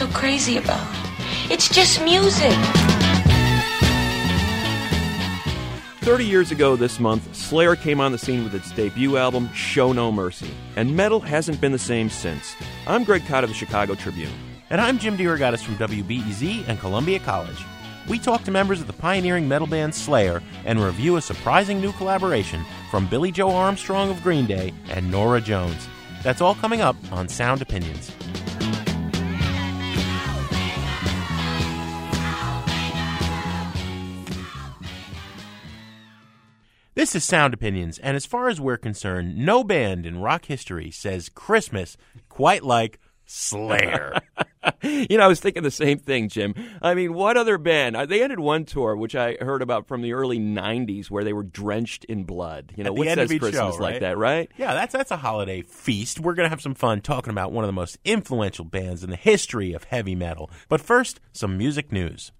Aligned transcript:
So 0.00 0.06
crazy 0.14 0.56
about? 0.56 0.80
It's 1.50 1.68
just 1.68 2.02
music. 2.02 2.54
30 6.00 6.24
years 6.24 6.50
ago 6.50 6.74
this 6.74 6.98
month, 6.98 7.36
Slayer 7.36 7.76
came 7.76 8.00
on 8.00 8.10
the 8.10 8.16
scene 8.16 8.42
with 8.42 8.54
its 8.54 8.72
debut 8.72 9.18
album, 9.18 9.52
Show 9.52 9.92
No 9.92 10.10
Mercy, 10.10 10.50
and 10.76 10.96
metal 10.96 11.20
hasn't 11.20 11.60
been 11.60 11.72
the 11.72 11.78
same 11.78 12.08
since. 12.08 12.56
I'm 12.86 13.04
Greg 13.04 13.26
Kot 13.26 13.44
of 13.44 13.50
the 13.50 13.54
Chicago 13.54 13.94
Tribune. 13.94 14.32
And 14.70 14.80
I'm 14.80 14.98
Jim 14.98 15.18
DeRogatis 15.18 15.62
from 15.62 15.76
WBEZ 15.76 16.66
and 16.66 16.80
Columbia 16.80 17.18
College. 17.18 17.62
We 18.08 18.18
talk 18.18 18.42
to 18.44 18.50
members 18.50 18.80
of 18.80 18.86
the 18.86 18.94
pioneering 18.94 19.48
metal 19.48 19.66
band 19.66 19.94
Slayer 19.94 20.42
and 20.64 20.82
review 20.82 21.16
a 21.16 21.20
surprising 21.20 21.78
new 21.78 21.92
collaboration 21.92 22.64
from 22.90 23.06
Billie 23.06 23.32
Joe 23.32 23.50
Armstrong 23.50 24.08
of 24.08 24.22
Green 24.22 24.46
Day 24.46 24.72
and 24.88 25.10
Norah 25.10 25.42
Jones. 25.42 25.88
That's 26.22 26.40
all 26.40 26.54
coming 26.54 26.80
up 26.80 26.96
on 27.12 27.28
Sound 27.28 27.60
Opinions. 27.60 28.10
This 36.94 37.14
is 37.14 37.24
Sound 37.24 37.54
Opinions, 37.54 37.98
and 37.98 38.16
as 38.16 38.26
far 38.26 38.48
as 38.48 38.60
we're 38.60 38.76
concerned, 38.76 39.38
no 39.38 39.62
band 39.62 40.04
in 40.06 40.20
rock 40.20 40.46
history 40.46 40.90
says 40.90 41.28
Christmas 41.28 41.96
quite 42.28 42.64
like 42.64 42.98
Slayer. 43.24 44.18
you 44.82 45.16
know, 45.16 45.24
I 45.24 45.28
was 45.28 45.38
thinking 45.38 45.62
the 45.62 45.70
same 45.70 45.98
thing, 46.00 46.28
Jim. 46.28 46.52
I 46.82 46.94
mean, 46.94 47.14
what 47.14 47.36
other 47.36 47.58
band? 47.58 47.96
uh, 47.96 48.06
They 48.06 48.24
ended 48.24 48.40
one 48.40 48.64
tour, 48.64 48.96
which 48.96 49.14
I 49.14 49.36
heard 49.40 49.62
about 49.62 49.86
from 49.86 50.02
the 50.02 50.14
early 50.14 50.40
'90s, 50.40 51.10
where 51.12 51.22
they 51.22 51.32
were 51.32 51.44
drenched 51.44 52.04
in 52.06 52.24
blood. 52.24 52.72
You 52.76 52.82
know, 52.82 52.92
what 52.92 53.06
says 53.06 53.32
each 53.32 53.40
Christmas 53.40 53.76
show, 53.76 53.80
like 53.82 54.00
that, 54.00 54.18
right? 54.18 54.50
Yeah, 54.58 54.74
that's 54.74 54.92
that's 54.92 55.12
a 55.12 55.16
holiday 55.16 55.62
feast. 55.62 56.18
We're 56.18 56.34
gonna 56.34 56.48
have 56.48 56.60
some 56.60 56.74
fun 56.74 57.02
talking 57.02 57.30
about 57.30 57.52
one 57.52 57.62
of 57.62 57.68
the 57.68 57.72
most 57.72 57.98
influential 58.04 58.64
bands 58.64 59.04
in 59.04 59.10
the 59.10 59.16
history 59.16 59.72
of 59.74 59.84
heavy 59.84 60.16
metal. 60.16 60.50
But 60.68 60.80
first, 60.80 61.20
some 61.32 61.56
music 61.56 61.92
news. 61.92 62.32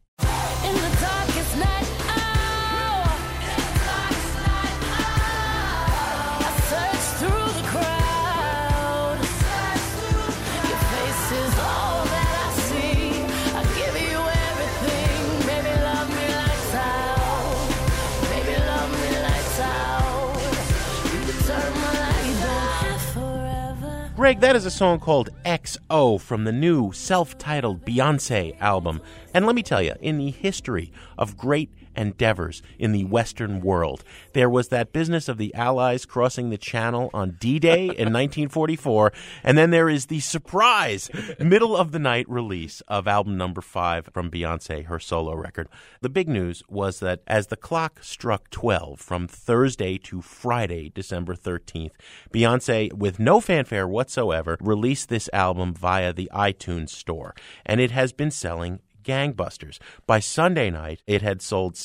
That 24.38 24.54
is 24.54 24.64
a 24.64 24.70
song 24.70 25.00
called 25.00 25.30
XO 25.44 26.20
from 26.20 26.44
the 26.44 26.52
new 26.52 26.92
self 26.92 27.36
titled 27.36 27.84
Beyonce 27.84 28.58
album. 28.60 29.02
And 29.34 29.44
let 29.44 29.56
me 29.56 29.62
tell 29.62 29.82
you, 29.82 29.94
in 30.00 30.18
the 30.18 30.30
history 30.30 30.92
of 31.18 31.36
great 31.36 31.68
endeavors 32.00 32.62
in 32.78 32.92
the 32.92 33.04
Western 33.04 33.60
world, 33.60 34.02
there 34.32 34.48
was 34.48 34.68
that 34.68 34.92
business 34.92 35.28
of 35.28 35.38
the 35.38 35.54
Allies 35.54 36.06
crossing 36.06 36.50
the 36.50 36.58
Channel 36.58 37.10
on 37.12 37.36
D 37.38 37.58
Day 37.58 37.84
in 37.84 37.88
1944, 38.12 39.12
and 39.44 39.58
then 39.58 39.70
there 39.70 39.88
is 39.88 40.06
the 40.06 40.20
surprise 40.20 41.10
middle 41.38 41.76
of 41.76 41.92
the 41.92 41.98
night 41.98 42.28
release 42.28 42.80
of 42.88 43.06
album 43.06 43.36
number 43.36 43.60
five 43.60 44.08
from 44.12 44.30
Beyonce, 44.30 44.86
her 44.86 44.98
solo 44.98 45.34
record. 45.34 45.68
The 46.00 46.08
big 46.08 46.28
news 46.28 46.62
was 46.68 47.00
that 47.00 47.20
as 47.26 47.48
the 47.48 47.56
clock 47.56 48.02
struck 48.02 48.48
12 48.50 48.98
from 48.98 49.28
Thursday 49.28 49.98
to 49.98 50.22
Friday, 50.22 50.90
December 50.94 51.34
13th, 51.34 51.92
Beyonce, 52.32 52.92
with 52.92 53.18
no 53.18 53.40
fanfare 53.40 53.86
whatsoever, 53.86 54.56
released 54.60 55.08
this 55.08 55.28
album 55.32 55.74
via 55.74 56.12
the 56.12 56.30
iTunes 56.34 56.90
store, 56.90 57.34
and 57.66 57.80
it 57.80 57.90
has 57.90 58.12
been 58.12 58.30
selling 58.30 58.80
gangbusters. 59.10 59.78
By 60.06 60.20
Sunday 60.20 60.70
night, 60.70 61.02
it 61.06 61.22
had 61.22 61.42
sold 61.42 61.76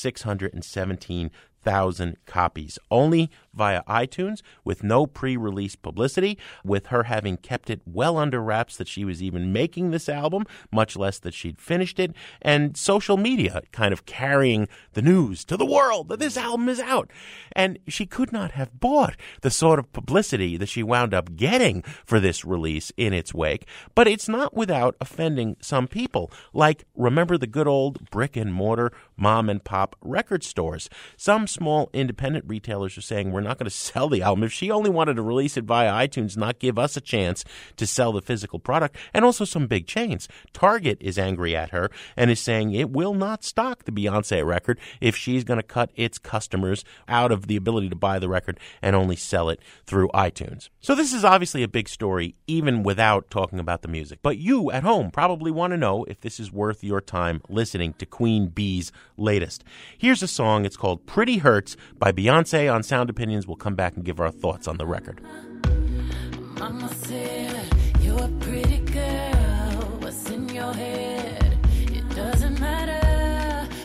617,000 1.66 2.16
copies, 2.26 2.78
only 2.90 3.30
via 3.52 3.82
iTunes, 3.84 4.42
with 4.64 4.84
no 4.84 5.06
pre 5.06 5.36
release 5.36 5.74
publicity, 5.74 6.38
with 6.62 6.86
her 6.86 7.04
having 7.04 7.36
kept 7.36 7.70
it 7.70 7.80
well 7.86 8.18
under 8.18 8.40
wraps 8.40 8.76
that 8.76 8.86
she 8.86 9.04
was 9.04 9.22
even 9.22 9.52
making 9.52 9.90
this 9.90 10.08
album, 10.08 10.44
much 10.70 10.96
less 10.96 11.18
that 11.18 11.34
she'd 11.34 11.60
finished 11.60 11.98
it, 11.98 12.12
and 12.42 12.76
social 12.76 13.16
media 13.16 13.62
kind 13.72 13.92
of 13.92 14.06
carrying 14.06 14.68
the 14.92 15.02
news 15.02 15.44
to 15.44 15.56
the 15.56 15.66
world 15.66 16.08
that 16.08 16.20
this 16.20 16.36
album 16.36 16.68
is 16.68 16.80
out. 16.80 17.10
And 17.52 17.78
she 17.88 18.06
could 18.06 18.32
not 18.32 18.52
have 18.52 18.78
bought 18.78 19.16
the 19.40 19.50
sort 19.50 19.78
of 19.78 19.92
publicity 19.92 20.56
that 20.58 20.68
she 20.68 20.82
wound 20.82 21.14
up 21.14 21.34
getting 21.34 21.82
for 22.04 22.20
this 22.20 22.44
release 22.44 22.92
in 22.96 23.12
its 23.12 23.32
wake, 23.34 23.66
but 23.94 24.06
it's 24.06 24.28
not 24.28 24.54
without 24.54 24.96
offending 25.00 25.56
some 25.60 25.88
people. 25.88 26.30
Like, 26.52 26.84
remember 26.94 27.38
the 27.38 27.46
good 27.46 27.66
old 27.66 28.10
brick 28.10 28.36
and 28.36 28.52
mortar 28.52 28.92
mom 29.16 29.48
and 29.48 29.64
pop 29.64 29.96
record 30.02 30.44
stores? 30.44 30.90
Some 31.16 31.46
small 31.56 31.88
independent 31.92 32.44
retailers 32.46 32.96
are 32.98 33.02
saying 33.02 33.32
we're 33.32 33.40
not 33.40 33.58
going 33.58 33.64
to 33.64 33.70
sell 33.70 34.08
the 34.08 34.22
album. 34.22 34.44
If 34.44 34.52
she 34.52 34.70
only 34.70 34.90
wanted 34.90 35.16
to 35.16 35.22
release 35.22 35.56
it 35.56 35.64
via 35.64 35.90
iTunes, 35.90 36.36
not 36.36 36.58
give 36.58 36.78
us 36.78 36.96
a 36.96 37.00
chance 37.00 37.44
to 37.76 37.86
sell 37.86 38.12
the 38.12 38.20
physical 38.20 38.58
product, 38.58 38.96
and 39.14 39.24
also 39.24 39.44
some 39.44 39.66
big 39.66 39.86
chains. 39.86 40.28
Target 40.52 40.98
is 41.00 41.18
angry 41.18 41.56
at 41.56 41.70
her 41.70 41.90
and 42.16 42.30
is 42.30 42.40
saying 42.40 42.72
it 42.72 42.90
will 42.90 43.14
not 43.14 43.42
stock 43.42 43.84
the 43.84 43.92
Beyonce 43.92 44.44
record 44.46 44.78
if 45.00 45.16
she's 45.16 45.44
going 45.44 45.58
to 45.58 45.62
cut 45.62 45.90
its 45.96 46.18
customers 46.18 46.84
out 47.08 47.32
of 47.32 47.46
the 47.46 47.56
ability 47.56 47.88
to 47.88 47.96
buy 47.96 48.18
the 48.18 48.28
record 48.28 48.60
and 48.82 48.94
only 48.94 49.16
sell 49.16 49.48
it 49.48 49.60
through 49.86 50.08
iTunes. 50.08 50.68
So 50.80 50.94
this 50.94 51.14
is 51.14 51.24
obviously 51.24 51.62
a 51.62 51.68
big 51.68 51.88
story, 51.88 52.34
even 52.46 52.82
without 52.82 53.30
talking 53.30 53.58
about 53.58 53.80
the 53.82 53.88
music. 53.88 54.18
But 54.22 54.36
you 54.36 54.70
at 54.70 54.82
home 54.82 55.10
probably 55.10 55.50
want 55.50 55.70
to 55.72 55.78
know 55.78 56.04
if 56.04 56.20
this 56.20 56.38
is 56.38 56.52
worth 56.52 56.84
your 56.84 57.00
time 57.00 57.40
listening 57.48 57.94
to 57.94 58.04
Queen 58.04 58.48
Bee's 58.48 58.92
latest. 59.16 59.64
Here's 59.96 60.22
a 60.22 60.28
song. 60.28 60.66
It's 60.66 60.76
called 60.76 61.06
Pretty 61.06 61.38
Hurts 61.46 61.76
by 61.96 62.10
Beyonce 62.10 62.74
on 62.74 62.82
Sound 62.82 63.08
Opinions. 63.08 63.46
We'll 63.46 63.54
come 63.54 63.76
back 63.76 63.94
and 63.94 64.04
give 64.04 64.18
our 64.18 64.32
thoughts 64.32 64.66
on 64.66 64.78
the 64.78 64.84
record. 64.84 65.20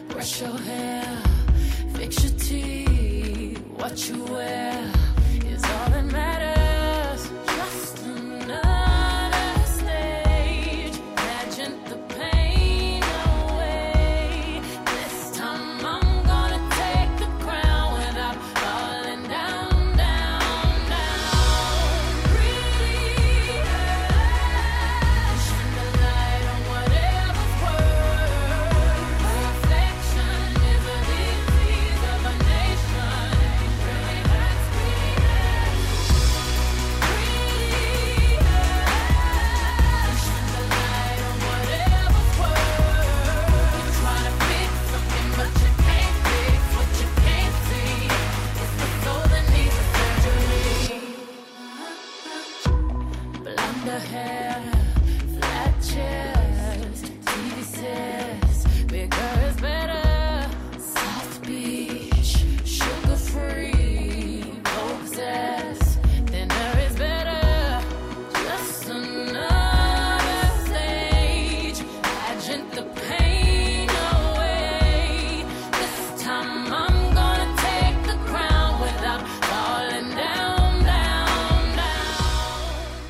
Brush 0.10 0.42
your 0.42 0.58
hair, 0.58 1.24
fix 1.94 2.24
your 2.24 2.34
teeth. 2.40 3.60
What 3.76 4.10
you 4.10 4.24
wear 4.24 5.01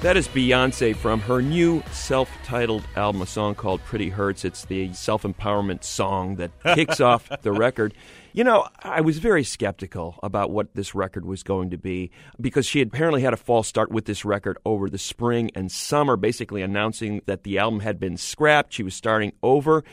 That 0.02 0.18
is 0.18 0.28
Beyonce 0.28 0.96
from 0.96 1.20
her 1.22 1.44
new 1.44 1.84
self 1.92 2.28
titled 2.44 2.84
album, 2.96 3.22
a 3.22 3.28
song 3.28 3.54
called 3.54 3.84
Pretty 3.84 4.10
Hurts. 4.10 4.44
It's 4.44 4.66
the 4.66 4.92
self 4.94 5.22
empowerment 5.22 5.84
song 5.84 6.38
that 6.38 6.50
kicks 6.74 7.00
off 7.00 7.30
the 7.44 7.52
record. 7.52 7.94
You 8.34 8.44
know, 8.44 8.68
I 8.82 9.02
was 9.02 9.20
very 9.20 9.44
skeptical 9.44 10.18
about 10.24 10.50
what 10.50 10.74
this 10.74 10.96
record 10.96 11.24
was 11.24 11.44
going 11.44 11.70
to 11.70 11.78
be 11.78 12.10
because 12.40 12.66
she 12.66 12.80
had 12.80 12.88
apparently 12.88 13.22
had 13.22 13.34
a 13.34 13.38
false 13.38 13.68
start 13.68 13.92
with 13.92 14.06
this 14.06 14.26
record 14.26 14.58
over 14.66 14.90
the 14.90 14.98
spring 14.98 15.52
and 15.54 15.72
summer, 15.72 16.18
basically 16.18 16.64
announcing 16.64 17.22
that 17.28 17.44
the 17.44 17.60
album 17.60 17.82
had 17.82 18.00
been 18.00 18.18
scrapped. 18.18 18.74
She 18.74 18.82
was 18.82 18.96
starting 18.96 19.34
over. 19.44 19.84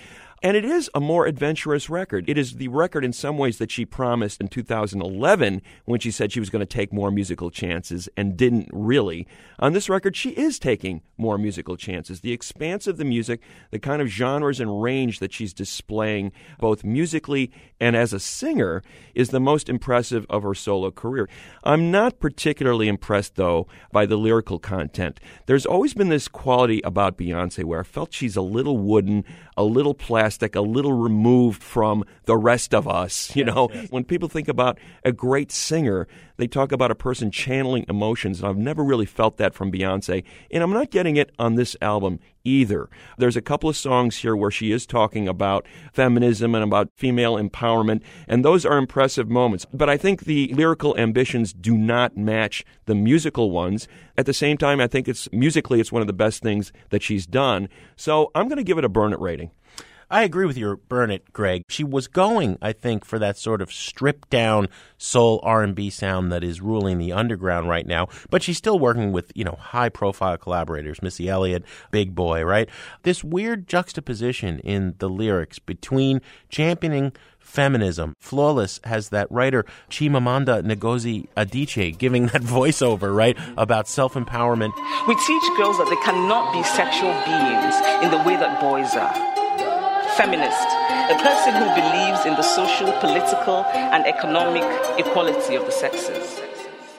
And 0.43 0.57
it 0.57 0.65
is 0.65 0.89
a 0.95 1.01
more 1.01 1.27
adventurous 1.27 1.91
record. 1.91 2.29
It 2.29 2.39
is 2.39 2.55
the 2.55 2.69
record 2.69 3.05
in 3.05 3.13
some 3.13 3.39
ways 3.39 3.59
that 3.59 3.73
she 3.73 3.85
promised 3.85 4.41
in 4.41 4.49
2011 4.49 5.63
when 5.85 5.99
she 5.99 6.13
said 6.13 6.31
she 6.31 6.39
was 6.39 6.51
going 6.51 6.61
to 6.61 6.67
take 6.67 6.93
more 6.93 7.11
musical 7.11 7.51
chances 7.51 8.09
and 8.17 8.37
didn't 8.37 8.69
really. 8.73 9.27
On 9.59 9.73
this 9.73 9.89
record, 9.89 10.15
she 10.15 10.31
is 10.31 10.61
taking 10.61 11.03
more 11.17 11.39
musical 11.39 11.77
chances. 11.77 12.21
The 12.21 12.33
expanse 12.33 12.87
of 12.87 12.99
the 12.99 13.05
music, 13.05 13.41
the 13.73 13.81
kind 13.81 14.01
of 14.01 14.07
genres 14.07 14.61
and 14.61 14.81
range 14.81 15.19
that 15.19 15.33
she's 15.33 15.53
displaying 15.53 16.31
both 16.61 16.85
musically 16.85 17.51
and 17.81 17.97
as 17.97 18.13
a 18.13 18.21
singer 18.21 18.83
is 19.15 19.31
the 19.31 19.41
most 19.41 19.69
impressive 19.69 20.25
of 20.31 20.45
her 20.45 20.55
solo 20.55 20.93
career. 20.93 21.29
I'm 21.65 21.91
not 21.91 22.21
particularly 22.21 22.87
impressed, 22.87 23.35
though, 23.35 23.67
by 23.91 24.07
the 24.07 24.17
lyrical 24.17 24.61
content. 24.61 25.19
There's 25.47 25.67
always 25.67 25.95
been 25.95 26.09
this 26.09 26.29
quality 26.29 26.81
about 26.85 27.19
Beyonce 27.19 27.65
where 27.65 27.81
I 27.81 27.85
felt 27.85 28.13
she's 28.13 28.37
a 28.37 28.43
little 28.43 28.79
wooden, 28.79 29.25
a 29.57 29.65
little 29.65 29.95
plastic, 29.95 30.28
a 30.55 30.61
little 30.61 30.93
removed 30.93 31.63
from 31.63 32.05
the 32.25 32.37
rest 32.37 32.75
of 32.75 32.87
us. 32.87 33.35
You 33.39 33.45
know, 33.45 33.69
when 33.91 34.05
people 34.05 34.29
think 34.29 34.49
about 34.49 34.79
a 35.05 35.13
great 35.13 35.53
singer, 35.53 36.09
they 36.39 36.47
talk 36.47 36.73
about 36.73 36.91
a 36.91 36.97
person 36.97 37.31
channeling 37.31 37.85
emotions, 37.89 38.41
and 38.41 38.49
I've 38.49 38.57
never 38.57 38.83
really 38.83 39.07
felt 39.07 39.37
that 39.37 39.55
from 39.55 39.71
Beyonce. 39.71 40.25
And 40.51 40.63
I'm 40.63 40.73
not 40.73 40.91
getting 40.91 41.17
it 41.17 41.31
on 41.39 41.55
this 41.55 41.77
album 41.81 42.21
either. 42.45 42.89
There's 43.19 43.37
a 43.37 43.43
couple 43.43 43.69
of 43.69 43.77
songs 43.77 44.17
here 44.17 44.35
where 44.35 44.51
she 44.51 44.73
is 44.73 44.87
talking 44.87 45.29
about 45.29 45.67
feminism 45.93 46.55
and 46.55 46.65
about 46.65 46.91
female 46.97 47.37
empowerment, 47.37 48.03
and 48.27 48.45
those 48.45 48.65
are 48.65 48.79
impressive 48.79 49.29
moments. 49.29 49.67
But 49.73 49.91
I 49.91 49.97
think 49.97 50.25
the 50.25 50.53
lyrical 50.55 50.97
ambitions 50.97 51.53
do 51.53 51.77
not 51.77 52.17
match 52.17 52.65
the 52.87 52.95
musical 52.95 53.51
ones. 53.51 53.89
At 54.17 54.27
the 54.27 54.33
same 54.33 54.57
time, 54.57 54.81
I 54.81 54.87
think 54.87 55.09
it's 55.09 55.31
musically 55.33 55.81
it's 55.81 55.93
one 55.93 56.03
of 56.03 56.09
the 56.09 56.13
best 56.13 56.43
things 56.43 56.73
that 56.91 57.03
she's 57.03 57.27
done. 57.27 57.69
So 57.97 58.31
I'm 58.35 58.49
going 58.49 58.59
to 58.59 58.65
give 58.65 58.79
it 58.79 58.85
a 58.85 58.89
burn 58.89 59.13
it 59.13 59.21
rating. 59.21 59.51
I 60.11 60.23
agree 60.23 60.47
with 60.47 60.57
your 60.57 60.77
burn 60.77 61.11
it, 61.11 61.33
Greg. 61.33 61.63
She 61.69 61.85
was 61.85 62.09
going, 62.09 62.57
I 62.63 62.73
think, 62.73 63.05
for 63.05 63.19
that 63.19 63.37
sort 63.37 63.61
of 63.61 63.71
stripped 63.71 64.31
down 64.31 64.69
soul 64.97 65.41
R 65.43 65.63
and 65.63 65.75
B 65.75 65.91
sound 65.91 66.33
that 66.33 66.43
is 66.43 66.61
ruling 66.61 66.99
the 66.99 67.13
underground 67.13 67.69
right 67.69 67.87
now. 67.87 68.09
But 68.31 68.43
she's 68.43 68.57
still 68.57 68.79
working 68.79 69.13
with, 69.13 69.31
you 69.35 69.45
know, 69.45 69.57
high 69.61 69.91
profile 69.91 70.39
collaborators, 70.39 71.03
Missy 71.03 71.29
Elliott, 71.29 71.65
Big 71.91 72.15
Boi, 72.15 72.43
right? 72.43 72.71
This 73.03 73.23
weird 73.23 73.69
juxtaposition 73.69 74.61
in 74.61 74.95
the 74.99 75.11
lyrics 75.11 75.59
between 75.59 76.23
championing 76.49 77.13
feminism. 77.39 78.15
Flawless 78.21 78.81
has 78.85 79.09
that 79.11 79.31
writer 79.31 79.65
Chimamanda 79.91 80.63
Ngozi 80.63 81.29
Adichie 81.37 81.97
giving 81.97 82.27
that 82.29 82.43
voiceover, 82.57 83.15
right, 83.15 83.37
about 83.57 83.89
self-empowerment. 83.89 84.73
We 85.07 85.15
teach 85.15 85.57
girls 85.57 85.79
that 85.79 85.89
they 85.89 85.97
cannot 85.97 86.53
be 86.53 86.63
sexual 86.63 87.13
beings 87.25 87.75
in 88.05 88.11
the 88.11 88.23
way 88.27 88.37
that 88.37 88.61
boys 88.61 88.95
are. 88.95 89.38
Feminist, 90.19 90.69
a 91.11 91.17
person 91.23 91.55
who 91.55 91.65
believes 91.77 92.27
in 92.27 92.35
the 92.35 92.43
social, 92.43 92.91
political, 92.99 93.65
and 93.67 94.05
economic 94.05 94.65
equality 94.99 95.55
of 95.55 95.65
the 95.65 95.71
sexes. 95.71 96.41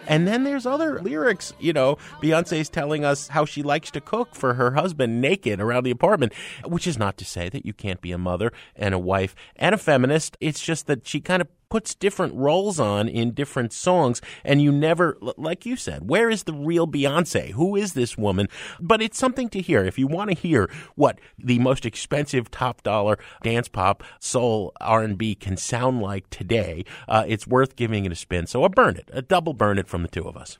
And 0.07 0.25
then 0.25 0.45
there's 0.45 0.65
other 0.65 1.01
lyrics, 1.01 1.51
you 1.59 1.73
know, 1.73 1.97
Beyonce's 2.21 2.69
telling 2.69 3.03
us 3.03 3.27
how 3.27 3.43
she 3.43 3.61
likes 3.61 3.91
to 3.91 3.99
cook 3.99 4.35
for 4.35 4.53
her 4.53 4.71
husband 4.71 5.19
naked 5.19 5.59
around 5.59 5.83
the 5.83 5.91
apartment, 5.91 6.31
which 6.65 6.87
is 6.87 6.97
not 6.97 7.17
to 7.17 7.25
say 7.25 7.49
that 7.49 7.65
you 7.65 7.73
can't 7.73 7.99
be 7.99 8.13
a 8.13 8.17
mother 8.17 8.53
and 8.73 8.93
a 8.93 8.99
wife 8.99 9.35
and 9.57 9.75
a 9.75 9.77
feminist. 9.77 10.37
It's 10.39 10.61
just 10.61 10.87
that 10.87 11.05
she 11.05 11.19
kind 11.19 11.41
of 11.41 11.49
puts 11.69 11.95
different 11.95 12.33
roles 12.33 12.79
on 12.79 13.07
in 13.07 13.31
different 13.31 13.73
songs 13.73 14.21
and 14.43 14.61
you 14.61 14.71
never 14.71 15.17
like 15.37 15.65
you 15.65 15.75
said 15.75 16.09
where 16.09 16.29
is 16.29 16.43
the 16.43 16.53
real 16.53 16.87
Beyonce? 16.87 17.51
Who 17.51 17.75
is 17.75 17.93
this 17.93 18.17
woman? 18.17 18.47
But 18.79 19.01
it's 19.01 19.17
something 19.17 19.49
to 19.49 19.61
hear. 19.61 19.83
If 19.83 19.99
you 19.99 20.07
want 20.07 20.31
to 20.31 20.35
hear 20.35 20.69
what 20.95 21.19
the 21.37 21.59
most 21.59 21.85
expensive 21.85 22.51
top 22.51 22.83
dollar 22.83 23.19
dance 23.43 23.67
pop 23.67 24.03
soul 24.19 24.73
R&B 24.81 25.35
can 25.35 25.57
sound 25.57 26.01
like 26.01 26.29
today 26.29 26.85
uh, 27.07 27.25
it's 27.27 27.47
worth 27.47 27.75
giving 27.75 28.05
it 28.05 28.11
a 28.11 28.15
spin. 28.15 28.47
So 28.47 28.63
a 28.63 28.69
burn 28.69 28.97
it 28.97 29.09
a 29.13 29.21
double 29.21 29.53
burn 29.53 29.77
it 29.77 29.87
from 29.87 30.01
the 30.01 30.07
two 30.07 30.27
of 30.27 30.37
us 30.37 30.57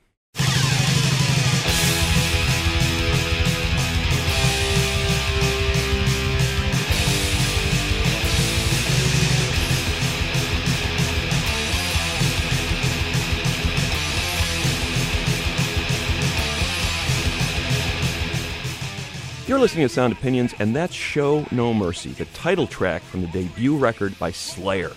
You're 19.50 19.58
listening 19.58 19.88
to 19.88 19.92
Sound 19.92 20.12
Opinions, 20.12 20.54
and 20.60 20.76
that's 20.76 20.94
Show 20.94 21.44
No 21.50 21.74
Mercy, 21.74 22.10
the 22.10 22.26
title 22.26 22.68
track 22.68 23.02
from 23.02 23.22
the 23.22 23.26
debut 23.26 23.76
record 23.76 24.16
by 24.16 24.30
Slayer. 24.30 24.92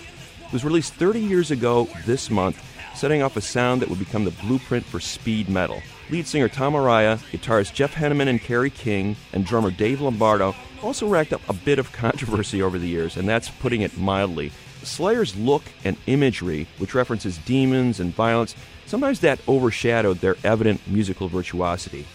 It 0.45 0.53
was 0.53 0.63
released 0.63 0.93
30 0.93 1.21
years 1.21 1.49
ago 1.49 1.89
this 2.05 2.29
month, 2.29 2.63
setting 2.93 3.23
off 3.23 3.35
a 3.35 3.41
sound 3.41 3.81
that 3.81 3.89
would 3.89 3.97
become 3.97 4.25
the 4.25 4.31
blueprint 4.43 4.85
for 4.85 4.99
speed 4.99 5.49
metal. 5.49 5.81
Lead 6.11 6.27
singer 6.27 6.47
Tom 6.49 6.73
Araya, 6.73 7.17
guitarist 7.31 7.73
Jeff 7.73 7.95
Hanneman 7.95 8.27
and 8.27 8.39
Kerry 8.39 8.69
King, 8.69 9.15
and 9.33 9.43
drummer 9.43 9.71
Dave 9.71 10.01
Lombardo 10.01 10.53
also 10.83 11.07
racked 11.07 11.33
up 11.33 11.41
a 11.49 11.53
bit 11.53 11.79
of 11.79 11.91
controversy 11.91 12.61
over 12.61 12.77
the 12.77 12.87
years, 12.87 13.17
and 13.17 13.27
that's 13.27 13.49
putting 13.49 13.81
it 13.81 13.97
mildly. 13.97 14.51
Slayer's 14.83 15.35
look 15.35 15.63
and 15.83 15.97
imagery, 16.05 16.67
which 16.77 16.93
references 16.93 17.39
demons 17.39 17.99
and 17.99 18.13
violence, 18.13 18.53
sometimes 18.85 19.21
that 19.21 19.39
overshadowed 19.47 20.19
their 20.19 20.35
evident 20.43 20.79
musical 20.87 21.27
virtuosity. 21.27 22.05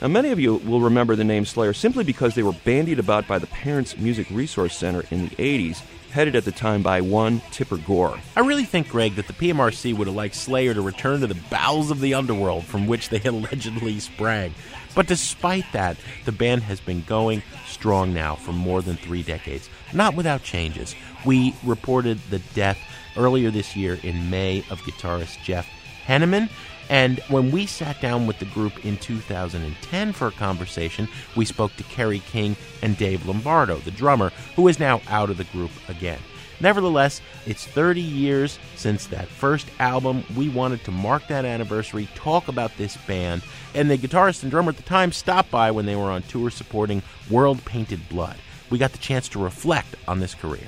Now, 0.00 0.06
many 0.06 0.30
of 0.30 0.38
you 0.38 0.56
will 0.56 0.80
remember 0.80 1.16
the 1.16 1.24
name 1.24 1.44
Slayer 1.44 1.72
simply 1.72 2.04
because 2.04 2.36
they 2.36 2.44
were 2.44 2.52
bandied 2.52 3.00
about 3.00 3.26
by 3.26 3.40
the 3.40 3.48
Parents 3.48 3.98
Music 3.98 4.28
Resource 4.30 4.76
Center 4.76 5.02
in 5.10 5.28
the 5.28 5.34
80s, 5.36 5.82
headed 6.12 6.36
at 6.36 6.44
the 6.44 6.52
time 6.52 6.82
by 6.84 7.00
one 7.00 7.42
Tipper 7.50 7.78
Gore. 7.78 8.20
I 8.36 8.40
really 8.40 8.64
think, 8.64 8.88
Greg, 8.88 9.16
that 9.16 9.26
the 9.26 9.32
PMRC 9.32 9.96
would 9.96 10.06
have 10.06 10.14
liked 10.14 10.36
Slayer 10.36 10.72
to 10.72 10.82
return 10.82 11.20
to 11.22 11.26
the 11.26 11.40
bowels 11.50 11.90
of 11.90 11.98
the 11.98 12.14
underworld 12.14 12.64
from 12.64 12.86
which 12.86 13.08
they 13.08 13.20
allegedly 13.24 13.98
sprang. 13.98 14.54
But 14.94 15.08
despite 15.08 15.66
that, 15.72 15.96
the 16.24 16.32
band 16.32 16.62
has 16.62 16.80
been 16.80 17.02
going 17.02 17.42
strong 17.66 18.14
now 18.14 18.36
for 18.36 18.52
more 18.52 18.82
than 18.82 18.96
three 18.96 19.24
decades, 19.24 19.68
not 19.92 20.14
without 20.14 20.44
changes. 20.44 20.94
We 21.26 21.56
reported 21.64 22.20
the 22.30 22.38
death 22.54 22.78
earlier 23.16 23.50
this 23.50 23.74
year 23.74 23.98
in 24.04 24.30
May 24.30 24.60
of 24.70 24.80
guitarist 24.82 25.42
Jeff 25.42 25.68
Hanneman. 26.06 26.48
And 26.88 27.20
when 27.28 27.50
we 27.50 27.66
sat 27.66 28.00
down 28.00 28.26
with 28.26 28.38
the 28.38 28.46
group 28.46 28.84
in 28.84 28.96
2010 28.96 30.12
for 30.12 30.28
a 30.28 30.32
conversation, 30.32 31.08
we 31.36 31.44
spoke 31.44 31.76
to 31.76 31.82
Kerry 31.84 32.20
King 32.20 32.56
and 32.82 32.96
Dave 32.96 33.26
Lombardo, 33.26 33.78
the 33.78 33.90
drummer, 33.90 34.30
who 34.56 34.68
is 34.68 34.78
now 34.78 35.00
out 35.08 35.30
of 35.30 35.36
the 35.36 35.44
group 35.44 35.70
again. 35.88 36.20
Nevertheless, 36.60 37.20
it's 37.46 37.64
30 37.66 38.00
years 38.00 38.58
since 38.74 39.06
that 39.06 39.28
first 39.28 39.68
album. 39.78 40.24
We 40.36 40.48
wanted 40.48 40.82
to 40.84 40.90
mark 40.90 41.28
that 41.28 41.44
anniversary, 41.44 42.08
talk 42.14 42.48
about 42.48 42.76
this 42.76 42.96
band, 42.96 43.42
and 43.74 43.88
the 43.90 43.98
guitarist 43.98 44.42
and 44.42 44.50
drummer 44.50 44.70
at 44.70 44.76
the 44.76 44.82
time 44.82 45.12
stopped 45.12 45.50
by 45.50 45.70
when 45.70 45.86
they 45.86 45.94
were 45.94 46.10
on 46.10 46.22
tour 46.22 46.50
supporting 46.50 47.02
World 47.30 47.64
Painted 47.64 48.08
Blood. 48.08 48.36
We 48.70 48.78
got 48.78 48.92
the 48.92 48.98
chance 48.98 49.28
to 49.30 49.38
reflect 49.38 49.94
on 50.08 50.18
this 50.18 50.34
career. 50.34 50.66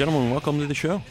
Gentlemen, 0.00 0.30
welcome 0.30 0.58
to 0.60 0.66
the 0.66 0.72
show. 0.72 1.02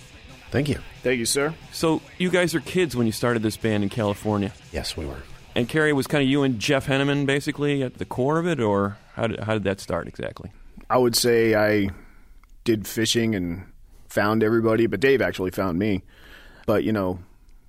Thank 0.50 0.68
you. 0.68 0.80
Thank 1.04 1.20
you, 1.20 1.26
sir. 1.26 1.54
So, 1.72 2.02
you 2.18 2.32
guys 2.32 2.56
are 2.56 2.60
kids 2.60 2.96
when 2.96 3.06
you 3.06 3.12
started 3.12 3.44
this 3.44 3.56
band 3.56 3.84
in 3.84 3.90
California. 3.90 4.52
Yes, 4.72 4.98
we 4.98 5.06
were. 5.06 5.22
And 5.54 5.70
Kerry, 5.70 5.94
was 5.94 6.08
kind 6.08 6.24
of 6.24 6.28
you 6.28 6.42
and 6.42 6.58
Jeff 6.58 6.88
Hanneman 6.88 7.28
basically 7.28 7.84
at 7.84 8.00
the 8.00 8.06
core 8.06 8.40
of 8.40 8.48
it, 8.48 8.60
or 8.60 8.98
how 9.14 9.28
did, 9.28 9.42
how 9.42 9.54
did 9.54 9.64
that 9.66 9.80
start 9.80 10.08
exactly? 10.08 10.52
I 10.90 10.98
would 10.98 11.16
say 11.16 11.54
I 11.54 11.92
did 12.64 12.88
fishing 12.88 13.36
and 13.36 13.64
found 14.08 14.42
everybody, 14.42 14.88
but 14.88 15.00
Dave 15.00 15.22
actually 15.22 15.52
found 15.52 15.78
me. 15.78 16.02
But, 16.66 16.84
you 16.84 16.92
know, 16.92 17.20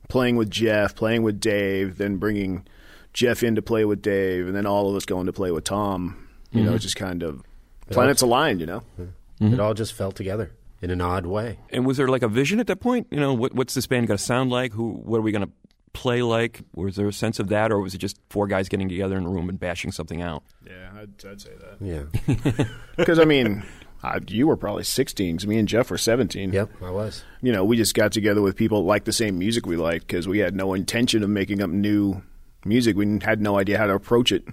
playing 0.08 0.36
with 0.36 0.50
Jeff, 0.50 0.94
playing 0.94 1.22
with 1.22 1.38
Dave, 1.38 1.98
then 1.98 2.16
bringing 2.16 2.66
Jeff 3.12 3.42
in 3.42 3.56
to 3.56 3.60
play 3.60 3.84
with 3.84 4.00
Dave, 4.00 4.46
and 4.46 4.56
then 4.56 4.64
all 4.64 4.88
of 4.88 4.96
us 4.96 5.04
going 5.04 5.26
to 5.26 5.34
play 5.34 5.50
with 5.50 5.64
Tom, 5.64 6.28
you 6.50 6.64
know, 6.64 6.72
it's 6.72 6.84
just 6.84 6.96
kind 6.96 7.22
of 7.22 7.42
planets 7.90 8.22
aligned, 8.22 8.60
you 8.60 8.66
know? 8.66 8.82
Mm-hmm. 8.98 9.52
It 9.52 9.60
all 9.60 9.74
just 9.74 9.92
fell 9.92 10.12
together 10.12 10.52
in 10.82 10.90
an 10.90 11.00
odd 11.00 11.26
way. 11.26 11.58
And 11.70 11.86
was 11.86 11.96
there 11.96 12.08
like 12.08 12.22
a 12.22 12.28
vision 12.28 12.60
at 12.60 12.66
that 12.68 12.80
point? 12.80 13.06
You 13.10 13.20
know, 13.20 13.34
what, 13.34 13.54
what's 13.54 13.74
this 13.74 13.86
band 13.86 14.06
going 14.08 14.18
to 14.18 14.22
sound 14.24 14.50
like? 14.50 14.72
Who, 14.72 14.92
what 14.92 15.18
are 15.18 15.22
we 15.22 15.32
going 15.32 15.46
to 15.46 15.52
play 15.92 16.22
like? 16.22 16.60
Was 16.74 16.96
there 16.96 17.08
a 17.08 17.12
sense 17.12 17.38
of 17.38 17.48
that, 17.48 17.70
or 17.72 17.80
was 17.80 17.94
it 17.94 17.98
just 17.98 18.16
four 18.30 18.46
guys 18.46 18.68
getting 18.68 18.88
together 18.88 19.16
in 19.18 19.24
a 19.24 19.28
room 19.28 19.48
and 19.48 19.58
bashing 19.58 19.92
something 19.92 20.22
out? 20.22 20.42
Yeah, 20.66 20.90
I'd, 20.94 21.26
I'd 21.26 21.40
say 21.40 21.50
that. 21.60 21.76
Yeah. 21.80 22.64
Because, 22.96 23.18
I 23.18 23.24
mean, 23.24 23.64
Uh, 24.02 24.18
you 24.28 24.46
were 24.46 24.56
probably 24.56 24.82
16 24.84 25.36
because 25.36 25.46
me 25.46 25.58
and 25.58 25.68
Jeff 25.68 25.90
were 25.90 25.98
17. 25.98 26.52
Yep, 26.54 26.70
I 26.82 26.90
was. 26.90 27.22
You 27.42 27.52
know, 27.52 27.64
we 27.66 27.76
just 27.76 27.94
got 27.94 28.12
together 28.12 28.40
with 28.40 28.56
people 28.56 28.84
like 28.84 29.04
the 29.04 29.12
same 29.12 29.38
music 29.38 29.66
we 29.66 29.76
liked 29.76 30.06
because 30.06 30.26
we 30.26 30.38
had 30.38 30.54
no 30.56 30.72
intention 30.72 31.22
of 31.22 31.28
making 31.28 31.60
up 31.62 31.68
new 31.68 32.22
music. 32.64 32.96
We 32.96 33.18
had 33.22 33.42
no 33.42 33.58
idea 33.58 33.76
how 33.76 33.86
to 33.86 33.94
approach 33.94 34.32
it. 34.32 34.44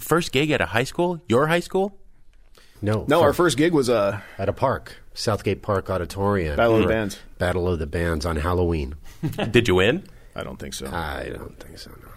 First 0.00 0.32
gig 0.32 0.50
at 0.50 0.62
a 0.62 0.66
high 0.66 0.84
school? 0.84 1.20
Your 1.28 1.48
high 1.48 1.60
school? 1.60 1.98
No, 2.84 3.04
No, 3.08 3.20
for- 3.20 3.26
our 3.26 3.32
first 3.32 3.56
gig 3.56 3.72
was 3.72 3.88
uh, 3.88 4.20
at 4.38 4.48
a 4.48 4.52
park, 4.52 4.96
Southgate 5.14 5.62
Park 5.62 5.88
Auditorium. 5.88 6.56
Battle 6.56 6.76
of 6.76 6.82
the 6.82 6.88
Bands. 6.88 7.18
Battle 7.38 7.66
of 7.66 7.78
the 7.78 7.86
Bands 7.86 8.26
on 8.26 8.36
Halloween. 8.36 8.94
Did 9.50 9.68
you 9.68 9.76
win? 9.76 10.04
I 10.36 10.42
don't 10.42 10.58
think 10.58 10.74
so. 10.74 10.86
I 10.86 11.30
don't 11.34 11.58
think 11.58 11.78
so. 11.78 11.90
No. 11.90 12.08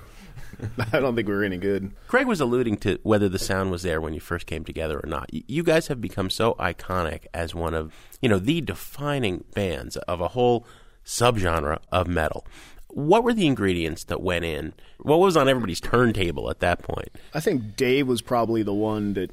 I 0.91 0.99
don't 0.99 1.15
think 1.15 1.27
we 1.27 1.35
were 1.35 1.43
any 1.43 1.57
good. 1.57 1.91
Greg 2.07 2.27
was 2.27 2.41
alluding 2.41 2.77
to 2.77 2.99
whether 3.03 3.29
the 3.29 3.39
sound 3.39 3.71
was 3.71 3.83
there 3.83 4.01
when 4.01 4.13
you 4.13 4.19
first 4.19 4.45
came 4.45 4.65
together 4.65 4.99
or 5.01 5.07
not. 5.07 5.29
You 5.31 5.63
guys 5.63 5.87
have 5.87 6.01
become 6.01 6.29
so 6.29 6.53
iconic 6.59 7.27
as 7.33 7.53
one 7.55 7.73
of, 7.73 7.93
you 8.21 8.27
know, 8.27 8.39
the 8.39 8.59
defining 8.61 9.43
bands 9.53 9.95
of 9.97 10.19
a 10.19 10.29
whole 10.29 10.65
subgenre 11.05 11.77
of 11.91 12.07
metal. 12.07 12.45
What 12.89 13.23
were 13.23 13.33
the 13.33 13.45
ingredients 13.45 14.03
that 14.05 14.21
went 14.21 14.45
in? 14.45 14.73
What 14.99 15.19
was 15.19 15.37
on 15.37 15.47
everybody's 15.47 15.79
turntable 15.79 16.49
at 16.49 16.59
that 16.59 16.81
point? 16.81 17.09
I 17.33 17.39
think 17.39 17.75
Dave 17.75 18.07
was 18.07 18.21
probably 18.21 18.63
the 18.63 18.73
one 18.73 19.13
that 19.13 19.29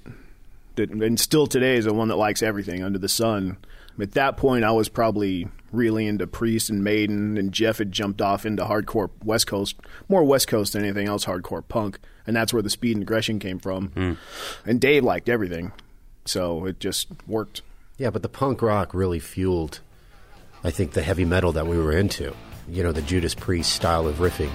that 0.77 0.91
and 0.91 1.19
still 1.19 1.47
today 1.47 1.77
is 1.77 1.85
the 1.85 1.95
one 1.95 2.09
that 2.09 2.17
likes 2.17 2.43
everything 2.43 2.83
under 2.83 2.99
the 2.99 3.09
sun. 3.09 3.59
At 4.01 4.13
that 4.13 4.37
point, 4.37 4.65
I 4.65 4.73
was 4.73 4.89
probably 4.89 5.49
really 5.71 6.07
into 6.07 6.27
Priest 6.27 6.69
and 6.71 6.83
Maiden, 6.83 7.37
and 7.37 7.53
Jeff 7.53 7.79
had 7.79 7.93
jumped 7.93 8.21
off 8.21 8.45
into 8.45 8.65
hardcore 8.65 9.11
West 9.23 9.47
Coast, 9.47 9.77
more 10.09 10.25
West 10.25 10.49
Coast 10.49 10.73
than 10.73 10.83
anything 10.83 11.07
else, 11.07 11.25
hardcore 11.25 11.67
punk, 11.67 11.99
and 12.27 12.35
that's 12.35 12.53
where 12.53 12.63
the 12.63 12.71
speed 12.71 12.97
and 12.97 13.03
aggression 13.03 13.39
came 13.39 13.59
from. 13.59 13.89
Hmm. 13.89 14.13
And 14.65 14.81
Dave 14.81 15.05
liked 15.05 15.29
everything, 15.29 15.73
so 16.25 16.67
it 16.67 16.81
just 16.81 17.09
worked. 17.27 17.63
Yeah, 17.97 18.11
but 18.11 18.23
the 18.23 18.29
punk 18.29 18.63
rock 18.63 18.95
really 18.95 19.21
fueled, 19.21 19.81
I 20.65 20.71
think, 20.71 20.93
the 20.93 21.03
heavy 21.03 21.25
metal 21.25 21.53
that 21.53 21.67
we 21.67 21.79
were 21.79 21.93
into. 21.93 22.35
You 22.69 22.83
know, 22.83 22.93
the 22.93 23.03
Judas 23.03 23.35
Priest 23.35 23.73
style 23.73 24.09
of 24.09 24.17
riffing. 24.17 24.51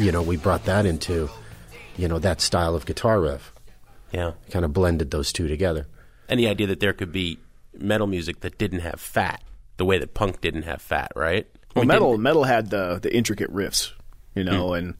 You 0.00 0.12
know, 0.12 0.22
we 0.22 0.36
brought 0.38 0.64
that 0.64 0.86
into, 0.86 1.28
you 1.96 2.08
know, 2.08 2.18
that 2.18 2.40
style 2.40 2.74
of 2.74 2.86
guitar 2.86 3.20
riff. 3.20 3.52
Yeah. 4.12 4.32
Kind 4.50 4.64
of 4.64 4.72
blended 4.72 5.10
those 5.10 5.30
two 5.30 5.46
together. 5.46 5.86
And 6.26 6.40
the 6.40 6.48
idea 6.48 6.66
that 6.68 6.80
there 6.80 6.94
could 6.94 7.12
be 7.12 7.38
metal 7.78 8.06
music 8.06 8.40
that 8.40 8.56
didn't 8.56 8.80
have 8.80 8.98
fat, 8.98 9.42
the 9.76 9.84
way 9.84 9.98
that 9.98 10.14
punk 10.14 10.40
didn't 10.40 10.62
have 10.62 10.80
fat, 10.80 11.12
right? 11.14 11.46
Well, 11.74 11.82
mean, 11.82 11.88
metal 11.88 12.10
didn't- 12.12 12.22
metal 12.22 12.44
had 12.44 12.70
the 12.70 12.98
the 13.00 13.14
intricate 13.14 13.52
riffs, 13.52 13.92
you 14.34 14.42
know, 14.42 14.72
and 14.72 14.94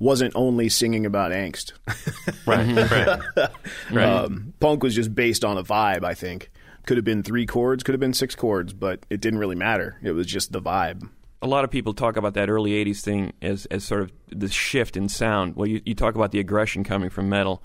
wasn't 0.00 0.32
only 0.34 0.68
singing 0.70 1.04
about 1.04 1.30
angst. 1.32 1.72
right, 2.46 2.90
right, 3.36 3.50
right. 3.92 4.04
Um, 4.04 4.54
punk 4.60 4.82
was 4.82 4.94
just 4.94 5.14
based 5.14 5.44
on 5.44 5.58
a 5.58 5.62
vibe. 5.62 6.04
I 6.04 6.14
think 6.14 6.50
could 6.86 6.96
have 6.96 7.04
been 7.04 7.22
three 7.22 7.44
chords, 7.44 7.82
could 7.82 7.92
have 7.92 8.00
been 8.00 8.14
six 8.14 8.34
chords, 8.34 8.72
but 8.72 9.04
it 9.10 9.20
didn't 9.20 9.40
really 9.40 9.56
matter. 9.56 9.98
It 10.02 10.12
was 10.12 10.26
just 10.26 10.52
the 10.52 10.62
vibe. 10.62 11.08
A 11.40 11.46
lot 11.46 11.64
of 11.64 11.70
people 11.70 11.94
talk 11.94 12.16
about 12.16 12.34
that 12.34 12.50
early 12.50 12.72
80s 12.84 13.00
thing 13.00 13.32
as, 13.40 13.66
as 13.66 13.84
sort 13.84 14.02
of 14.02 14.12
the 14.28 14.48
shift 14.48 14.96
in 14.96 15.08
sound. 15.08 15.56
Well, 15.56 15.68
you, 15.68 15.80
you 15.84 15.94
talk 15.94 16.14
about 16.14 16.32
the 16.32 16.40
aggression 16.40 16.82
coming 16.82 17.10
from 17.10 17.28
metal. 17.28 17.62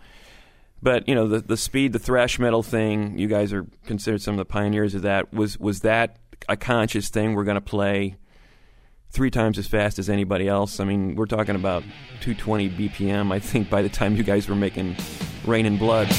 But, 0.81 1.07
you 1.07 1.15
know, 1.15 1.27
the, 1.27 1.39
the 1.39 1.57
speed, 1.57 1.93
the 1.93 1.99
thrash 1.99 2.37
metal 2.37 2.61
thing, 2.61 3.17
you 3.17 3.27
guys 3.27 3.53
are 3.53 3.65
considered 3.85 4.21
some 4.21 4.33
of 4.33 4.37
the 4.37 4.45
pioneers 4.45 4.93
of 4.93 5.03
that. 5.03 5.33
Was, 5.33 5.57
was 5.57 5.79
that 5.79 6.17
a 6.49 6.57
conscious 6.57 7.09
thing? 7.09 7.33
We're 7.33 7.45
going 7.45 7.55
to 7.55 7.61
play 7.61 8.17
three 9.09 9.31
times 9.31 9.57
as 9.57 9.67
fast 9.67 9.97
as 9.97 10.09
anybody 10.09 10.47
else. 10.47 10.79
I 10.79 10.83
mean, 10.83 11.15
we're 11.15 11.27
talking 11.27 11.55
about 11.55 11.83
220 12.21 12.69
BPM, 12.69 13.31
I 13.31 13.39
think, 13.39 13.69
by 13.69 13.81
the 13.81 13.89
time 13.89 14.15
you 14.15 14.23
guys 14.23 14.49
were 14.49 14.55
making 14.55 14.97
Reign 15.45 15.65
in 15.65 15.77
Blood. 15.77 16.09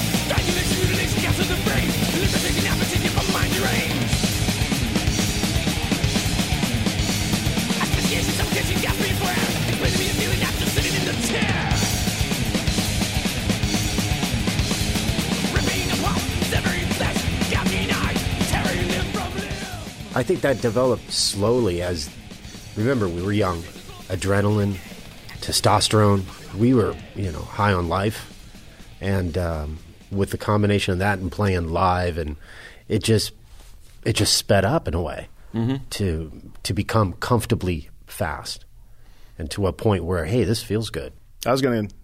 I 20.14 20.22
think 20.22 20.42
that 20.42 20.60
developed 20.60 21.10
slowly 21.10 21.82
as, 21.82 22.08
remember, 22.76 23.08
we 23.08 23.22
were 23.22 23.32
young. 23.32 23.62
Adrenaline, 24.08 24.76
testosterone. 25.40 26.24
We 26.54 26.72
were, 26.74 26.94
you 27.16 27.32
know, 27.32 27.40
high 27.40 27.72
on 27.72 27.88
life. 27.88 28.30
And 29.00 29.36
um, 29.36 29.78
with 30.12 30.30
the 30.30 30.38
combination 30.38 30.92
of 30.92 30.98
that 31.00 31.18
and 31.18 31.32
playing 31.32 31.68
live, 31.68 32.16
and 32.16 32.36
it 32.88 33.02
just, 33.02 33.32
it 34.04 34.14
just 34.14 34.34
sped 34.34 34.64
up 34.64 34.86
in 34.86 34.94
a 34.94 35.02
way 35.02 35.28
to 35.90 36.32
to 36.64 36.74
become 36.74 37.12
comfortably 37.12 37.88
fast, 38.08 38.64
and 39.38 39.48
to 39.52 39.68
a 39.68 39.72
point 39.72 40.04
where, 40.04 40.24
hey, 40.24 40.42
this 40.42 40.62
feels 40.64 40.90
good. 40.90 41.12
I 41.46 41.52
was 41.52 41.62
going 41.62 41.86
to 41.86 41.94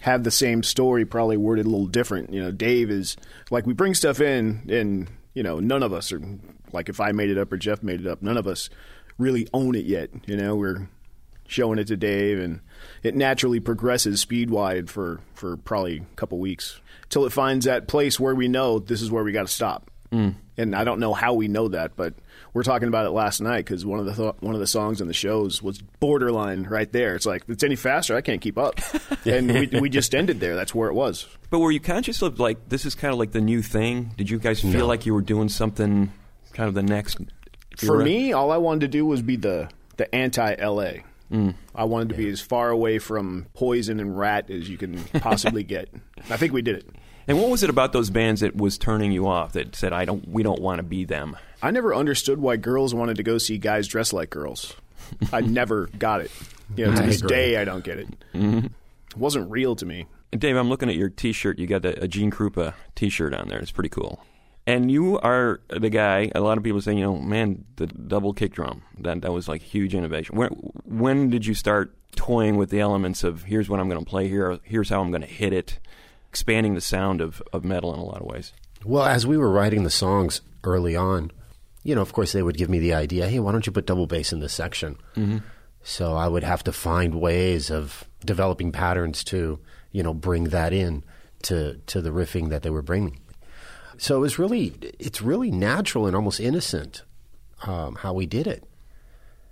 have 0.00 0.22
the 0.22 0.30
same 0.30 0.62
story, 0.62 1.04
probably 1.04 1.36
worded 1.36 1.66
a 1.66 1.68
little 1.68 1.88
different. 1.88 2.32
You 2.32 2.40
know, 2.40 2.52
Dave 2.52 2.88
is 2.88 3.16
like 3.50 3.66
we 3.66 3.74
bring 3.74 3.94
stuff 3.94 4.20
in, 4.20 4.62
and 4.68 5.08
you 5.34 5.42
know, 5.42 5.58
none 5.58 5.82
of 5.82 5.92
us 5.92 6.12
are 6.12 6.22
like 6.72 6.88
if 6.88 7.00
I 7.00 7.12
made 7.12 7.30
it 7.30 7.38
up 7.38 7.52
or 7.52 7.56
Jeff 7.56 7.82
made 7.82 8.00
it 8.00 8.06
up, 8.06 8.22
none 8.22 8.36
of 8.36 8.46
us 8.46 8.70
really 9.18 9.48
own 9.52 9.74
it 9.74 9.84
yet. 9.84 10.10
You 10.26 10.36
know, 10.36 10.56
we're 10.56 10.88
showing 11.46 11.78
it 11.78 11.88
to 11.88 11.96
Dave, 11.96 12.38
and 12.38 12.60
it 13.02 13.14
naturally 13.14 13.60
progresses 13.60 14.20
speed 14.20 14.50
wide 14.50 14.88
for 14.88 15.20
for 15.34 15.56
probably 15.56 15.98
a 15.98 16.16
couple 16.16 16.38
weeks 16.38 16.80
till 17.08 17.26
it 17.26 17.32
finds 17.32 17.64
that 17.64 17.88
place 17.88 18.20
where 18.20 18.34
we 18.34 18.48
know 18.48 18.78
this 18.78 19.02
is 19.02 19.10
where 19.10 19.24
we 19.24 19.32
got 19.32 19.46
to 19.46 19.52
stop. 19.52 19.90
Mm. 20.12 20.34
And 20.56 20.74
I 20.74 20.84
don't 20.84 21.00
know 21.00 21.14
how 21.14 21.34
we 21.34 21.48
know 21.48 21.68
that, 21.68 21.94
but 21.94 22.14
we're 22.52 22.62
talking 22.62 22.88
about 22.88 23.06
it 23.06 23.10
last 23.10 23.40
night 23.40 23.64
because 23.64 23.84
one 23.84 24.00
of 24.00 24.06
the 24.06 24.14
th- 24.14 24.34
one 24.40 24.54
of 24.54 24.60
the 24.60 24.66
songs 24.66 25.00
in 25.00 25.06
the 25.06 25.14
shows 25.14 25.62
was 25.62 25.80
borderline 26.00 26.64
right 26.64 26.90
there. 26.90 27.14
It's 27.14 27.26
like 27.26 27.42
if 27.42 27.50
it's 27.50 27.62
any 27.62 27.76
faster, 27.76 28.16
I 28.16 28.20
can't 28.20 28.40
keep 28.40 28.58
up, 28.58 28.80
and 29.24 29.52
we 29.52 29.80
we 29.80 29.90
just 29.90 30.14
ended 30.14 30.40
there. 30.40 30.56
That's 30.56 30.74
where 30.74 30.88
it 30.88 30.94
was. 30.94 31.26
But 31.50 31.60
were 31.60 31.70
you 31.70 31.80
conscious 31.80 32.22
of 32.22 32.40
like 32.40 32.68
this 32.68 32.86
is 32.86 32.94
kind 32.94 33.12
of 33.12 33.18
like 33.18 33.32
the 33.32 33.40
new 33.40 33.62
thing? 33.62 34.12
Did 34.16 34.30
you 34.30 34.38
guys 34.38 34.60
feel 34.60 34.86
like 34.86 35.06
you 35.06 35.14
were 35.14 35.22
doing 35.22 35.48
something 35.48 36.12
kind 36.58 36.68
of 36.68 36.74
the 36.74 36.82
next? 36.82 37.18
For 37.76 38.02
me, 38.02 38.32
all 38.32 38.50
I 38.50 38.56
wanted 38.56 38.80
to 38.80 38.88
do 38.88 39.06
was 39.06 39.22
be 39.22 39.36
the 39.36 39.70
the 39.96 40.12
anti 40.12 40.54
LA. 40.54 41.04
Mm. 41.30 41.54
I 41.74 41.84
wanted 41.84 42.08
to 42.10 42.14
be 42.16 42.28
as 42.28 42.40
far 42.40 42.70
away 42.70 42.98
from 42.98 43.46
poison 43.54 44.00
and 44.00 44.18
Ratt 44.18 44.50
as 44.50 44.68
you 44.68 44.76
can 44.76 45.04
possibly 45.20 45.62
get. 45.74 45.88
I 46.30 46.36
think 46.36 46.52
we 46.52 46.62
did 46.62 46.76
it. 46.76 46.86
And 47.28 47.38
what 47.38 47.50
was 47.50 47.62
it 47.62 47.70
about 47.70 47.92
those 47.92 48.08
bands 48.10 48.40
that 48.40 48.56
was 48.56 48.78
turning 48.78 49.12
you 49.12 49.28
off? 49.28 49.52
That 49.52 49.76
said, 49.76 49.92
I 49.92 50.06
don't, 50.06 50.26
we 50.26 50.42
don't 50.42 50.60
want 50.62 50.78
to 50.78 50.82
be 50.82 51.04
them. 51.04 51.36
I 51.62 51.70
never 51.70 51.94
understood 51.94 52.40
why 52.40 52.56
girls 52.56 52.94
wanted 52.94 53.18
to 53.18 53.22
go 53.22 53.36
see 53.36 53.58
guys 53.58 53.86
dressed 53.86 54.14
like 54.14 54.30
girls. 54.30 54.74
I 55.32 55.42
never 55.42 55.88
got 55.98 56.22
it. 56.22 56.30
You 56.74 56.86
know, 56.86 56.94
to 56.94 57.02
I 57.02 57.06
this 57.06 57.18
agree. 57.18 57.28
day, 57.28 57.56
I 57.58 57.64
don't 57.64 57.84
get 57.84 57.98
it. 57.98 58.08
Mm-hmm. 58.34 58.66
It 58.66 59.16
wasn't 59.16 59.50
real 59.50 59.76
to 59.76 59.84
me. 59.84 60.06
Dave, 60.30 60.56
I'm 60.56 60.70
looking 60.70 60.88
at 60.88 60.96
your 60.96 61.10
T-shirt. 61.10 61.58
You 61.58 61.66
got 61.66 61.84
a, 61.84 62.04
a 62.04 62.08
Gene 62.08 62.30
Krupa 62.30 62.72
T-shirt 62.94 63.34
on 63.34 63.48
there. 63.48 63.58
It's 63.58 63.70
pretty 63.70 63.90
cool. 63.90 64.24
And 64.68 64.90
you 64.90 65.18
are 65.20 65.62
the 65.68 65.88
guy. 65.88 66.30
A 66.34 66.40
lot 66.40 66.58
of 66.58 66.62
people 66.62 66.82
say, 66.82 66.92
you 66.92 67.00
know, 67.00 67.16
man, 67.16 67.64
the 67.76 67.86
double 67.86 68.34
kick 68.34 68.52
drum. 68.52 68.82
That 68.98 69.22
that 69.22 69.32
was 69.32 69.48
like 69.48 69.62
huge 69.62 69.94
innovation. 69.94 70.36
When 70.36 70.50
when 70.84 71.30
did 71.30 71.46
you 71.46 71.54
start 71.54 71.96
toying 72.16 72.56
with 72.56 72.68
the 72.68 72.80
elements 72.80 73.24
of 73.24 73.44
here's 73.44 73.70
what 73.70 73.80
I'm 73.80 73.88
going 73.88 74.04
to 74.04 74.08
play 74.08 74.28
here, 74.28 74.58
here's 74.64 74.90
how 74.90 75.00
I'm 75.00 75.10
going 75.10 75.22
to 75.22 75.26
hit 75.26 75.52
it, 75.52 75.78
expanding 76.28 76.74
the 76.74 76.80
sound 76.80 77.20
of, 77.20 77.42
of 77.52 77.64
metal 77.64 77.94
in 77.94 78.00
a 78.00 78.04
lot 78.04 78.20
of 78.20 78.26
ways. 78.26 78.52
Well, 78.84 79.04
as 79.04 79.26
we 79.26 79.38
were 79.38 79.50
writing 79.50 79.84
the 79.84 79.90
songs 79.90 80.40
early 80.64 80.96
on, 80.96 81.30
you 81.82 81.94
know, 81.94 82.02
of 82.02 82.12
course, 82.12 82.32
they 82.32 82.42
would 82.42 82.58
give 82.58 82.68
me 82.68 82.78
the 82.78 82.92
idea, 82.92 83.28
hey, 83.28 83.38
why 83.38 83.52
don't 83.52 83.66
you 83.66 83.72
put 83.72 83.86
double 83.86 84.06
bass 84.06 84.32
in 84.32 84.40
this 84.40 84.52
section? 84.52 84.98
Mm-hmm. 85.16 85.38
So 85.82 86.14
I 86.14 86.28
would 86.28 86.44
have 86.44 86.64
to 86.64 86.72
find 86.72 87.20
ways 87.20 87.70
of 87.70 88.04
developing 88.24 88.72
patterns 88.72 89.24
to, 89.24 89.60
you 89.92 90.02
know, 90.02 90.12
bring 90.12 90.44
that 90.44 90.72
in 90.72 91.04
to, 91.44 91.76
to 91.86 92.02
the 92.02 92.10
riffing 92.10 92.50
that 92.50 92.62
they 92.62 92.70
were 92.70 92.82
bringing. 92.82 93.20
So 93.98 94.16
it 94.16 94.20
was 94.20 94.38
really, 94.38 94.74
it's 94.98 95.20
really 95.20 95.50
natural 95.50 96.06
and 96.06 96.16
almost 96.16 96.40
innocent 96.40 97.02
um, 97.66 97.96
how 97.96 98.14
we 98.14 98.26
did 98.26 98.46
it. 98.46 98.64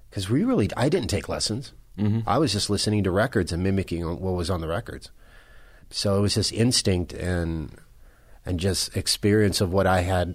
Because 0.08 0.30
we 0.30 0.44
really, 0.44 0.70
I 0.76 0.88
didn't 0.88 1.08
take 1.08 1.28
lessons. 1.28 1.72
I 2.26 2.36
was 2.38 2.52
just 2.52 2.68
listening 2.68 3.04
to 3.04 3.10
records 3.10 3.52
and 3.52 3.62
mimicking 3.62 4.04
what 4.06 4.34
was 4.34 4.50
on 4.50 4.60
the 4.60 4.68
records. 4.68 5.10
So 5.90 6.18
it 6.18 6.20
was 6.20 6.34
just 6.34 6.52
instinct 6.52 7.12
and 7.14 7.74
and 8.44 8.60
just 8.60 8.96
experience 8.96 9.60
of 9.60 9.72
what 9.72 9.86
I 9.86 10.02
had 10.02 10.34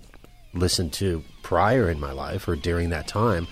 listened 0.53 0.91
to 0.93 1.23
prior 1.43 1.89
in 1.89 1.99
my 1.99 2.11
life 2.11 2.47
or 2.47 2.55
during 2.55 2.89
that 2.89 3.07
time 3.07 3.47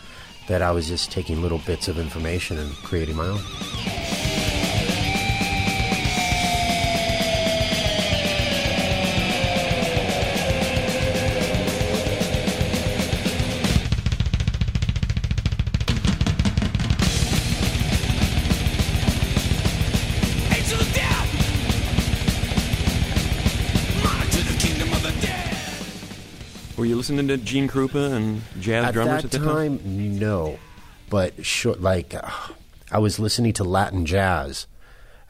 that 0.47 0.61
I 0.61 0.71
was 0.71 0.87
just 0.87 1.11
taking 1.11 1.41
little 1.41 1.59
bits 1.59 1.87
of 1.87 1.97
information 1.99 2.57
and 2.57 2.71
creating 2.77 3.15
my 3.15 3.27
own. 3.27 3.41
Listening 27.29 27.45
to 27.45 27.51
Gene 27.51 27.67
Krupa 27.67 28.13
and 28.13 28.41
jazz 28.59 28.85
at 28.85 28.93
drummers 28.93 29.23
that 29.23 29.25
at 29.25 29.31
the 29.31 29.45
time? 29.45 29.79
time, 29.79 30.19
no. 30.19 30.59
But 31.09 31.45
sure, 31.45 31.75
like 31.75 32.13
uh, 32.13 32.29
I 32.91 32.99
was 32.99 33.19
listening 33.19 33.53
to 33.53 33.63
Latin 33.63 34.05
jazz 34.05 34.67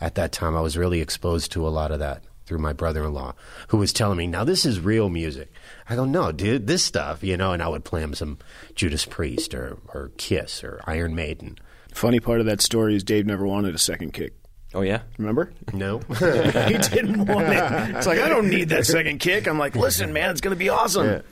at 0.02 0.16
that 0.16 0.32
time. 0.32 0.56
I 0.56 0.62
was 0.62 0.78
really 0.78 1.02
exposed 1.02 1.52
to 1.54 1.68
a 1.68 1.70
lot 1.70 1.92
of 1.92 2.00
that 2.00 2.24
through 2.46 2.58
my 2.58 2.74
brother-in-law, 2.74 3.36
who 3.68 3.78
was 3.78 3.94
telling 3.94 4.18
me, 4.18 4.28
"Now 4.28 4.44
this 4.44 4.66
is 4.66 4.80
real 4.80 5.10
music." 5.10 5.52
I 5.90 5.96
go, 5.96 6.06
"No, 6.06 6.32
dude, 6.32 6.68
this 6.68 6.84
stuff," 6.84 7.24
you 7.24 7.38
know. 7.38 7.54
And 7.54 7.62
I 7.62 7.68
would 7.68 7.86
play 7.86 8.02
him 8.02 8.14
some 8.14 8.38
Judas 8.76 9.06
Priest 9.06 9.54
or 9.54 9.78
or 9.94 10.12
Kiss 10.18 10.64
or 10.64 10.82
Iron 10.86 11.16
Maiden. 11.16 11.58
Funny 11.94 12.20
part 12.20 12.40
of 12.40 12.46
that 12.46 12.62
story 12.62 12.96
is 12.96 13.04
Dave 13.04 13.26
never 13.26 13.46
wanted 13.46 13.74
a 13.76 13.80
second 13.80 14.14
kick. 14.14 14.34
Oh 14.74 14.82
yeah. 14.82 15.02
Remember? 15.18 15.52
No, 15.74 16.00
he 16.10 16.78
didn't 16.78 17.26
want 17.26 17.48
it. 17.48 17.96
It's 17.96 18.08
like 18.08 18.20
I 18.20 18.30
don't 18.30 18.50
need 18.50 18.70
that 18.70 18.86
second 18.86 19.20
kick. 19.20 19.48
I'm 19.48 19.58
like, 19.58 19.76
listen, 19.76 20.14
man, 20.14 20.30
it's 20.30 20.42
going 20.42 20.56
to 20.56 20.60
be 20.60 20.70
awesome. 20.70 21.24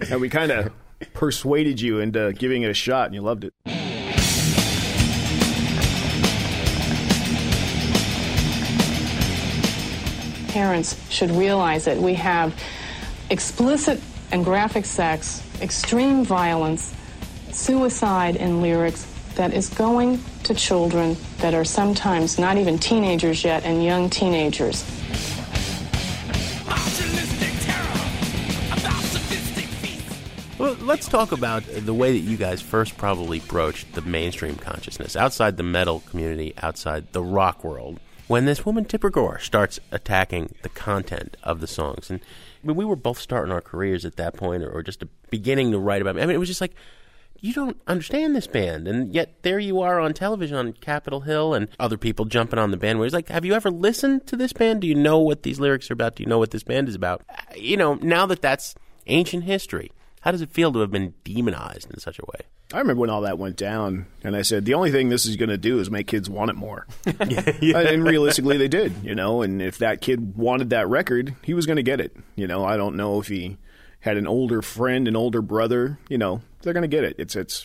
And 0.00 0.20
we 0.20 0.28
kind 0.28 0.52
of 0.52 0.72
persuaded 1.14 1.80
you 1.80 2.00
into 2.00 2.32
giving 2.32 2.62
it 2.62 2.70
a 2.70 2.74
shot, 2.74 3.06
and 3.06 3.14
you 3.14 3.22
loved 3.22 3.44
it. 3.44 3.54
parents 10.56 10.96
should 11.10 11.30
realize 11.32 11.84
that 11.84 11.98
we 11.98 12.14
have 12.14 12.58
explicit 13.28 14.00
and 14.32 14.42
graphic 14.42 14.86
sex, 14.86 15.42
extreme 15.60 16.24
violence, 16.24 16.94
suicide 17.52 18.36
in 18.36 18.62
lyrics 18.62 19.06
that 19.34 19.52
is 19.52 19.68
going 19.68 20.18
to 20.44 20.54
children 20.54 21.14
that 21.40 21.52
are 21.52 21.62
sometimes 21.62 22.38
not 22.38 22.56
even 22.56 22.78
teenagers 22.78 23.44
yet 23.44 23.64
and 23.64 23.84
young 23.84 24.08
teenagers. 24.08 24.82
Well, 30.58 30.74
let's 30.80 31.06
talk 31.06 31.32
about 31.32 31.64
the 31.64 31.92
way 31.92 32.12
that 32.12 32.24
you 32.24 32.38
guys 32.38 32.62
first 32.62 32.96
probably 32.96 33.40
broached 33.40 33.92
the 33.92 34.00
mainstream 34.00 34.56
consciousness 34.56 35.14
outside 35.14 35.58
the 35.58 35.62
metal 35.62 36.00
community, 36.00 36.54
outside 36.62 37.12
the 37.12 37.22
rock 37.22 37.62
world. 37.62 38.00
When 38.26 38.46
this 38.46 38.64
woman 38.64 38.86
Tipper 38.86 39.10
Gore 39.10 39.38
starts 39.38 39.78
attacking 39.92 40.54
the 40.62 40.70
content 40.70 41.36
of 41.42 41.60
the 41.60 41.66
songs, 41.66 42.08
and 42.08 42.20
I 42.64 42.66
mean, 42.66 42.74
we 42.74 42.86
were 42.86 42.96
both 42.96 43.18
starting 43.18 43.52
our 43.52 43.60
careers 43.60 44.06
at 44.06 44.16
that 44.16 44.34
point, 44.34 44.62
or, 44.62 44.70
or 44.70 44.82
just 44.82 45.04
beginning 45.30 45.72
to 45.72 45.78
write 45.78 46.00
about. 46.00 46.16
It. 46.16 46.22
I 46.22 46.26
mean, 46.26 46.34
it 46.34 46.38
was 46.38 46.48
just 46.48 46.62
like 46.62 46.74
you 47.38 47.52
don't 47.52 47.78
understand 47.86 48.34
this 48.34 48.46
band, 48.46 48.88
and 48.88 49.14
yet 49.14 49.42
there 49.42 49.58
you 49.58 49.82
are 49.82 50.00
on 50.00 50.14
television 50.14 50.56
on 50.56 50.72
Capitol 50.72 51.20
Hill, 51.20 51.52
and 51.52 51.68
other 51.78 51.98
people 51.98 52.24
jumping 52.24 52.58
on 52.58 52.70
the 52.70 52.78
bandwagon. 52.78 53.06
It's 53.06 53.14
like, 53.14 53.28
have 53.28 53.44
you 53.44 53.52
ever 53.52 53.70
listened 53.70 54.26
to 54.28 54.36
this 54.36 54.54
band? 54.54 54.80
Do 54.80 54.86
you 54.86 54.94
know 54.94 55.18
what 55.18 55.42
these 55.42 55.60
lyrics 55.60 55.90
are 55.90 55.94
about? 55.94 56.16
Do 56.16 56.22
you 56.22 56.28
know 56.30 56.38
what 56.38 56.50
this 56.50 56.64
band 56.64 56.88
is 56.88 56.94
about? 56.94 57.22
Uh, 57.28 57.34
You 57.56 57.76
know, 57.76 57.96
now 57.96 58.24
that 58.24 58.40
that's 58.40 58.74
ancient 59.06 59.44
history, 59.44 59.92
how 60.26 60.32
does 60.32 60.42
it 60.42 60.50
feel 60.50 60.72
to 60.72 60.80
have 60.80 60.90
been 60.90 61.14
demonized 61.22 61.88
in 61.88 62.00
such 62.00 62.18
a 62.18 62.22
way? 62.22 62.40
I 62.74 62.80
remember 62.80 63.02
when 63.02 63.10
all 63.10 63.20
that 63.20 63.38
went 63.38 63.56
down, 63.56 64.06
and 64.24 64.34
I 64.34 64.42
said 64.42 64.64
the 64.64 64.74
only 64.74 64.90
thing 64.90 65.08
this 65.08 65.24
is 65.24 65.36
going 65.36 65.50
to 65.50 65.56
do 65.56 65.78
is 65.78 65.88
make 65.88 66.08
kids 66.08 66.28
want 66.28 66.50
it 66.50 66.56
more. 66.56 66.84
And 67.06 68.04
realistically, 68.04 68.58
they 68.58 68.66
did, 68.66 68.92
you 69.04 69.14
know. 69.14 69.42
And 69.42 69.62
if 69.62 69.78
that 69.78 70.00
kid 70.00 70.36
wanted 70.36 70.70
that 70.70 70.88
record, 70.88 71.36
he 71.44 71.54
was 71.54 71.64
going 71.64 71.76
to 71.76 71.84
get 71.84 72.00
it. 72.00 72.16
You 72.34 72.48
know, 72.48 72.64
I 72.64 72.76
don't 72.76 72.96
know 72.96 73.20
if 73.20 73.28
he 73.28 73.56
had 74.00 74.16
an 74.16 74.26
older 74.26 74.62
friend, 74.62 75.06
an 75.06 75.14
older 75.14 75.42
brother. 75.42 76.00
You 76.08 76.18
know, 76.18 76.42
they're 76.62 76.72
going 76.72 76.82
to 76.82 76.88
get 76.88 77.04
it. 77.04 77.14
It's 77.20 77.36
it's 77.36 77.64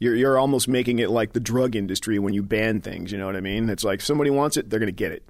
you're 0.00 0.16
you're 0.16 0.38
almost 0.38 0.66
making 0.66 0.98
it 0.98 1.08
like 1.08 1.34
the 1.34 1.40
drug 1.40 1.76
industry 1.76 2.18
when 2.18 2.34
you 2.34 2.42
ban 2.42 2.80
things. 2.80 3.12
You 3.12 3.18
know 3.18 3.26
what 3.26 3.36
I 3.36 3.40
mean? 3.40 3.70
It's 3.70 3.84
like 3.84 4.00
somebody 4.00 4.30
wants 4.30 4.56
it, 4.56 4.70
they're 4.70 4.80
going 4.80 4.88
to 4.88 4.92
get 4.92 5.12
it. 5.12 5.22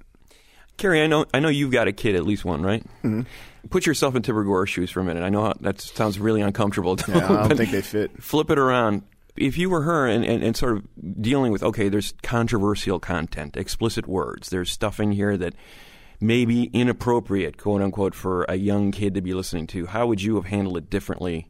Kerry, 0.77 1.03
I 1.03 1.07
know 1.07 1.27
I 1.35 1.39
know 1.39 1.49
you've 1.49 1.71
got 1.71 1.87
a 1.87 1.93
kid, 1.93 2.15
at 2.15 2.25
least 2.25 2.45
one, 2.45 2.63
right? 2.63 2.83
Mm-hmm. 3.03 3.21
Put 3.69 3.85
yourself 3.85 4.15
in 4.15 4.21
Tipper 4.23 4.43
Gore's 4.43 4.69
shoes 4.69 4.89
for 4.91 4.99
a 5.01 5.03
minute. 5.03 5.23
I 5.23 5.29
know 5.29 5.43
how, 5.43 5.53
that 5.61 5.79
sounds 5.79 6.17
really 6.19 6.41
uncomfortable. 6.41 6.95
To 6.95 7.11
Yeah, 7.11 7.25
I 7.43 7.47
don't 7.47 7.57
think 7.57 7.71
they 7.71 7.81
fit. 7.81 8.21
Flip 8.21 8.49
it 8.49 8.57
around. 8.57 9.03
If 9.37 9.57
you 9.57 9.69
were 9.69 9.83
her 9.83 10.07
and, 10.07 10.25
and, 10.25 10.43
and 10.43 10.57
sort 10.57 10.77
of 10.77 11.21
dealing 11.21 11.51
with, 11.51 11.63
okay, 11.63 11.87
there's 11.87 12.13
controversial 12.23 12.99
content, 12.99 13.55
explicit 13.55 14.07
words, 14.07 14.49
there's 14.49 14.71
stuff 14.71 14.99
in 14.99 15.11
here 15.11 15.37
that 15.37 15.53
may 16.19 16.43
be 16.45 16.65
inappropriate, 16.73 17.57
quote 17.57 17.81
unquote, 17.81 18.13
for 18.13 18.43
a 18.49 18.55
young 18.55 18.91
kid 18.91 19.13
to 19.13 19.21
be 19.21 19.33
listening 19.33 19.67
to, 19.67 19.85
how 19.85 20.07
would 20.07 20.21
you 20.21 20.35
have 20.35 20.45
handled 20.45 20.77
it 20.77 20.89
differently 20.89 21.47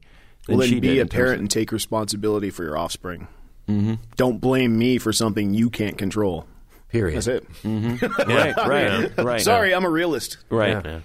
than 0.48 0.58
Well, 0.58 0.68
she 0.68 0.76
then 0.76 0.82
did? 0.82 0.94
be 0.94 1.00
a 1.00 1.06
parent 1.06 1.40
and 1.40 1.50
take 1.50 1.72
responsibility 1.72 2.50
for 2.52 2.64
your 2.64 2.78
offspring. 2.78 3.28
Mm-hmm. 3.68 3.96
Don't 4.16 4.40
blame 4.40 4.78
me 4.78 4.98
for 4.98 5.12
something 5.14 5.54
you 5.54 5.70
can't 5.70 5.98
control. 5.98 6.46
period. 6.90 7.16
That's 7.22 7.28
it. 7.28 7.48
right, 8.28 8.56
right, 8.58 9.18
right. 9.24 9.42
Sorry, 9.42 9.74
I'm 9.74 9.86
a 9.86 9.90
realist. 9.90 10.38
Right. 10.50 10.84
Yeah. 10.86 11.00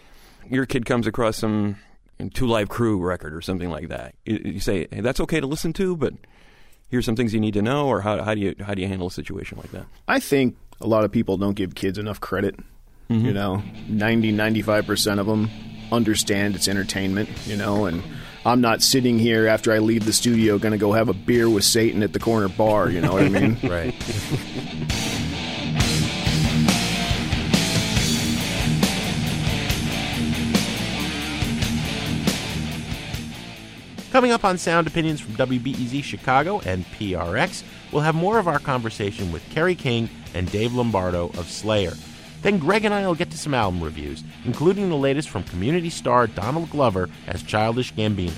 Your 0.51 0.67
kid 0.67 0.87
comes 0.87 1.07
across 1.07 1.37
some 1.37 1.77
Two 2.35 2.47
Live 2.47 2.69
Crew 2.69 2.99
record 2.99 3.35
or 3.35 3.41
something 3.41 3.71
like 3.71 3.89
that. 3.89 4.15
You, 4.25 4.41
you 4.45 4.61
say, 4.61 4.87
hey, 4.91 5.01
that's 5.01 5.21
okay 5.21 5.41
to 5.41 5.47
listen 5.47 5.73
to, 5.75 5.97
but 5.97 6.15
here's 6.89 7.05
some 7.05 7.17
things 7.17 7.35
you 7.35 7.41
need 7.41 7.55
to 7.55 7.63
know, 7.63 7.87
or 7.87 8.01
how, 8.01 8.23
how 8.23 8.35
do 8.35 8.41
you 8.41 8.55
how 8.61 8.75
do 8.75 8.83
you 8.83 8.89
handle 8.89 9.09
a 9.09 9.11
situation 9.11 9.59
like 9.59 9.71
that? 9.73 9.87
I 10.09 10.21
think 10.21 10.57
a 10.81 10.87
lot 10.87 11.05
of 11.05 11.13
people 11.13 11.37
don't 11.37 11.55
give 11.55 11.75
kids 11.75 11.99
enough 11.99 12.21
credit. 12.21 12.57
Mm-hmm. 13.11 13.27
You 13.27 13.33
know, 13.35 13.63
90, 13.89 14.33
95% 14.33 15.21
of 15.21 15.27
them 15.27 15.49
understand 15.93 16.57
it's 16.57 16.67
entertainment, 16.67 17.29
you 17.47 17.57
know, 17.57 17.87
and 17.87 18.03
I'm 18.45 18.61
not 18.61 18.83
sitting 18.83 19.19
here 19.19 19.47
after 19.47 19.73
I 19.73 19.79
leave 19.79 20.05
the 20.05 20.13
studio 20.13 20.59
going 20.59 20.73
to 20.73 20.79
go 20.79 20.93
have 20.93 21.09
a 21.09 21.15
beer 21.15 21.49
with 21.49 21.65
Satan 21.65 22.03
at 22.03 22.13
the 22.13 22.19
corner 22.19 22.49
bar, 22.49 22.91
you 22.91 23.01
know 23.01 23.13
what 23.13 23.23
I 23.23 23.29
mean? 23.29 23.59
right. 23.63 23.95
Coming 34.17 34.33
up 34.33 34.47
on 34.47 34.57
Sound 34.57 34.87
Opinions 34.87 35.21
from 35.21 35.35
WBEZ 35.35 36.03
Chicago 36.03 36.61
and 36.61 36.87
PRX, 36.87 37.63
we'll 37.93 38.01
have 38.01 38.15
more 38.15 38.39
of 38.39 38.49
our 38.49 38.59
conversation 38.59 39.31
with 39.31 39.47
Kerry 39.51 39.75
King 39.75 40.09
and 40.33 40.51
Dave 40.51 40.73
Lombardo 40.73 41.27
of 41.37 41.51
Slayer. 41.51 41.93
Then 42.41 42.59
Greg 42.59 42.87
and 42.87 42.95
I 42.95 43.07
will 43.07 43.15
get 43.15 43.31
to 43.33 43.37
some 43.37 43.53
album 43.53 43.85
reviews, 43.85 44.25
including 44.47 44.89
the 44.89 44.97
latest 44.97 45.29
from 45.29 45.45
community 45.45 45.91
star 45.91 46.29
Donald 46.29 46.71
Glover 46.71 47.11
as 47.27 47.43
Childish 47.43 47.93
Gambino. 47.93 48.33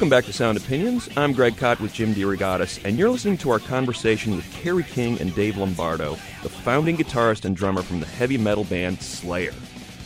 Welcome 0.00 0.08
back 0.16 0.24
to 0.24 0.32
Sound 0.32 0.56
Opinions. 0.56 1.10
I'm 1.14 1.34
Greg 1.34 1.58
Kot 1.58 1.78
with 1.78 1.92
Jim 1.92 2.14
DeRogatis, 2.14 2.82
and 2.86 2.98
you're 2.98 3.10
listening 3.10 3.36
to 3.36 3.50
our 3.50 3.58
conversation 3.58 4.34
with 4.34 4.50
Kerry 4.50 4.82
King 4.82 5.20
and 5.20 5.34
Dave 5.34 5.58
Lombardo, 5.58 6.12
the 6.42 6.48
founding 6.48 6.96
guitarist 6.96 7.44
and 7.44 7.54
drummer 7.54 7.82
from 7.82 8.00
the 8.00 8.06
heavy 8.06 8.38
metal 8.38 8.64
band 8.64 9.02
Slayer. 9.02 9.52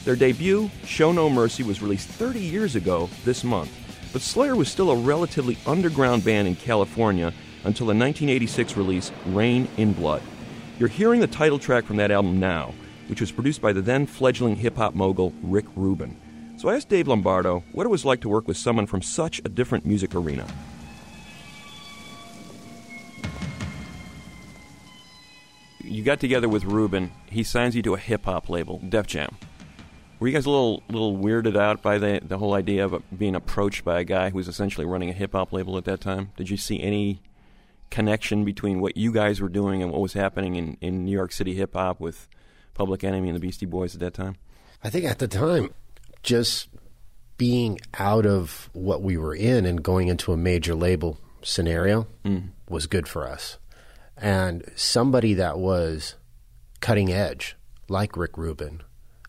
Their 0.05 0.17
debut, 0.17 0.69
Show 0.85 1.13
No 1.13 1.31
Mercy, 1.31 1.63
was 1.63 1.81
released 1.81 2.09
30 2.09 2.41
years 2.41 2.75
ago 2.75 3.09
this 3.25 3.45
month, 3.45 3.71
but 4.13 4.21
Slayer 4.21 4.57
was 4.57 4.69
still 4.69 4.91
a 4.91 4.97
relatively 4.97 5.57
underground 5.65 6.25
band 6.25 6.49
in 6.49 6.57
California 6.57 7.33
until 7.63 7.87
the 7.87 7.95
1986 7.95 8.77
release, 8.77 9.13
Reign 9.27 9.69
in 9.77 9.93
Blood. 9.93 10.23
You're 10.81 10.89
hearing 10.89 11.21
the 11.21 11.29
title 11.29 11.61
track 11.61 11.85
from 11.85 11.99
that 11.99 12.11
album 12.11 12.41
now, 12.41 12.75
which 13.07 13.21
was 13.21 13.31
produced 13.31 13.63
by 13.63 13.73
the 13.73 13.81
then 13.81 14.07
fledgling 14.07 14.57
hip 14.57 14.77
hop 14.77 14.97
mogul 14.97 15.33
Rick 15.41 15.67
Rubin. 15.77 16.17
So 16.65 16.71
I 16.71 16.77
asked 16.77 16.89
Dave 16.89 17.09
Lombardo 17.09 17.63
what 17.73 17.85
it 17.85 17.91
was 17.91 18.07
like 18.07 18.23
to 18.23 18.29
work 18.31 18.49
with 18.49 18.57
someone 18.57 18.87
from 18.87 19.03
such 19.03 19.39
a 19.41 19.51
different 19.51 19.85
music 19.85 20.15
arena. 20.15 20.47
You 25.83 26.03
got 26.03 26.21
together 26.21 26.49
with 26.49 26.65
Rubin. 26.65 27.13
He 27.27 27.43
signs 27.43 27.77
you 27.77 27.83
to 27.83 27.93
a 27.93 27.99
hip 27.99 28.25
hop 28.25 28.49
label, 28.49 28.81
Def 28.89 29.07
Jam. 29.07 29.37
Were 30.19 30.27
you 30.27 30.33
guys 30.33 30.47
a 30.47 30.51
little 30.51 30.83
little 30.89 31.19
weirded 31.19 31.55
out 31.55 31.83
by 31.83 31.99
the 31.99 32.23
the 32.27 32.39
whole 32.39 32.55
idea 32.55 32.87
of 32.87 33.03
being 33.15 33.35
approached 33.35 33.85
by 33.85 34.01
a 34.01 34.05
guy 34.05 34.31
who 34.31 34.37
was 34.37 34.49
essentially 34.49 34.87
running 34.87 35.11
a 35.11 35.13
hip 35.13 35.33
hop 35.33 35.53
label 35.53 35.77
at 35.77 35.85
that 35.85 36.01
time? 36.01 36.31
Did 36.39 36.49
you 36.49 36.57
see 36.57 36.81
any 36.81 37.21
connection 37.91 38.43
between 38.43 38.81
what 38.81 38.97
you 38.97 39.13
guys 39.13 39.39
were 39.39 39.51
doing 39.51 39.83
and 39.83 39.93
what 39.93 40.01
was 40.01 40.15
happening 40.15 40.57
in, 40.57 40.79
in 40.81 41.05
New 41.05 41.13
York 41.13 41.33
City 41.33 41.53
hip 41.53 41.75
hop 41.75 42.01
with 42.01 42.27
Public 42.73 43.05
Enemy 43.05 43.29
and 43.29 43.37
the 43.37 43.41
Beastie 43.41 43.67
Boys 43.67 43.93
at 43.93 44.01
that 44.01 44.15
time? 44.15 44.37
I 44.83 44.89
think 44.89 45.05
at 45.05 45.19
the 45.19 45.29
time, 45.29 45.75
just 46.25 46.69
being 47.37 47.79
out 47.99 48.27
of 48.27 48.71
what 48.73 49.03
we 49.03 49.17
were 49.17 49.35
in 49.35 49.65
and 49.65 49.83
going 49.83 50.09
into 50.09 50.33
a 50.33 50.37
major 50.37 50.75
label 50.75 51.19
scenario 51.43 52.07
hmm. 52.25 52.39
was 52.69 52.87
good 52.87 53.07
for 53.07 53.29
us. 53.29 53.59
And 54.17 54.65
somebody 54.75 55.35
that 55.35 55.59
was 55.59 56.15
cutting 56.81 57.13
edge, 57.13 57.57
like 57.89 58.17
Rick 58.17 58.39
Rubin, 58.39 58.83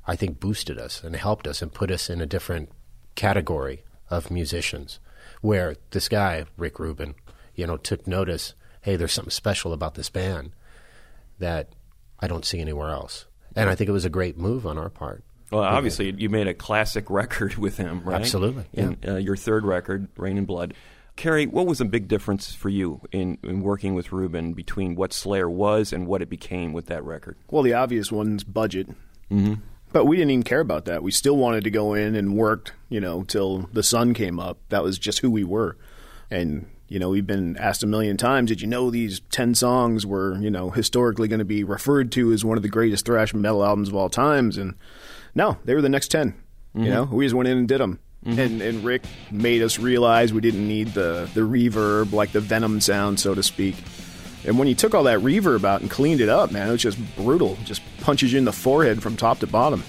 I 0.07 0.15
think 0.15 0.39
boosted 0.39 0.77
us 0.77 1.03
and 1.03 1.15
helped 1.15 1.47
us 1.47 1.61
and 1.61 1.73
put 1.73 1.91
us 1.91 2.09
in 2.09 2.21
a 2.21 2.25
different 2.25 2.69
category 3.15 3.83
of 4.09 4.31
musicians. 4.31 4.99
Where 5.41 5.75
this 5.91 6.07
guy, 6.07 6.45
Rick 6.57 6.79
Rubin, 6.79 7.15
you 7.55 7.67
know, 7.67 7.77
took 7.77 8.07
notice 8.07 8.53
hey, 8.81 8.95
there's 8.95 9.13
something 9.13 9.31
special 9.31 9.73
about 9.73 9.95
this 9.95 10.11
band 10.11 10.51
that 11.39 11.69
I 12.19 12.27
don't 12.27 12.45
see 12.45 12.59
anywhere 12.59 12.91
else. 12.91 13.25
And 13.55 13.67
I 13.67 13.73
think 13.73 13.89
it 13.89 13.93
was 13.93 14.05
a 14.05 14.11
great 14.11 14.37
move 14.37 14.67
on 14.67 14.77
our 14.77 14.91
part. 14.91 15.23
Well, 15.51 15.63
obviously, 15.63 16.13
you 16.17 16.29
made 16.29 16.47
a 16.47 16.53
classic 16.53 17.09
record 17.09 17.55
with 17.55 17.77
him, 17.77 18.01
right? 18.03 18.21
Absolutely, 18.21 18.65
In 18.73 18.97
uh, 19.07 19.15
your 19.15 19.35
third 19.35 19.65
record, 19.65 20.07
Reign 20.17 20.37
in 20.37 20.45
Blood. 20.45 20.73
Kerry, 21.15 21.45
what 21.45 21.65
was 21.65 21.79
a 21.79 21.85
big 21.85 22.07
difference 22.07 22.53
for 22.53 22.67
you 22.67 22.99
in, 23.11 23.37
in 23.41 23.61
working 23.61 23.95
with 23.95 24.11
Rubin 24.11 24.53
between 24.53 24.95
what 24.95 25.13
Slayer 25.13 25.49
was 25.49 25.93
and 25.93 26.07
what 26.07 26.21
it 26.21 26.29
became 26.29 26.73
with 26.73 26.87
that 26.87 27.03
record? 27.05 27.37
Well, 27.49 27.63
the 27.63 27.73
obvious 27.73 28.11
one's 28.11 28.43
budget. 28.43 28.89
Mm-hmm. 29.31 29.53
But 29.93 30.05
we 30.05 30.17
didn't 30.17 30.31
even 30.31 30.43
care 30.43 30.59
about 30.59 30.83
that. 30.85 31.03
We 31.03 31.11
still 31.11 31.37
wanted 31.37 31.63
to 31.63 31.69
go 31.69 31.93
in 31.93 32.15
and 32.15 32.35
worked, 32.35 32.73
you 32.89 32.99
know, 32.99 33.23
till 33.23 33.69
the 33.71 33.81
sun 33.81 34.13
came 34.13 34.41
up. 34.41 34.57
That 34.67 34.83
was 34.83 34.99
just 34.99 35.19
who 35.19 35.31
we 35.31 35.45
were. 35.45 35.77
And, 36.29 36.67
you 36.89 36.99
know, 36.99 37.09
we've 37.09 37.25
been 37.25 37.55
asked 37.55 37.81
a 37.81 37.87
million 37.87 38.17
times, 38.17 38.49
did 38.49 38.59
you 38.59 38.67
know 38.67 38.89
these 38.89 39.21
10 39.31 39.55
songs 39.55 40.05
were, 40.05 40.37
you 40.39 40.51
know, 40.51 40.69
historically 40.69 41.29
going 41.29 41.39
to 41.39 41.45
be 41.45 41.63
referred 41.63 42.11
to 42.13 42.33
as 42.33 42.43
one 42.43 42.57
of 42.57 42.63
the 42.63 42.67
greatest 42.67 43.05
thrash 43.05 43.33
metal 43.33 43.63
albums 43.63 43.87
of 43.87 43.95
all 43.95 44.09
times? 44.09 44.57
And 44.57 44.75
no, 45.35 45.57
they 45.65 45.75
were 45.75 45.81
the 45.81 45.89
next 45.89 46.07
10. 46.09 46.33
You 46.73 46.81
mm-hmm. 46.81 46.89
know, 46.89 47.03
we 47.03 47.25
just 47.25 47.35
went 47.35 47.47
in 47.47 47.57
and 47.57 47.67
did 47.67 47.79
them. 47.79 47.99
Mm-hmm. 48.25 48.39
And, 48.39 48.61
and 48.61 48.83
Rick 48.83 49.03
made 49.29 49.61
us 49.61 49.77
realize 49.77 50.33
we 50.33 50.41
didn't 50.41 50.67
need 50.67 50.89
the, 50.89 51.29
the 51.33 51.41
reverb, 51.41 52.11
like 52.11 52.31
the 52.31 52.39
Venom 52.39 52.81
sound, 52.81 53.19
so 53.19 53.35
to 53.35 53.43
speak. 53.43 53.75
And 54.45 54.57
when 54.57 54.67
he 54.67 54.75
took 54.75 54.95
all 54.95 55.03
that 55.03 55.19
reverb 55.19 55.63
out 55.63 55.81
and 55.81 55.91
cleaned 55.91 56.21
it 56.21 56.29
up, 56.29 56.51
man, 56.51 56.67
it 56.67 56.71
was 56.71 56.81
just 56.81 56.97
brutal. 57.15 57.57
Just 57.65 57.81
punches 58.01 58.31
you 58.33 58.39
in 58.39 58.45
the 58.45 58.53
forehead 58.53 59.01
from 59.01 59.15
top 59.15 59.39
to 59.39 59.47
bottom. 59.47 59.83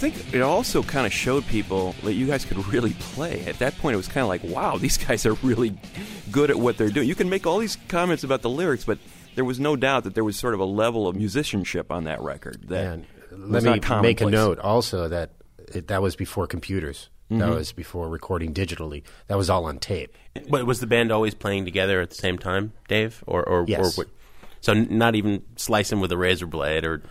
Think 0.00 0.34
it 0.34 0.40
also 0.40 0.82
kind 0.82 1.06
of 1.06 1.12
showed 1.12 1.46
people 1.46 1.94
that 2.02 2.14
you 2.14 2.26
guys 2.26 2.44
could 2.44 2.66
really 2.72 2.94
play. 2.94 3.44
At 3.46 3.58
that 3.58 3.76
point, 3.78 3.94
it 3.94 3.98
was 3.98 4.08
kind 4.08 4.22
of 4.22 4.28
like, 4.28 4.42
wow, 4.42 4.76
these 4.78 4.96
guys 5.06 5.26
are 5.26 5.34
really 5.34 5.78
good 6.30 6.50
at 6.50 6.58
what 6.58 6.78
they're 6.78 6.90
doing. 6.90 7.06
You 7.06 7.14
can 7.14 7.28
make 7.28 7.46
all 7.46 7.58
these 7.58 7.76
comments 7.88 8.24
about 8.24 8.42
the 8.42 8.50
lyrics, 8.50 8.84
but 8.84 8.98
there 9.34 9.44
was 9.44 9.60
no 9.60 9.76
doubt 9.76 10.04
that 10.04 10.14
there 10.14 10.24
was 10.24 10.36
sort 10.36 10.54
of 10.54 10.60
a 10.60 10.64
level 10.64 11.06
of 11.06 11.16
musicianship 11.16 11.92
on 11.92 12.04
that 12.04 12.20
record. 12.20 12.68
That 12.68 12.94
And 12.94 13.06
let 13.30 13.62
me 13.62 13.80
make 14.00 14.20
a 14.20 14.26
note 14.26 14.58
also 14.58 15.08
that 15.08 15.30
it, 15.68 15.88
that 15.88 16.02
was 16.02 16.16
before 16.16 16.46
computers. 16.46 17.10
That 17.28 17.36
mm-hmm. 17.36 17.54
was 17.54 17.70
before 17.70 18.08
recording 18.08 18.52
digitally. 18.52 19.04
That 19.28 19.38
was 19.38 19.48
all 19.48 19.66
on 19.66 19.78
tape. 19.78 20.16
But 20.48 20.66
was 20.66 20.80
the 20.80 20.88
band 20.88 21.12
always 21.12 21.32
playing 21.32 21.64
together 21.64 22.00
at 22.00 22.10
the 22.10 22.16
same 22.16 22.38
time, 22.38 22.72
Dave? 22.88 23.22
Or 23.24 23.48
or, 23.48 23.64
Yes. 23.68 23.96
or 23.96 24.02
what? 24.02 24.12
So 24.60 24.72
n- 24.72 24.98
not 24.98 25.14
even 25.14 25.42
slicing 25.54 26.00
with 26.00 26.10
a 26.10 26.16
razor 26.16 26.46
blade, 26.48 26.84
or 26.84 27.02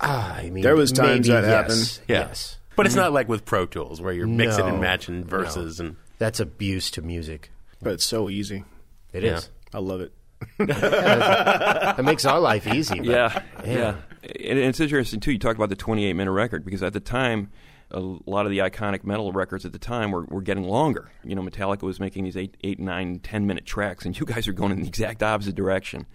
Ah, 0.00 0.36
I 0.36 0.50
mean, 0.50 0.62
There 0.62 0.76
was 0.76 0.92
times 0.92 1.28
maybe 1.28 1.40
that 1.40 1.48
yes, 1.48 1.50
happened. 1.52 2.00
yeah. 2.08 2.18
Yes, 2.28 2.58
But 2.76 2.86
it's 2.86 2.94
not 2.94 3.12
like 3.12 3.28
with 3.28 3.44
Pro 3.44 3.66
Tools 3.66 4.00
where 4.00 4.12
you're 4.12 4.26
mixing 4.28 4.64
and 4.66 4.76
No, 4.76 4.80
matching 4.82 5.20
no. 5.20 5.26
verses 5.26 5.80
and 5.80 5.96
that's 6.18 6.38
abuse 6.40 6.90
to 6.92 7.02
music. 7.02 7.50
But 7.82 7.92
it's 7.94 8.04
so 8.04 8.28
easy. 8.30 8.64
It 9.12 9.24
Yeah. 9.24 9.36
is. 9.38 9.50
I 9.74 9.78
love 9.78 10.00
it. 10.00 10.12
It 10.60 12.04
makes 12.04 12.24
our 12.24 12.40
life 12.40 12.66
easy. 12.66 12.96
but- 12.98 13.06
Yeah, 13.06 13.42
yeah. 13.64 13.94
And 14.22 14.58
it's 14.58 14.80
interesting 14.80 15.20
too. 15.20 15.32
You 15.32 15.38
talk 15.38 15.56
about 15.56 15.68
the 15.68 15.76
28 15.76 16.12
minute 16.14 16.32
record 16.32 16.64
because 16.64 16.82
at 16.82 16.92
the 16.92 17.00
time, 17.00 17.50
a 17.90 18.00
lot 18.00 18.44
of 18.44 18.50
the 18.50 18.58
iconic 18.58 19.02
metal 19.02 19.32
records 19.32 19.64
at 19.64 19.72
the 19.72 19.78
time 19.78 20.10
were, 20.10 20.24
were 20.24 20.42
getting 20.42 20.64
longer. 20.64 21.10
You 21.24 21.34
know, 21.34 21.42
Metallica 21.42 21.82
was 21.82 21.98
making 21.98 22.24
these 22.24 22.36
eight, 22.36 22.56
eight, 22.62 22.78
nine, 22.78 23.18
ten 23.20 23.46
minute 23.46 23.64
tracks, 23.64 24.04
and 24.04 24.18
you 24.18 24.26
guys 24.26 24.46
are 24.46 24.52
going 24.52 24.72
in 24.72 24.82
the 24.82 24.88
exact 24.88 25.22
opposite 25.22 25.54
direction. 25.54 26.06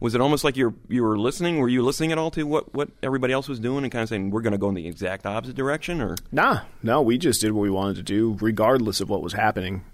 Was 0.00 0.14
it 0.14 0.20
almost 0.20 0.44
like 0.44 0.56
you're 0.56 0.74
you 0.88 1.02
were 1.02 1.18
listening? 1.18 1.58
Were 1.58 1.68
you 1.68 1.82
listening 1.82 2.12
at 2.12 2.18
all 2.18 2.30
to 2.32 2.44
what 2.44 2.72
what 2.74 2.90
everybody 3.02 3.32
else 3.32 3.48
was 3.48 3.58
doing 3.58 3.84
and 3.84 3.92
kind 3.92 4.02
of 4.02 4.08
saying 4.08 4.30
we're 4.30 4.42
going 4.42 4.52
to 4.52 4.58
go 4.58 4.68
in 4.68 4.74
the 4.74 4.86
exact 4.86 5.26
opposite 5.26 5.56
direction? 5.56 6.00
Or 6.00 6.16
Nah, 6.30 6.60
no, 6.82 7.02
we 7.02 7.18
just 7.18 7.40
did 7.40 7.52
what 7.52 7.62
we 7.62 7.70
wanted 7.70 7.96
to 7.96 8.02
do, 8.02 8.36
regardless 8.40 9.00
of 9.00 9.08
what 9.10 9.22
was 9.22 9.32
happening. 9.32 9.84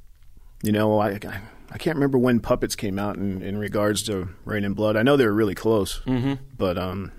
You 0.62 0.72
know, 0.72 0.98
I, 0.98 1.12
I, 1.12 1.40
I 1.70 1.78
can't 1.78 1.96
remember 1.96 2.18
when 2.18 2.40
Puppets 2.40 2.76
came 2.76 2.98
out 2.98 3.16
in, 3.16 3.42
in 3.42 3.56
regards 3.56 4.02
to 4.04 4.28
Reign 4.44 4.64
in 4.64 4.74
Blood. 4.74 4.96
I 4.96 5.02
know 5.02 5.16
they 5.16 5.26
were 5.26 5.32
really 5.32 5.54
close, 5.54 6.00
mm-hmm. 6.00 6.34
but 6.56 6.76
um, 6.76 7.10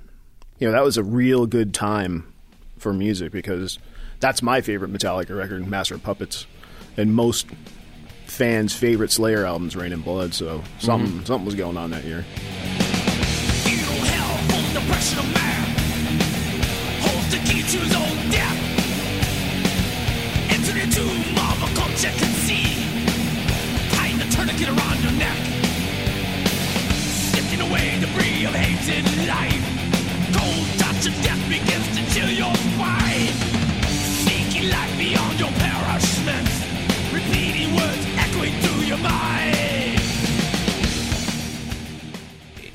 you 0.60 0.67
know, 0.67 0.73
that 0.73 0.84
was 0.84 0.97
a 0.97 1.04
real 1.04 1.45
good 1.47 1.73
time 1.73 2.32
for 2.78 2.93
music 2.93 3.32
because 3.32 3.80
that's 4.23 4.41
my 4.41 4.62
favorite 4.62 4.89
Metallica 4.89 5.38
record, 5.38 5.67
Master 5.67 5.95
of 5.95 6.03
Puppets, 6.03 6.47
and 6.95 7.13
most 7.13 7.45
fans' 8.25 8.73
favorite 8.73 9.12
Slayer 9.12 9.45
albums, 9.45 9.75
Reign 9.75 9.91
in 9.91 9.99
Blood. 9.99 10.33
So 10.33 10.63
something 10.79 11.12
mm-hmm. 11.12 11.25
something 11.25 11.45
was 11.45 11.55
going 11.55 11.75
on 11.75 11.91
that 11.91 12.05
year. 12.05 12.23
Feel 13.67 13.99
hell 14.07 14.38
from 14.47 14.63
the 14.73 14.79
pressure 14.88 15.19
of 15.19 15.27
man. 15.33 15.67
Holds 17.03 17.36
the 17.36 17.39
key 17.43 17.67
to 17.67 17.77
his 17.83 17.93
own 17.93 18.31
death. 18.31 18.59
Enter 20.55 20.71
the 20.71 20.88
tomb 20.88 21.36
of 21.43 21.59
a 21.59 21.75
culture 21.75 22.15
can 22.15 22.31
see. 22.47 22.79
Tying 23.91 24.17
the 24.17 24.27
tourniquet 24.31 24.69
around 24.71 25.03
your 25.03 25.19
neck. 25.19 25.36
Sifting 27.36 27.59
away 27.59 27.99
debris 27.99 28.45
of 28.47 28.55
hated 28.55 29.03
life. 29.27 29.67
Cold 30.31 30.67
touch 30.79 31.12
of 31.12 31.13
death 31.27 31.43
begins 31.51 31.91
to 31.91 32.01
chill 32.15 32.31
your 32.31 32.55
spine. 32.55 33.42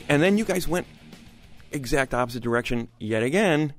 And 0.08 0.22
then 0.22 0.38
you 0.38 0.44
guys 0.44 0.66
went 0.66 0.86
exact 1.72 2.14
opposite 2.14 2.42
direction 2.42 2.88
yet 2.98 3.22
again. 3.22 3.74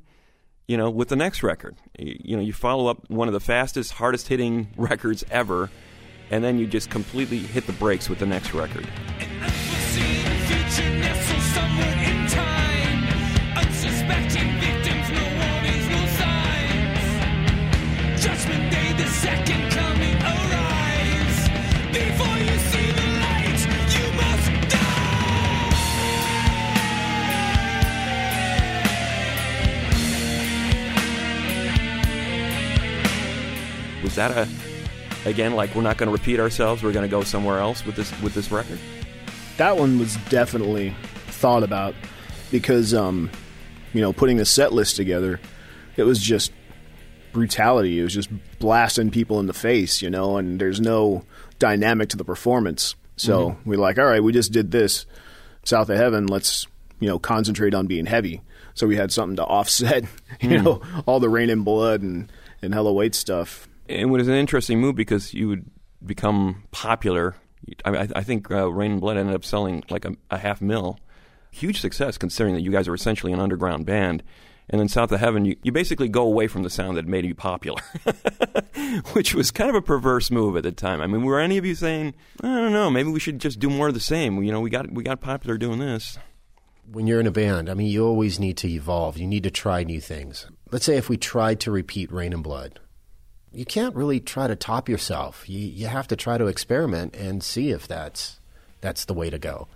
You 0.67 0.77
know, 0.77 0.89
with 0.91 1.07
the 1.09 1.15
next 1.15 1.41
record, 1.41 1.75
Y- 1.97 2.17
you 2.23 2.35
know, 2.37 2.43
you 2.43 2.53
follow 2.53 2.87
up 2.87 3.09
one 3.09 3.27
of 3.27 3.33
the 3.33 3.39
fastest, 3.39 3.93
hardest 3.93 4.27
hitting 4.27 4.67
records 4.77 5.23
ever, 5.31 5.69
and 6.29 6.43
then 6.43 6.59
you 6.59 6.67
just 6.67 6.89
completely 6.91 7.39
hit 7.39 7.65
the 7.65 7.73
brakes 7.73 8.07
with 8.09 8.19
the 8.19 8.27
next 8.27 8.53
record. 8.53 8.87
That 34.19 34.31
a 34.31 34.49
again 35.29 35.55
like 35.55 35.73
we're 35.75 35.81
not 35.81 35.95
going 35.95 36.07
to 36.07 36.13
repeat 36.13 36.41
ourselves? 36.41 36.83
We're 36.83 36.91
going 36.91 37.05
to 37.05 37.09
go 37.09 37.23
somewhere 37.23 37.59
else 37.59 37.85
with 37.85 37.95
this 37.95 38.11
with 38.21 38.33
this 38.33 38.51
record. 38.51 38.77
that 39.55 39.77
one 39.77 39.97
was 39.97 40.17
definitely 40.27 40.93
thought 41.27 41.63
about 41.63 41.95
because 42.51 42.93
um, 42.93 43.31
you 43.93 44.01
know, 44.01 44.11
putting 44.11 44.35
the 44.35 44.43
set 44.43 44.73
list 44.73 44.97
together, 44.97 45.39
it 45.95 46.03
was 46.03 46.19
just 46.19 46.51
brutality. 47.31 47.97
It 47.97 48.03
was 48.03 48.13
just 48.13 48.29
blasting 48.59 49.09
people 49.09 49.39
in 49.39 49.45
the 49.45 49.53
face, 49.53 50.01
you 50.01 50.09
know, 50.09 50.35
and 50.35 50.59
there's 50.59 50.81
no 50.81 51.23
dynamic 51.57 52.09
to 52.09 52.17
the 52.17 52.25
performance. 52.25 52.95
So 53.15 53.57
we're 53.63 53.79
like, 53.79 53.97
all 53.97 54.05
right, 54.05 54.21
we 54.21 54.33
just 54.33 54.51
did 54.51 54.71
this, 54.71 55.05
South 55.63 55.89
of 55.89 55.95
Heaven. 55.95 56.27
Let's 56.27 56.67
you 56.99 57.07
know 57.07 57.19
concentrate 57.19 57.73
on 57.73 57.87
being 57.87 58.05
heavy. 58.05 58.41
So 58.73 58.85
we 58.85 58.97
had 58.97 59.13
something 59.13 59.37
to 59.37 59.45
offset, 59.45 60.03
you 60.41 60.61
know, 60.61 60.81
all 61.05 61.21
the 61.21 61.29
Reign 61.29 61.49
in 61.49 61.63
Blood 61.63 62.01
and 62.01 62.29
and 62.61 62.73
Hell 62.73 62.87
Awaits 62.87 63.17
stuff. 63.17 63.68
It 63.89 64.05
was 64.07 64.27
an 64.27 64.35
interesting 64.35 64.79
move 64.79 64.95
because 64.95 65.33
you 65.33 65.47
would 65.47 65.65
become 66.05 66.63
popular. 66.71 67.35
I, 67.83 67.91
mean, 67.91 68.01
I, 68.01 68.19
I 68.19 68.23
think 68.23 68.51
uh, 68.51 68.71
Reign 68.71 68.93
in 68.93 68.99
Blood 68.99 69.17
ended 69.17 69.33
up 69.33 69.43
selling 69.43 69.83
like 69.89 70.05
a, 70.05 70.13
a 70.29 70.37
half 70.37 70.61
mil. 70.61 70.99
Huge 71.51 71.81
success 71.81 72.17
considering 72.17 72.53
that 72.53 72.61
you 72.61 72.71
guys 72.71 72.87
are 72.87 72.93
essentially 72.93 73.33
an 73.33 73.39
underground 73.39 73.87
band. 73.87 74.21
And 74.69 74.79
then 74.79 74.87
South 74.87 75.11
of 75.11 75.19
Heaven, 75.19 75.45
you, 75.45 75.55
you 75.63 75.71
basically 75.71 76.07
go 76.07 76.21
away 76.21 76.45
from 76.45 76.61
the 76.61 76.69
sound 76.69 76.97
that 76.97 77.07
made 77.07 77.25
you 77.25 77.33
popular, 77.33 77.81
which 79.13 79.33
was 79.33 79.49
kind 79.49 79.71
of 79.71 79.75
a 79.75 79.81
perverse 79.81 80.29
move 80.29 80.55
at 80.55 80.61
the 80.61 80.71
time. 80.71 81.01
I 81.01 81.07
mean, 81.07 81.23
were 81.23 81.39
any 81.39 81.57
of 81.57 81.65
you 81.65 81.73
saying, 81.73 82.13
I 82.43 82.47
don't 82.47 82.71
know, 82.71 82.91
maybe 82.91 83.09
we 83.09 83.19
should 83.19 83.39
just 83.39 83.59
do 83.59 83.71
more 83.71 83.87
of 83.87 83.95
the 83.95 83.99
same? 83.99 84.43
You 84.43 84.51
know, 84.51 84.61
we 84.61 84.69
got 84.69 84.91
we 84.91 85.03
got 85.03 85.21
popular 85.21 85.57
doing 85.57 85.79
this. 85.79 86.19
when 86.91 87.07
you're 87.07 87.19
in 87.19 87.25
a 87.25 87.31
band, 87.31 87.67
I 87.69 87.73
mean, 87.73 87.87
you 87.87 88.05
always 88.05 88.39
need 88.39 88.57
to 88.57 88.67
evolve. 88.67 89.17
You 89.17 89.25
need 89.25 89.43
to 89.43 89.51
try 89.51 89.83
new 89.83 89.99
things. 89.99 90.45
Let's 90.71 90.85
say 90.85 90.97
if 90.97 91.09
we 91.09 91.17
tried 91.17 91.59
to 91.61 91.71
repeat 91.71 92.11
Reign 92.11 92.33
in 92.33 92.43
Blood, 92.43 92.79
you 93.53 93.65
can't 93.65 93.95
really 93.95 94.19
try 94.19 94.47
to 94.47 94.55
top 94.55 94.87
yourself. 94.89 95.49
You 95.49 95.59
you 95.59 95.87
have 95.87 96.07
to 96.09 96.15
try 96.15 96.37
to 96.37 96.47
experiment 96.47 97.15
and 97.15 97.43
see 97.43 97.71
if 97.71 97.87
that's 97.87 98.39
that's 98.81 99.05
the 99.05 99.13
way 99.13 99.29
to 99.29 99.39
go. 99.39 99.67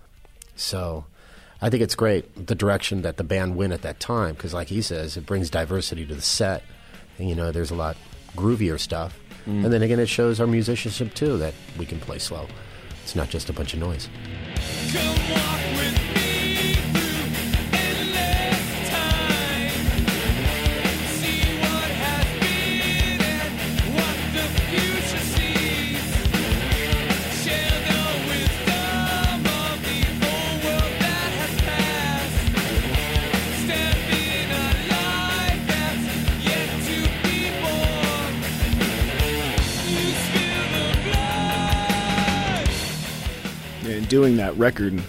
So, 0.56 1.04
I 1.60 1.70
think 1.70 1.82
it's 1.82 1.94
great 1.94 2.46
the 2.46 2.54
direction 2.54 3.02
that 3.02 3.16
the 3.16 3.24
band 3.24 3.56
went 3.56 3.72
at 3.72 3.82
that 3.82 4.00
time 4.00 4.34
because, 4.34 4.54
like 4.54 4.68
he 4.68 4.82
says, 4.82 5.16
it 5.16 5.26
brings 5.26 5.50
diversity 5.50 6.06
to 6.06 6.14
the 6.14 6.22
set. 6.22 6.62
And, 7.18 7.28
you 7.28 7.34
know, 7.34 7.52
there's 7.52 7.70
a 7.70 7.76
lot 7.76 7.96
groovier 8.36 8.78
stuff, 8.78 9.18
mm. 9.46 9.64
and 9.64 9.72
then 9.72 9.82
again, 9.82 10.00
it 10.00 10.08
shows 10.08 10.40
our 10.40 10.46
musicianship 10.46 11.14
too 11.14 11.38
that 11.38 11.54
we 11.78 11.86
can 11.86 12.00
play 12.00 12.18
slow. 12.18 12.48
It's 13.02 13.14
not 13.14 13.28
just 13.28 13.48
a 13.48 13.52
bunch 13.52 13.74
of 13.74 13.80
noise. 13.80 14.08
Doing 44.14 44.36
that 44.36 44.56
record, 44.56 45.02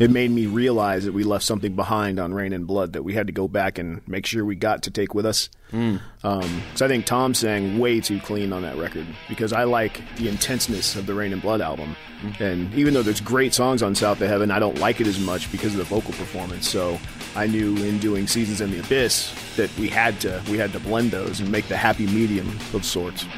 it 0.00 0.10
made 0.10 0.32
me 0.32 0.46
realize 0.46 1.04
that 1.04 1.12
we 1.12 1.22
left 1.22 1.44
something 1.44 1.76
behind 1.76 2.18
on 2.18 2.34
Reign 2.34 2.52
in 2.52 2.64
Blood 2.64 2.94
that 2.94 3.04
we 3.04 3.14
had 3.14 3.28
to 3.28 3.32
go 3.32 3.46
back 3.46 3.78
and 3.78 4.02
make 4.08 4.26
sure 4.26 4.44
we 4.44 4.56
got 4.56 4.82
to 4.82 4.90
take 4.90 5.14
with 5.14 5.24
us. 5.24 5.48
Mm. 5.70 6.00
Because 6.16 6.82
I 6.82 6.88
think 6.88 7.06
Tom 7.06 7.34
sang 7.34 7.78
way 7.78 8.00
too 8.00 8.18
clean 8.18 8.52
on 8.52 8.62
that 8.62 8.76
record 8.76 9.06
because 9.28 9.52
I 9.52 9.62
like 9.62 10.02
the 10.16 10.28
intenseness 10.28 10.96
of 10.96 11.06
the 11.06 11.14
Reign 11.14 11.32
in 11.32 11.38
Blood 11.38 11.60
album. 11.60 11.94
And 12.40 12.74
even 12.74 12.94
though 12.94 13.02
there's 13.02 13.20
great 13.20 13.54
songs 13.54 13.80
on 13.80 13.94
South 13.94 14.20
of 14.20 14.28
Heaven, 14.28 14.50
I 14.50 14.58
don't 14.58 14.80
like 14.80 15.00
it 15.00 15.06
as 15.06 15.20
much 15.20 15.48
because 15.52 15.74
of 15.74 15.78
the 15.78 15.84
vocal 15.84 16.12
performance. 16.14 16.68
So 16.68 16.98
I 17.36 17.46
knew 17.46 17.76
in 17.76 18.00
doing 18.00 18.26
Seasons 18.26 18.60
in 18.60 18.72
the 18.72 18.80
Abyss 18.80 19.32
that 19.54 19.70
we 19.78 19.88
had 19.88 20.20
to 20.22 20.42
we 20.50 20.58
had 20.58 20.72
to 20.72 20.80
blend 20.80 21.12
those 21.12 21.38
and 21.38 21.48
make 21.48 21.68
the 21.68 21.76
happy 21.76 22.08
medium 22.08 22.58
of 22.74 22.84
sorts. 22.84 23.22
The 23.22 23.28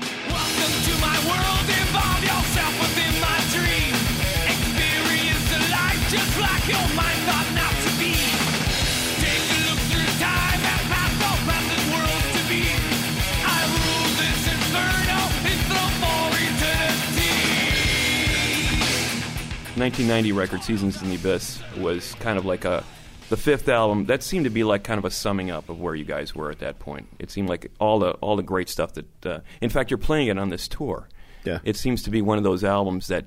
1990 19.84 20.32
record, 20.32 20.62
Seasons 20.62 21.02
in 21.02 21.10
the 21.10 21.16
Abyss, 21.16 21.60
was 21.76 22.14
kind 22.14 22.38
of 22.38 22.46
like 22.46 22.64
a 22.64 22.82
the 23.28 23.36
fifth 23.36 23.68
album. 23.68 24.06
That 24.06 24.22
seemed 24.22 24.44
to 24.44 24.50
be 24.50 24.64
like 24.64 24.82
kind 24.82 24.98
of 24.98 25.04
a 25.04 25.10
summing 25.10 25.50
up 25.50 25.68
of 25.68 25.78
where 25.78 25.94
you 25.94 26.06
guys 26.06 26.34
were 26.34 26.50
at 26.50 26.60
that 26.60 26.78
point. 26.78 27.06
It 27.18 27.30
seemed 27.30 27.50
like 27.50 27.70
all 27.78 27.98
the 27.98 28.12
all 28.12 28.36
the 28.36 28.42
great 28.42 28.70
stuff 28.70 28.94
that. 28.94 29.26
Uh, 29.26 29.40
in 29.60 29.68
fact, 29.68 29.90
you're 29.90 29.98
playing 29.98 30.28
it 30.28 30.38
on 30.38 30.48
this 30.48 30.68
tour. 30.68 31.08
Yeah. 31.44 31.58
It 31.64 31.76
seems 31.76 32.02
to 32.04 32.10
be 32.10 32.22
one 32.22 32.38
of 32.38 32.44
those 32.44 32.64
albums 32.64 33.08
that, 33.08 33.26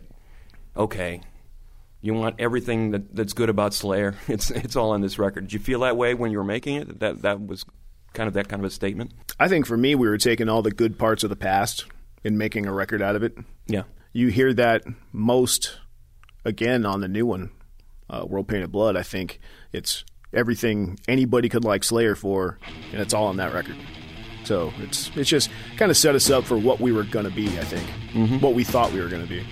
okay, 0.75 1.21
you 2.01 2.13
want 2.13 2.35
everything 2.39 2.91
that, 2.91 3.15
that's 3.15 3.33
good 3.33 3.49
about 3.49 3.73
Slayer. 3.73 4.15
It's 4.27 4.51
it's 4.51 4.75
all 4.75 4.91
on 4.91 5.01
this 5.01 5.17
record. 5.17 5.45
Did 5.45 5.53
you 5.53 5.59
feel 5.59 5.81
that 5.81 5.97
way 5.97 6.13
when 6.13 6.31
you 6.31 6.37
were 6.37 6.43
making 6.43 6.75
it? 6.77 6.99
That 6.99 7.21
that 7.23 7.45
was 7.45 7.65
kind 8.13 8.27
of 8.27 8.33
that 8.35 8.47
kind 8.47 8.61
of 8.61 8.65
a 8.65 8.69
statement. 8.73 9.11
I 9.39 9.47
think 9.47 9.65
for 9.65 9.77
me, 9.77 9.95
we 9.95 10.07
were 10.07 10.17
taking 10.17 10.49
all 10.49 10.61
the 10.61 10.71
good 10.71 10.97
parts 10.97 11.23
of 11.23 11.29
the 11.29 11.35
past 11.35 11.85
and 12.23 12.37
making 12.37 12.65
a 12.65 12.73
record 12.73 13.01
out 13.01 13.15
of 13.15 13.23
it. 13.23 13.37
Yeah. 13.67 13.83
You 14.13 14.29
hear 14.29 14.53
that 14.53 14.83
most 15.11 15.77
again 16.45 16.85
on 16.85 17.01
the 17.01 17.07
new 17.07 17.25
one, 17.25 17.51
uh, 18.09 18.25
World 18.27 18.47
Painted 18.47 18.71
Blood. 18.71 18.95
I 18.95 19.03
think 19.03 19.39
it's 19.71 20.03
everything 20.33 20.99
anybody 21.07 21.49
could 21.49 21.63
like 21.63 21.83
Slayer 21.83 22.15
for, 22.15 22.59
and 22.91 23.01
it's 23.01 23.13
all 23.13 23.27
on 23.27 23.37
that 23.37 23.53
record. 23.53 23.75
So 24.43 24.71
it's 24.79 25.11
it's 25.15 25.29
just 25.29 25.49
kind 25.77 25.91
of 25.91 25.97
set 25.97 26.15
us 26.15 26.29
up 26.29 26.45
for 26.45 26.57
what 26.57 26.79
we 26.79 26.91
were 26.91 27.03
gonna 27.03 27.29
be. 27.29 27.47
I 27.59 27.63
think 27.63 28.41
what 28.41 28.53
we 28.53 28.63
thought 28.63 28.91
we 28.93 29.01
were 29.01 29.09
gonna 29.09 29.27
be. 29.27 29.45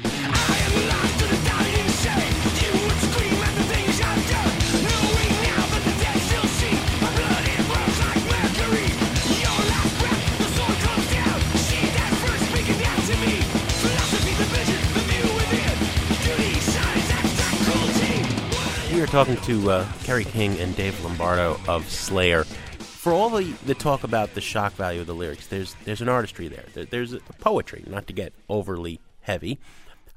We 19.05 19.09
are 19.09 19.23
talking 19.23 19.37
to 19.37 19.69
uh, 19.69 19.87
Kerry 20.03 20.25
King 20.25 20.57
and 20.57 20.75
Dave 20.75 20.99
Lombardo 21.03 21.59
of 21.67 21.87
Slayer. 21.87 22.43
For 22.43 23.13
all 23.13 23.29
the, 23.29 23.43
the 23.67 23.75
talk 23.75 24.03
about 24.03 24.33
the 24.33 24.41
shock 24.41 24.73
value 24.73 25.01
of 25.01 25.05
the 25.05 25.13
lyrics, 25.13 25.45
there's 25.45 25.75
there's 25.85 26.01
an 26.01 26.09
artistry 26.09 26.47
there. 26.47 26.65
there 26.73 26.85
there's 26.85 27.13
a 27.13 27.19
poetry, 27.39 27.83
not 27.85 28.07
to 28.07 28.13
get 28.13 28.33
overly 28.49 28.99
heavy. 29.21 29.59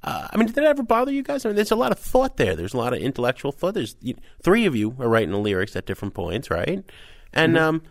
Uh, 0.03 0.29
I 0.33 0.38
mean, 0.38 0.46
did 0.46 0.55
that 0.55 0.64
ever 0.64 0.83
bother 0.83 1.12
you 1.12 1.22
guys? 1.22 1.44
I 1.44 1.51
mean, 1.51 1.57
there's 1.57 1.70
a 1.70 1.77
lot 1.77 1.92
of 1.92 1.98
thought 1.98 2.38
there. 2.38 2.57
There's 2.57 2.72
a 2.72 2.79
lot 2.79 2.94
of 2.94 3.01
intellectual 3.01 3.53
thought. 3.53 3.74
There's 3.74 3.94
you, 4.01 4.14
three 4.42 4.64
of 4.64 4.74
you 4.74 4.96
are 4.98 5.09
writing 5.11 5.33
the 5.33 5.38
lyrics 5.38 5.77
at 5.77 5.85
different 5.85 6.14
points, 6.14 6.51
right? 6.51 6.83
And 7.35 7.59
um, 7.59 7.83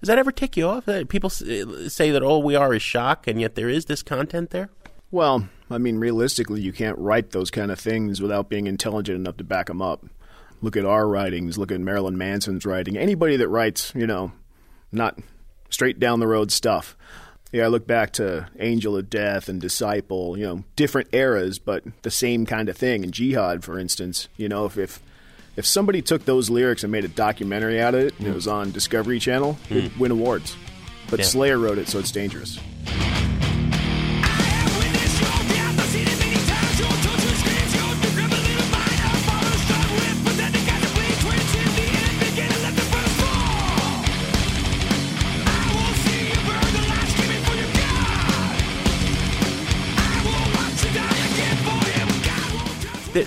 does 0.00 0.06
that 0.06 0.18
ever 0.18 0.30
tick 0.30 0.56
you 0.56 0.68
off? 0.68 0.84
That 0.84 1.08
people 1.08 1.32
uh, 1.32 1.88
say 1.88 2.12
that 2.12 2.22
all 2.22 2.44
we 2.44 2.54
are 2.54 2.72
is 2.72 2.80
shock, 2.80 3.26
and 3.26 3.40
yet 3.40 3.56
there 3.56 3.68
is 3.68 3.86
this 3.86 4.04
content 4.04 4.50
there. 4.50 4.70
Well, 5.10 5.48
I 5.68 5.78
mean, 5.78 5.98
realistically, 5.98 6.60
you 6.60 6.72
can't 6.72 6.96
write 6.96 7.32
those 7.32 7.50
kind 7.50 7.72
of 7.72 7.80
things 7.80 8.22
without 8.22 8.48
being 8.48 8.68
intelligent 8.68 9.18
enough 9.18 9.36
to 9.38 9.44
back 9.44 9.66
them 9.66 9.82
up. 9.82 10.04
Look 10.64 10.78
at 10.78 10.86
our 10.86 11.06
writings. 11.06 11.58
Look 11.58 11.70
at 11.70 11.78
Marilyn 11.78 12.16
Manson's 12.16 12.64
writing. 12.64 12.96
Anybody 12.96 13.36
that 13.36 13.48
writes, 13.48 13.92
you 13.94 14.06
know, 14.06 14.32
not 14.90 15.18
straight 15.68 16.00
down 16.00 16.20
the 16.20 16.26
road 16.26 16.50
stuff. 16.50 16.96
Yeah, 17.52 17.64
I 17.64 17.66
look 17.66 17.86
back 17.86 18.12
to 18.14 18.48
Angel 18.58 18.96
of 18.96 19.10
Death 19.10 19.50
and 19.50 19.60
Disciple. 19.60 20.38
You 20.38 20.46
know, 20.46 20.64
different 20.74 21.08
eras, 21.12 21.58
but 21.58 21.84
the 22.00 22.10
same 22.10 22.46
kind 22.46 22.70
of 22.70 22.78
thing. 22.78 23.04
And 23.04 23.12
Jihad, 23.12 23.62
for 23.62 23.78
instance. 23.78 24.28
You 24.38 24.48
know, 24.48 24.64
if 24.64 24.78
if, 24.78 25.02
if 25.54 25.66
somebody 25.66 26.00
took 26.00 26.24
those 26.24 26.48
lyrics 26.48 26.82
and 26.82 26.90
made 26.90 27.04
a 27.04 27.08
documentary 27.08 27.78
out 27.78 27.94
of 27.94 28.00
it, 28.00 28.18
and 28.18 28.26
it 28.26 28.30
hmm. 28.30 28.34
was 28.34 28.48
on 28.48 28.72
Discovery 28.72 29.18
Channel, 29.18 29.58
it'd 29.68 29.92
hmm. 29.92 30.00
win 30.00 30.12
awards. 30.12 30.56
But 31.10 31.18
Yeah. 31.18 31.26
Slayer 31.26 31.58
wrote 31.58 31.76
it, 31.76 31.88
so 31.88 31.98
it's 31.98 32.10
dangerous. 32.10 32.58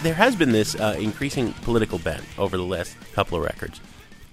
There, 0.08 0.16
has 0.16 0.38
been 0.38 0.54
this 0.54 0.74
uh, 0.74 0.96
increasing 0.98 1.52
political 1.52 2.00
bent 2.00 2.24
over 2.38 2.56
the 2.56 2.64
last 2.64 2.96
couple 3.12 3.38
of 3.38 3.44
records, 3.44 3.82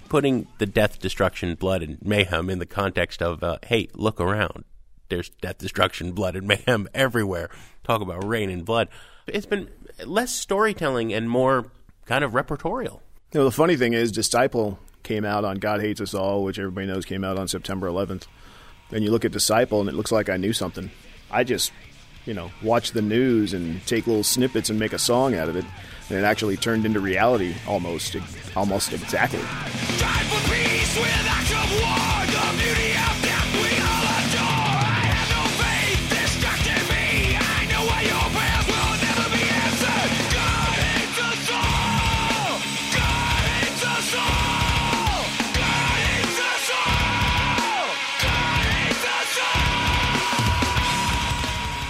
putting 0.08 0.46
the 0.58 0.66
death, 0.66 1.00
destruction, 1.00 1.56
blood, 1.56 1.82
and 1.82 1.98
mayhem 2.00 2.48
in 2.48 2.60
the 2.60 2.64
context 2.64 3.20
of, 3.20 3.42
uh, 3.42 3.58
hey, 3.66 3.88
look 3.92 4.20
around. 4.20 4.62
There's 5.08 5.30
death, 5.30 5.58
destruction, 5.58 6.12
blood, 6.12 6.36
and 6.36 6.46
mayhem 6.46 6.86
everywhere. 6.94 7.50
Talk 7.82 8.02
about 8.02 8.22
Reign 8.22 8.50
in 8.50 8.62
Blood. 8.62 8.88
It's 9.26 9.46
been 9.46 9.68
less 10.06 10.32
storytelling 10.32 11.12
and 11.12 11.28
more 11.28 11.72
kind 12.04 12.22
of 12.22 12.30
repertorial. 12.30 13.00
You 13.32 13.40
know, 13.40 13.44
the 13.44 13.50
funny 13.50 13.76
thing 13.76 13.94
is, 13.94 14.12
Disciple 14.12 14.78
came 15.02 15.24
out 15.24 15.44
on 15.44 15.56
God 15.56 15.80
Hates 15.80 16.00
Us 16.00 16.14
All, 16.14 16.44
which 16.44 16.60
everybody 16.60 16.86
knows 16.86 17.04
came 17.04 17.24
out 17.24 17.36
on 17.36 17.48
September 17.48 17.88
11th. 17.88 18.28
And 18.92 19.02
you 19.02 19.10
look 19.10 19.24
at 19.24 19.32
Disciple, 19.32 19.80
and 19.80 19.88
it 19.88 19.96
looks 19.96 20.12
like 20.12 20.28
I 20.28 20.36
knew 20.36 20.52
something. 20.52 20.92
I 21.32 21.42
just, 21.42 21.72
you 22.26 22.34
know, 22.34 22.50
watch 22.62 22.92
the 22.92 23.02
news 23.02 23.52
and 23.54 23.84
take 23.86 24.06
little 24.06 24.24
snippets 24.24 24.70
and 24.70 24.78
make 24.78 24.92
a 24.92 24.98
song 24.98 25.34
out 25.34 25.48
of 25.48 25.56
it, 25.56 25.64
and 26.08 26.18
it 26.18 26.24
actually 26.24 26.56
turned 26.56 26.86
into 26.86 27.00
reality 27.00 27.54
almost, 27.66 28.16
almost 28.56 28.92
exactly. 28.92 29.40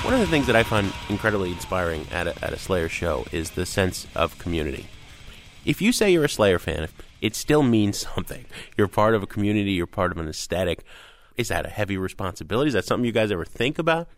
One 0.04 0.12
of 0.12 0.20
the 0.20 0.26
things 0.26 0.46
that 0.48 0.54
I 0.54 0.64
find 0.64 0.92
incredibly 1.08 1.50
inspiring 1.50 2.06
at 2.12 2.26
a, 2.26 2.44
at 2.44 2.52
a 2.52 2.58
Slayer 2.58 2.90
show 2.90 3.24
is 3.32 3.52
the 3.52 3.64
sense 3.64 4.06
of 4.14 4.38
community. 4.38 4.86
If 5.64 5.80
you 5.80 5.92
say 5.92 6.12
you're 6.12 6.26
a 6.26 6.28
Slayer 6.28 6.58
fan, 6.58 6.88
it 7.22 7.34
still 7.34 7.62
means 7.62 8.06
something. 8.14 8.44
You're 8.76 8.86
part 8.86 9.14
of 9.14 9.22
a 9.22 9.26
community, 9.26 9.72
you're 9.72 9.86
part 9.86 10.12
of 10.12 10.18
an 10.18 10.28
aesthetic. 10.28 10.84
Is 11.38 11.48
that 11.48 11.64
a 11.64 11.70
heavy 11.70 11.96
responsibility? 11.96 12.68
Is 12.68 12.74
that 12.74 12.84
something 12.84 13.06
you 13.06 13.12
guys 13.12 13.32
ever 13.32 13.46
think 13.46 13.78
about? 13.78 14.08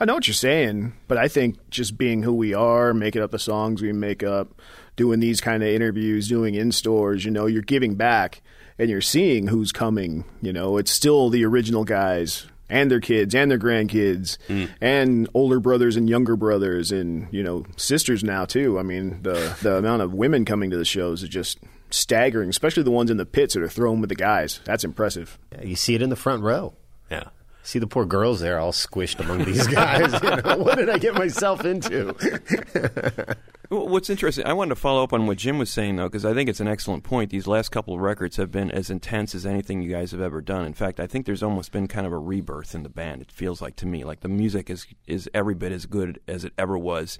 I 0.00 0.06
know 0.06 0.14
what 0.14 0.26
you're 0.26 0.34
saying, 0.34 0.94
but 1.08 1.18
I 1.18 1.28
think 1.28 1.58
just 1.68 1.98
being 1.98 2.22
who 2.22 2.32
we 2.32 2.54
are, 2.54 2.94
making 2.94 3.20
up 3.20 3.32
the 3.32 3.38
songs 3.38 3.82
we 3.82 3.92
make 3.92 4.22
up, 4.22 4.62
doing 4.96 5.20
these 5.20 5.42
kind 5.42 5.62
of 5.62 5.68
interviews, 5.68 6.26
doing 6.26 6.54
in 6.54 6.72
stores, 6.72 7.26
you 7.26 7.30
know, 7.30 7.44
you're 7.44 7.60
giving 7.60 7.96
back 7.96 8.40
and 8.78 8.88
you're 8.88 9.02
seeing 9.02 9.48
who's 9.48 9.72
coming. 9.72 10.24
You 10.40 10.54
know, 10.54 10.78
it's 10.78 10.90
still 10.90 11.28
the 11.28 11.44
original 11.44 11.84
guys 11.84 12.46
and 12.68 12.90
their 12.90 13.00
kids 13.00 13.34
and 13.34 13.50
their 13.50 13.58
grandkids 13.58 14.38
mm. 14.48 14.68
and 14.80 15.28
older 15.34 15.60
brothers 15.60 15.96
and 15.96 16.08
younger 16.08 16.36
brothers 16.36 16.90
and 16.90 17.28
you 17.30 17.42
know 17.42 17.64
sisters 17.76 18.24
now 18.24 18.44
too. 18.44 18.78
I 18.78 18.82
mean, 18.82 19.22
the 19.22 19.56
the 19.62 19.76
amount 19.76 20.02
of 20.02 20.14
women 20.14 20.44
coming 20.44 20.70
to 20.70 20.76
the 20.76 20.84
shows 20.84 21.22
is 21.22 21.28
just 21.28 21.58
staggering, 21.90 22.48
especially 22.48 22.82
the 22.82 22.90
ones 22.90 23.10
in 23.10 23.16
the 23.16 23.26
pits 23.26 23.54
that 23.54 23.62
are 23.62 23.68
thrown 23.68 24.00
with 24.00 24.08
the 24.08 24.16
guys. 24.16 24.60
That's 24.64 24.84
impressive. 24.84 25.38
Yeah, 25.52 25.62
you 25.62 25.76
see 25.76 25.94
it 25.94 26.02
in 26.02 26.10
the 26.10 26.16
front 26.16 26.42
row. 26.42 26.74
Yeah. 27.10 27.24
See 27.64 27.78
the 27.78 27.86
poor 27.86 28.04
girls 28.04 28.40
there 28.40 28.58
all 28.58 28.72
squished 28.72 29.20
among 29.20 29.44
these 29.44 29.66
guys. 29.68 30.12
you 30.20 30.36
know, 30.42 30.56
what 30.58 30.78
did 30.78 30.90
I 30.90 30.98
get 30.98 31.14
myself 31.14 31.64
into? 31.64 32.14
What's 33.72 34.10
interesting, 34.10 34.44
I 34.44 34.52
wanted 34.52 34.74
to 34.74 34.80
follow 34.80 35.02
up 35.02 35.14
on 35.14 35.26
what 35.26 35.38
Jim 35.38 35.56
was 35.56 35.70
saying, 35.70 35.96
though, 35.96 36.04
because 36.04 36.26
I 36.26 36.34
think 36.34 36.50
it's 36.50 36.60
an 36.60 36.68
excellent 36.68 37.04
point. 37.04 37.30
These 37.30 37.46
last 37.46 37.70
couple 37.70 37.94
of 37.94 38.00
records 38.00 38.36
have 38.36 38.50
been 38.50 38.70
as 38.70 38.90
intense 38.90 39.34
as 39.34 39.46
anything 39.46 39.80
you 39.80 39.90
guys 39.90 40.10
have 40.10 40.20
ever 40.20 40.42
done. 40.42 40.66
In 40.66 40.74
fact, 40.74 41.00
I 41.00 41.06
think 41.06 41.24
there's 41.24 41.42
almost 41.42 41.72
been 41.72 41.88
kind 41.88 42.06
of 42.06 42.12
a 42.12 42.18
rebirth 42.18 42.74
in 42.74 42.82
the 42.82 42.90
band. 42.90 43.22
It 43.22 43.32
feels 43.32 43.62
like 43.62 43.76
to 43.76 43.86
me, 43.86 44.04
like 44.04 44.20
the 44.20 44.28
music 44.28 44.68
is 44.68 44.86
is 45.06 45.26
every 45.32 45.54
bit 45.54 45.72
as 45.72 45.86
good 45.86 46.20
as 46.28 46.44
it 46.44 46.52
ever 46.58 46.76
was. 46.76 47.18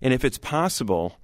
And 0.00 0.14
if 0.14 0.24
it's 0.24 0.38
possible, 0.38 1.18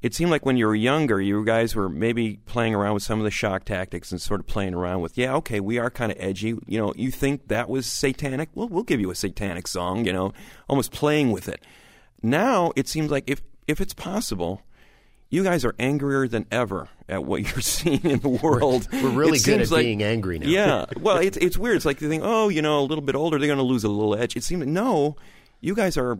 it 0.00 0.14
seemed 0.14 0.30
like 0.30 0.46
when 0.46 0.56
you 0.56 0.68
were 0.68 0.76
younger, 0.76 1.20
you 1.20 1.44
guys 1.44 1.74
were 1.74 1.88
maybe 1.88 2.36
playing 2.46 2.76
around 2.76 2.94
with 2.94 3.02
some 3.02 3.18
of 3.18 3.24
the 3.24 3.32
shock 3.32 3.64
tactics 3.64 4.12
and 4.12 4.20
sort 4.20 4.38
of 4.38 4.46
playing 4.46 4.74
around 4.74 5.00
with, 5.00 5.18
yeah, 5.18 5.34
okay, 5.34 5.58
we 5.58 5.76
are 5.78 5.90
kind 5.90 6.12
of 6.12 6.18
edgy. 6.20 6.56
You 6.68 6.78
know, 6.78 6.92
you 6.94 7.10
think 7.10 7.48
that 7.48 7.68
was 7.68 7.84
satanic? 7.84 8.50
Well, 8.54 8.68
we'll 8.68 8.84
give 8.84 9.00
you 9.00 9.10
a 9.10 9.16
satanic 9.16 9.66
song. 9.66 10.04
You 10.04 10.12
know, 10.12 10.32
almost 10.68 10.92
playing 10.92 11.32
with 11.32 11.48
it. 11.48 11.64
Now 12.22 12.70
it 12.76 12.86
seems 12.86 13.10
like 13.10 13.24
if 13.26 13.42
if 13.66 13.80
it's 13.80 13.94
possible, 13.94 14.62
you 15.30 15.42
guys 15.42 15.64
are 15.64 15.74
angrier 15.78 16.28
than 16.28 16.46
ever 16.50 16.88
at 17.08 17.24
what 17.24 17.42
you're 17.42 17.60
seeing 17.60 18.02
in 18.04 18.20
the 18.20 18.28
world. 18.28 18.88
We're 18.92 19.08
really 19.10 19.38
It 19.38 19.44
good 19.44 19.58
seems 19.58 19.72
at 19.72 19.76
like- 19.76 19.84
being 19.84 20.02
angry 20.02 20.38
now. 20.38 20.46
Yeah. 20.46 20.84
Well, 21.00 21.18
it's 21.18 21.36
it's 21.38 21.58
weird. 21.58 21.76
It's 21.76 21.84
like 21.84 21.98
they 21.98 22.08
think, 22.08 22.22
oh, 22.24 22.48
you 22.48 22.62
know, 22.62 22.80
a 22.80 22.86
little 22.86 23.02
bit 23.04 23.14
older, 23.14 23.38
they're 23.38 23.46
going 23.48 23.58
to 23.58 23.64
lose 23.64 23.84
a 23.84 23.88
little 23.88 24.14
edge. 24.16 24.36
It 24.36 24.44
seems 24.44 24.66
no, 24.66 25.16
you 25.60 25.74
guys 25.74 25.96
are 25.96 26.18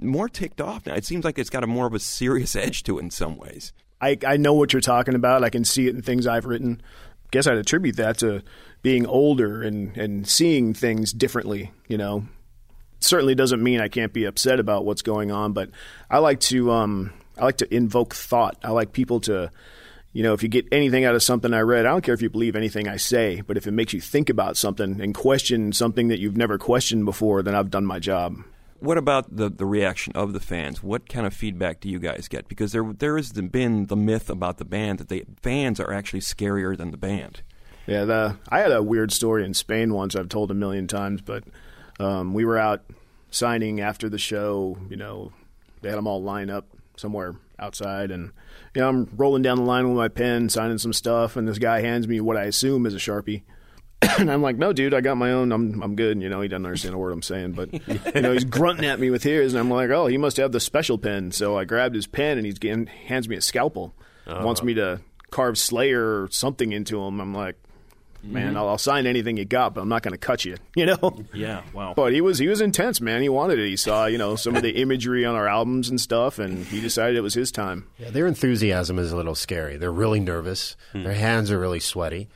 more 0.00 0.28
ticked 0.28 0.60
off 0.60 0.86
now. 0.86 0.94
It 0.94 1.04
seems 1.04 1.24
like 1.24 1.38
it's 1.38 1.50
got 1.50 1.64
a 1.64 1.66
more 1.66 1.86
of 1.86 1.94
a 1.94 1.98
serious 1.98 2.54
edge 2.66 2.82
to 2.84 2.98
it 2.98 3.02
in 3.02 3.10
some 3.10 3.36
ways. 3.36 3.72
I, 4.00 4.18
I 4.26 4.36
know 4.36 4.52
what 4.52 4.72
you're 4.72 4.80
talking 4.82 5.14
about. 5.14 5.44
I 5.44 5.50
can 5.50 5.64
see 5.64 5.86
it 5.86 5.94
in 5.94 6.02
things 6.02 6.26
I've 6.26 6.44
written. 6.44 6.82
Guess 7.30 7.46
I'd 7.46 7.56
attribute 7.56 7.96
that 7.96 8.18
to 8.18 8.42
being 8.82 9.06
older 9.06 9.62
and, 9.62 9.96
and 9.96 10.26
seeing 10.26 10.74
things 10.74 11.12
differently, 11.12 11.70
you 11.88 11.96
know. 11.96 12.26
Certainly 13.04 13.34
doesn't 13.34 13.62
mean 13.62 13.80
I 13.80 13.88
can't 13.88 14.12
be 14.12 14.24
upset 14.24 14.60
about 14.60 14.84
what's 14.84 15.02
going 15.02 15.30
on, 15.30 15.52
but 15.52 15.70
I 16.10 16.18
like 16.18 16.40
to 16.40 16.70
um 16.70 17.12
I 17.38 17.44
like 17.44 17.58
to 17.58 17.74
invoke 17.74 18.14
thought. 18.14 18.56
I 18.62 18.70
like 18.70 18.92
people 18.92 19.20
to 19.20 19.50
you 20.12 20.22
know, 20.22 20.34
if 20.34 20.42
you 20.42 20.48
get 20.48 20.66
anything 20.70 21.04
out 21.06 21.14
of 21.14 21.22
something 21.22 21.54
I 21.54 21.60
read, 21.60 21.86
I 21.86 21.90
don't 21.90 22.02
care 22.02 22.14
if 22.14 22.20
you 22.20 22.28
believe 22.28 22.54
anything 22.54 22.86
I 22.86 22.96
say, 22.96 23.40
but 23.40 23.56
if 23.56 23.66
it 23.66 23.70
makes 23.70 23.94
you 23.94 24.00
think 24.00 24.28
about 24.28 24.58
something 24.58 25.00
and 25.00 25.14
question 25.14 25.72
something 25.72 26.08
that 26.08 26.18
you've 26.18 26.36
never 26.36 26.58
questioned 26.58 27.06
before, 27.06 27.42
then 27.42 27.54
I've 27.54 27.70
done 27.70 27.86
my 27.86 27.98
job. 27.98 28.36
What 28.78 28.98
about 28.98 29.34
the 29.34 29.48
the 29.48 29.64
reaction 29.64 30.12
of 30.14 30.32
the 30.32 30.40
fans? 30.40 30.82
What 30.82 31.08
kind 31.08 31.26
of 31.26 31.32
feedback 31.32 31.80
do 31.80 31.88
you 31.88 32.00
guys 32.00 32.28
get? 32.28 32.48
Because 32.48 32.72
there 32.72 32.92
there 32.92 33.16
has 33.16 33.32
been 33.32 33.86
the 33.86 33.96
myth 33.96 34.28
about 34.28 34.58
the 34.58 34.64
band 34.64 34.98
that 34.98 35.08
the 35.08 35.24
fans 35.40 35.78
are 35.78 35.92
actually 35.92 36.20
scarier 36.20 36.76
than 36.76 36.90
the 36.90 36.96
band. 36.96 37.42
Yeah, 37.86 38.04
the 38.04 38.36
I 38.48 38.58
had 38.58 38.72
a 38.72 38.82
weird 38.82 39.12
story 39.12 39.44
in 39.44 39.54
Spain 39.54 39.94
once 39.94 40.16
I've 40.16 40.28
told 40.28 40.50
a 40.50 40.54
million 40.54 40.88
times, 40.88 41.20
but 41.20 41.44
um, 42.00 42.34
we 42.34 42.44
were 42.44 42.58
out 42.58 42.82
signing 43.30 43.80
after 43.80 44.08
the 44.08 44.18
show. 44.18 44.76
You 44.88 44.96
know, 44.96 45.32
they 45.80 45.88
had 45.88 45.98
them 45.98 46.06
all 46.06 46.22
line 46.22 46.50
up 46.50 46.66
somewhere 46.96 47.34
outside, 47.58 48.10
and 48.10 48.32
you 48.74 48.82
know, 48.82 48.88
I'm 48.88 49.08
rolling 49.16 49.42
down 49.42 49.58
the 49.58 49.64
line 49.64 49.88
with 49.88 49.96
my 49.96 50.08
pen, 50.08 50.48
signing 50.48 50.78
some 50.78 50.92
stuff, 50.92 51.36
and 51.36 51.46
this 51.46 51.58
guy 51.58 51.80
hands 51.80 52.06
me 52.08 52.20
what 52.20 52.36
I 52.36 52.44
assume 52.44 52.86
is 52.86 52.94
a 52.94 52.98
sharpie. 52.98 53.42
and 54.18 54.32
I'm 54.32 54.42
like, 54.42 54.56
no, 54.56 54.72
dude, 54.72 54.94
I 54.94 55.00
got 55.00 55.16
my 55.16 55.30
own. 55.30 55.52
I'm 55.52 55.80
I'm 55.82 55.94
good. 55.94 56.12
And, 56.12 56.22
You 56.22 56.28
know, 56.28 56.40
he 56.40 56.48
doesn't 56.48 56.66
understand 56.66 56.94
a 56.94 56.98
word 56.98 57.12
I'm 57.12 57.22
saying, 57.22 57.52
but 57.52 57.72
you 58.14 58.20
know, 58.20 58.32
he's 58.32 58.44
grunting 58.44 58.84
at 58.84 58.98
me 58.98 59.10
with 59.10 59.22
his, 59.22 59.52
and 59.54 59.60
I'm 59.60 59.70
like, 59.70 59.90
oh, 59.90 60.06
he 60.06 60.18
must 60.18 60.36
have 60.38 60.50
the 60.52 60.60
special 60.60 60.98
pen. 60.98 61.30
So 61.30 61.56
I 61.56 61.64
grabbed 61.64 61.94
his 61.94 62.06
pen, 62.06 62.36
and 62.36 62.44
he's 62.46 62.58
getting, 62.58 62.86
hands 62.86 63.28
me 63.28 63.36
a 63.36 63.40
scalpel. 63.40 63.94
Wants 64.44 64.62
me 64.62 64.74
to 64.74 65.00
carve 65.30 65.56
Slayer 65.58 66.22
or 66.22 66.28
something 66.30 66.72
into 66.72 67.00
him. 67.02 67.20
I'm 67.20 67.34
like, 67.34 67.56
man, 68.22 68.48
mm-hmm. 68.48 68.56
I'll, 68.56 68.68
I'll 68.70 68.78
sign 68.78 69.06
anything 69.06 69.36
you 69.36 69.44
got, 69.44 69.74
but 69.74 69.80
I'm 69.80 69.88
not 69.88 70.02
going 70.02 70.12
to 70.12 70.18
cut 70.18 70.44
you. 70.44 70.56
You 70.74 70.86
know. 70.86 71.24
Yeah. 71.34 71.62
Wow. 71.74 71.92
But 71.94 72.12
he 72.12 72.20
was 72.20 72.38
he 72.38 72.48
was 72.48 72.60
intense, 72.60 73.00
man. 73.00 73.20
He 73.22 73.28
wanted 73.28 73.58
it. 73.58 73.68
He 73.68 73.76
saw 73.76 74.06
you 74.06 74.16
know 74.18 74.36
some 74.36 74.56
of 74.56 74.62
the 74.62 74.80
imagery 74.80 75.24
on 75.24 75.34
our 75.34 75.46
albums 75.48 75.88
and 75.90 76.00
stuff, 76.00 76.38
and 76.38 76.64
he 76.66 76.80
decided 76.80 77.16
it 77.16 77.20
was 77.20 77.34
his 77.34 77.52
time. 77.52 77.86
Yeah, 77.98 78.10
their 78.10 78.26
enthusiasm 78.26 78.98
is 78.98 79.12
a 79.12 79.16
little 79.16 79.34
scary. 79.34 79.76
They're 79.76 79.92
really 79.92 80.20
nervous. 80.20 80.76
Hmm. 80.92 81.02
Their 81.04 81.12
hands 81.14 81.50
are 81.50 81.58
really 81.58 81.80
sweaty, 81.80 82.28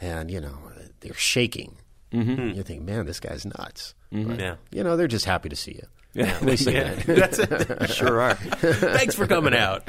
and 0.00 0.30
you 0.30 0.40
know 0.40 0.58
they're 1.00 1.14
shaking. 1.14 1.76
Mm-hmm. 2.12 2.56
You 2.56 2.62
think, 2.62 2.82
man, 2.82 3.06
this 3.06 3.20
guy's 3.20 3.44
nuts. 3.44 3.94
Mm-hmm. 4.12 4.30
But, 4.30 4.40
Yeah. 4.40 4.56
you 4.72 4.82
know 4.82 4.96
they're 4.96 5.06
just 5.08 5.26
happy 5.26 5.48
to 5.50 5.56
see 5.56 5.72
you. 5.72 5.86
Yeah. 6.14 6.38
They 6.42 6.56
say 6.56 6.72
Yeah, 6.72 6.94
that. 6.94 7.06
that's 7.38 7.38
it. 7.38 7.90
sure 7.94 8.20
are. 8.20 8.34
Thanks 8.34 9.14
for 9.14 9.26
coming 9.26 9.54
out. 9.54 9.88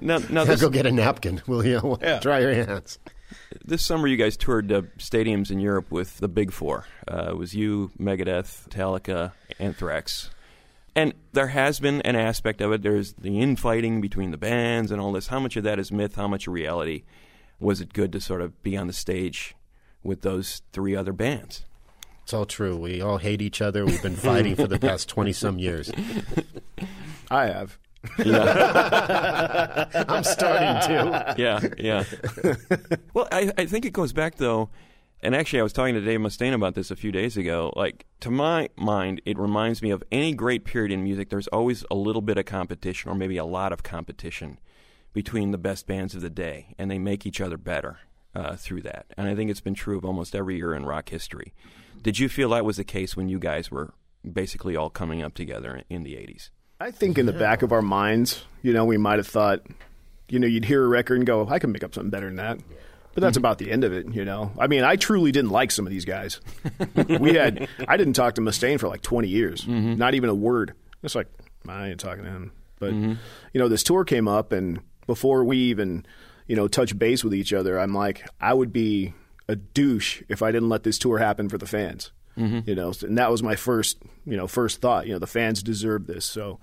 Now, 0.00 0.18
now 0.18 0.42
Yeah, 0.42 0.44
this, 0.44 0.60
go 0.60 0.70
get 0.70 0.86
a 0.86 0.92
napkin, 0.92 1.42
will 1.46 1.64
you? 1.66 1.98
Dry 2.20 2.38
your 2.40 2.54
hands. 2.54 2.98
This 3.64 3.84
summer 3.84 4.06
you 4.06 4.16
guys 4.16 4.36
toured 4.36 4.70
uh, 4.72 4.82
stadiums 4.98 5.50
in 5.50 5.60
Europe 5.60 5.90
with 5.90 6.18
the 6.18 6.28
Big 6.28 6.52
Four. 6.52 6.86
Uh, 7.06 7.28
it 7.30 7.36
was 7.36 7.54
you, 7.54 7.90
Megadeth, 7.98 8.68
Metallica, 8.68 9.32
Anthrax. 9.58 10.30
And 10.94 11.12
there 11.32 11.48
has 11.48 11.78
been 11.78 12.00
an 12.02 12.16
aspect 12.16 12.60
of 12.62 12.72
it. 12.72 12.82
There's 12.82 13.12
the 13.14 13.40
infighting 13.40 14.00
between 14.00 14.30
the 14.30 14.38
bands 14.38 14.90
and 14.90 15.00
all 15.00 15.12
this. 15.12 15.26
How 15.26 15.38
much 15.38 15.56
of 15.56 15.64
that 15.64 15.78
is 15.78 15.92
myth? 15.92 16.14
How 16.14 16.26
much 16.26 16.48
reality? 16.48 17.02
Was 17.60 17.80
it 17.80 17.92
good 17.92 18.12
to 18.12 18.20
sort 18.20 18.40
of 18.40 18.62
be 18.62 18.76
on 18.76 18.86
the 18.86 18.92
stage 18.92 19.54
with 20.02 20.22
those 20.22 20.62
three 20.72 20.96
other 20.96 21.12
bands? 21.12 21.66
It's 22.22 22.32
all 22.32 22.46
true. 22.46 22.76
We 22.76 23.00
all 23.00 23.18
hate 23.18 23.40
each 23.40 23.60
other. 23.60 23.84
We've 23.84 24.02
been 24.02 24.16
fighting 24.16 24.56
for 24.56 24.66
the 24.66 24.78
past 24.78 25.08
twenty 25.10 25.32
some 25.32 25.58
years. 25.58 25.92
I 27.30 27.46
have. 27.46 27.78
I'm 30.08 30.24
starting 30.24 30.88
to. 30.88 31.34
yeah, 31.38 31.60
yeah. 31.78 32.04
well, 33.14 33.28
I, 33.32 33.52
I 33.56 33.66
think 33.66 33.84
it 33.84 33.92
goes 33.92 34.12
back 34.12 34.36
though, 34.36 34.70
and 35.20 35.34
actually, 35.34 35.60
I 35.60 35.62
was 35.62 35.72
talking 35.72 35.94
to 35.94 36.00
Dave 36.00 36.20
Mustaine 36.20 36.52
about 36.52 36.74
this 36.74 36.90
a 36.90 36.96
few 36.96 37.10
days 37.10 37.36
ago. 37.36 37.72
Like 37.74 38.06
to 38.20 38.30
my 38.30 38.68
mind, 38.76 39.22
it 39.24 39.38
reminds 39.38 39.82
me 39.82 39.90
of 39.90 40.02
any 40.12 40.34
great 40.34 40.64
period 40.64 40.92
in 40.92 41.02
music. 41.02 41.30
There's 41.30 41.48
always 41.48 41.84
a 41.90 41.94
little 41.94 42.22
bit 42.22 42.38
of 42.38 42.44
competition, 42.44 43.10
or 43.10 43.14
maybe 43.14 43.36
a 43.36 43.44
lot 43.44 43.72
of 43.72 43.82
competition, 43.82 44.58
between 45.12 45.50
the 45.50 45.58
best 45.58 45.86
bands 45.86 46.14
of 46.14 46.20
the 46.20 46.30
day, 46.30 46.74
and 46.78 46.90
they 46.90 46.98
make 46.98 47.24
each 47.26 47.40
other 47.40 47.56
better 47.56 47.98
uh, 48.34 48.56
through 48.56 48.82
that. 48.82 49.06
And 49.16 49.28
I 49.28 49.34
think 49.34 49.50
it's 49.50 49.60
been 49.60 49.74
true 49.74 49.96
of 49.96 50.04
almost 50.04 50.34
every 50.34 50.56
year 50.56 50.74
in 50.74 50.84
rock 50.84 51.08
history. 51.08 51.54
Did 52.02 52.18
you 52.18 52.28
feel 52.28 52.50
that 52.50 52.64
was 52.64 52.76
the 52.76 52.84
case 52.84 53.16
when 53.16 53.28
you 53.28 53.38
guys 53.38 53.70
were 53.70 53.94
basically 54.30 54.76
all 54.76 54.90
coming 54.90 55.22
up 55.22 55.34
together 55.34 55.82
in 55.88 56.02
the 56.02 56.12
'80s? 56.14 56.50
I 56.80 56.90
think 56.90 57.18
in 57.18 57.26
the 57.26 57.32
back 57.32 57.62
of 57.62 57.72
our 57.72 57.82
minds, 57.82 58.44
you 58.62 58.72
know, 58.72 58.84
we 58.84 58.98
might 58.98 59.18
have 59.18 59.26
thought, 59.26 59.62
you 60.28 60.38
know, 60.38 60.46
you'd 60.46 60.64
hear 60.64 60.84
a 60.84 60.88
record 60.88 61.16
and 61.16 61.26
go, 61.26 61.48
I 61.48 61.58
can 61.58 61.72
make 61.72 61.82
up 61.82 61.94
something 61.94 62.10
better 62.10 62.26
than 62.26 62.36
that. 62.36 62.58
But 63.14 63.22
that's 63.22 63.38
mm-hmm. 63.38 63.46
about 63.46 63.58
the 63.58 63.70
end 63.70 63.84
of 63.84 63.94
it, 63.94 64.12
you 64.12 64.26
know. 64.26 64.52
I 64.58 64.66
mean, 64.66 64.84
I 64.84 64.96
truly 64.96 65.32
didn't 65.32 65.50
like 65.50 65.70
some 65.70 65.86
of 65.86 65.90
these 65.90 66.04
guys. 66.04 66.38
we 67.08 67.34
had, 67.34 67.66
I 67.88 67.96
didn't 67.96 68.12
talk 68.12 68.34
to 68.34 68.42
Mustaine 68.42 68.78
for 68.78 68.88
like 68.88 69.00
20 69.00 69.26
years, 69.26 69.62
mm-hmm. 69.62 69.94
not 69.94 70.14
even 70.14 70.28
a 70.28 70.34
word. 70.34 70.74
It's 71.02 71.14
like, 71.14 71.28
I 71.66 71.88
ain't 71.88 72.00
talking 72.00 72.24
to 72.24 72.30
him. 72.30 72.52
But, 72.78 72.92
mm-hmm. 72.92 73.14
you 73.54 73.60
know, 73.60 73.68
this 73.68 73.82
tour 73.82 74.04
came 74.04 74.28
up, 74.28 74.52
and 74.52 74.80
before 75.06 75.44
we 75.44 75.56
even, 75.56 76.04
you 76.46 76.56
know, 76.56 76.68
touch 76.68 76.98
base 76.98 77.24
with 77.24 77.34
each 77.34 77.52
other. 77.52 77.78
I'm 77.78 77.94
like, 77.94 78.28
I 78.40 78.54
would 78.54 78.72
be 78.72 79.14
a 79.48 79.56
douche 79.56 80.22
if 80.28 80.42
I 80.42 80.52
didn't 80.52 80.68
let 80.68 80.82
this 80.82 80.98
tour 80.98 81.18
happen 81.18 81.48
for 81.48 81.58
the 81.58 81.66
fans. 81.66 82.10
You 82.66 82.74
know, 82.74 82.92
and 83.02 83.18
that 83.18 83.30
was 83.30 83.42
my 83.42 83.56
first, 83.56 83.98
you 84.24 84.36
know, 84.36 84.46
first 84.46 84.80
thought. 84.80 85.06
You 85.06 85.14
know, 85.14 85.18
the 85.18 85.26
fans 85.26 85.62
deserve 85.62 86.06
this. 86.06 86.24
So 86.24 86.60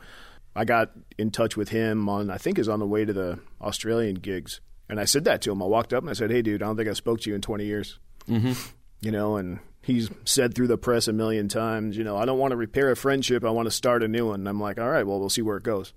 I 0.56 0.66
got 0.66 0.92
in 1.18 1.32
touch 1.32 1.58
with 1.58 1.70
him 1.70 2.08
on, 2.10 2.30
I 2.30 2.38
think, 2.38 2.60
is 2.60 2.70
on 2.70 2.80
the 2.80 2.88
way 2.88 3.06
to 3.06 3.14
the 3.14 3.40
Australian 3.62 4.16
gigs, 4.16 4.62
and 4.90 5.00
I 5.00 5.06
said 5.06 5.24
that 5.26 5.42
to 5.44 5.52
him. 5.52 5.62
I 5.64 5.66
walked 5.66 5.94
up 5.94 6.04
and 6.04 6.10
I 6.10 6.14
said, 6.14 6.32
"Hey, 6.32 6.42
dude, 6.42 6.62
I 6.62 6.68
don't 6.68 6.78
think 6.78 6.90
I 6.90 6.94
spoke 6.94 7.22
to 7.22 7.30
you 7.30 7.36
in 7.36 7.42
20 7.42 7.66
years." 7.66 8.00
Mm-hmm. 8.28 8.54
You 9.02 9.12
know, 9.12 9.36
and 9.36 9.60
he's 9.84 10.10
said 10.26 10.56
through 10.56 10.68
the 10.68 10.78
press 10.78 11.08
a 11.08 11.14
million 11.14 11.48
times, 11.48 11.96
you 11.98 12.04
know, 12.04 12.18
I 12.18 12.26
don't 12.26 12.40
want 12.40 12.52
to 12.52 12.58
repair 12.58 12.90
a 12.92 12.96
friendship. 12.96 13.44
I 13.44 13.52
want 13.52 13.68
to 13.68 13.72
start 13.72 14.02
a 14.02 14.08
new 14.08 14.28
one. 14.30 14.40
And 14.42 14.50
I'm 14.50 14.60
like, 14.60 14.80
all 14.80 14.90
right, 14.90 15.06
well, 15.06 15.20
we'll 15.20 15.30
see 15.30 15.42
where 15.44 15.58
it 15.58 15.64
goes. 15.64 15.94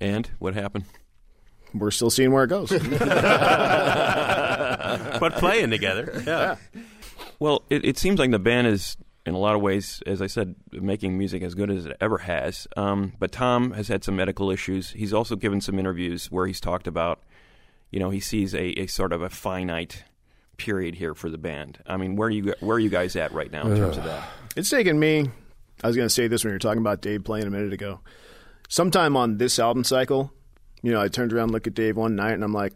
And 0.00 0.30
what 0.38 0.54
happened? 0.54 0.84
We're 1.74 1.90
still 1.90 2.10
seeing 2.10 2.32
where 2.32 2.44
it 2.44 2.48
goes. 2.48 2.70
but 2.70 2.80
playing 5.34 5.70
together. 5.70 6.22
Yeah. 6.26 6.56
Well, 7.40 7.64
it, 7.70 7.84
it 7.84 7.98
seems 7.98 8.18
like 8.18 8.30
the 8.30 8.38
band 8.38 8.66
is, 8.66 8.96
in 9.26 9.34
a 9.34 9.38
lot 9.38 9.54
of 9.56 9.62
ways, 9.62 10.02
as 10.06 10.22
I 10.22 10.26
said, 10.26 10.54
making 10.70 11.18
music 11.18 11.42
as 11.42 11.54
good 11.54 11.70
as 11.70 11.86
it 11.86 11.96
ever 12.00 12.18
has. 12.18 12.68
Um, 12.76 13.14
but 13.18 13.32
Tom 13.32 13.72
has 13.72 13.88
had 13.88 14.04
some 14.04 14.14
medical 14.14 14.50
issues. 14.50 14.90
He's 14.90 15.12
also 15.12 15.36
given 15.36 15.60
some 15.60 15.78
interviews 15.78 16.30
where 16.30 16.46
he's 16.46 16.60
talked 16.60 16.86
about, 16.86 17.22
you 17.90 17.98
know, 17.98 18.10
he 18.10 18.20
sees 18.20 18.54
a, 18.54 18.78
a 18.80 18.86
sort 18.86 19.12
of 19.12 19.22
a 19.22 19.30
finite 19.30 20.04
period 20.58 20.94
here 20.94 21.14
for 21.14 21.30
the 21.30 21.38
band. 21.38 21.78
I 21.86 21.96
mean, 21.96 22.14
where 22.16 22.28
are 22.28 22.30
you 22.30 22.54
where 22.60 22.76
are 22.76 22.80
you 22.80 22.90
guys 22.90 23.16
at 23.16 23.32
right 23.32 23.50
now 23.50 23.66
in 23.66 23.76
terms 23.76 23.96
of 23.96 24.04
that? 24.04 24.28
It's 24.56 24.68
taken 24.68 24.98
me. 24.98 25.30
I 25.82 25.86
was 25.86 25.94
going 25.94 26.08
to 26.08 26.14
say 26.14 26.26
this 26.26 26.42
when 26.42 26.50
you 26.50 26.56
were 26.56 26.58
talking 26.58 26.80
about 26.80 27.00
Dave 27.00 27.22
playing 27.22 27.46
a 27.46 27.50
minute 27.50 27.72
ago. 27.72 28.00
Sometime 28.68 29.16
on 29.16 29.38
this 29.38 29.60
album 29.60 29.84
cycle, 29.84 30.32
you 30.82 30.90
know, 30.90 31.00
I 31.00 31.06
turned 31.06 31.32
around, 31.32 31.52
looked 31.52 31.68
at 31.68 31.74
Dave 31.74 31.96
one 31.96 32.16
night, 32.16 32.32
and 32.32 32.42
I'm 32.42 32.52
like, 32.52 32.72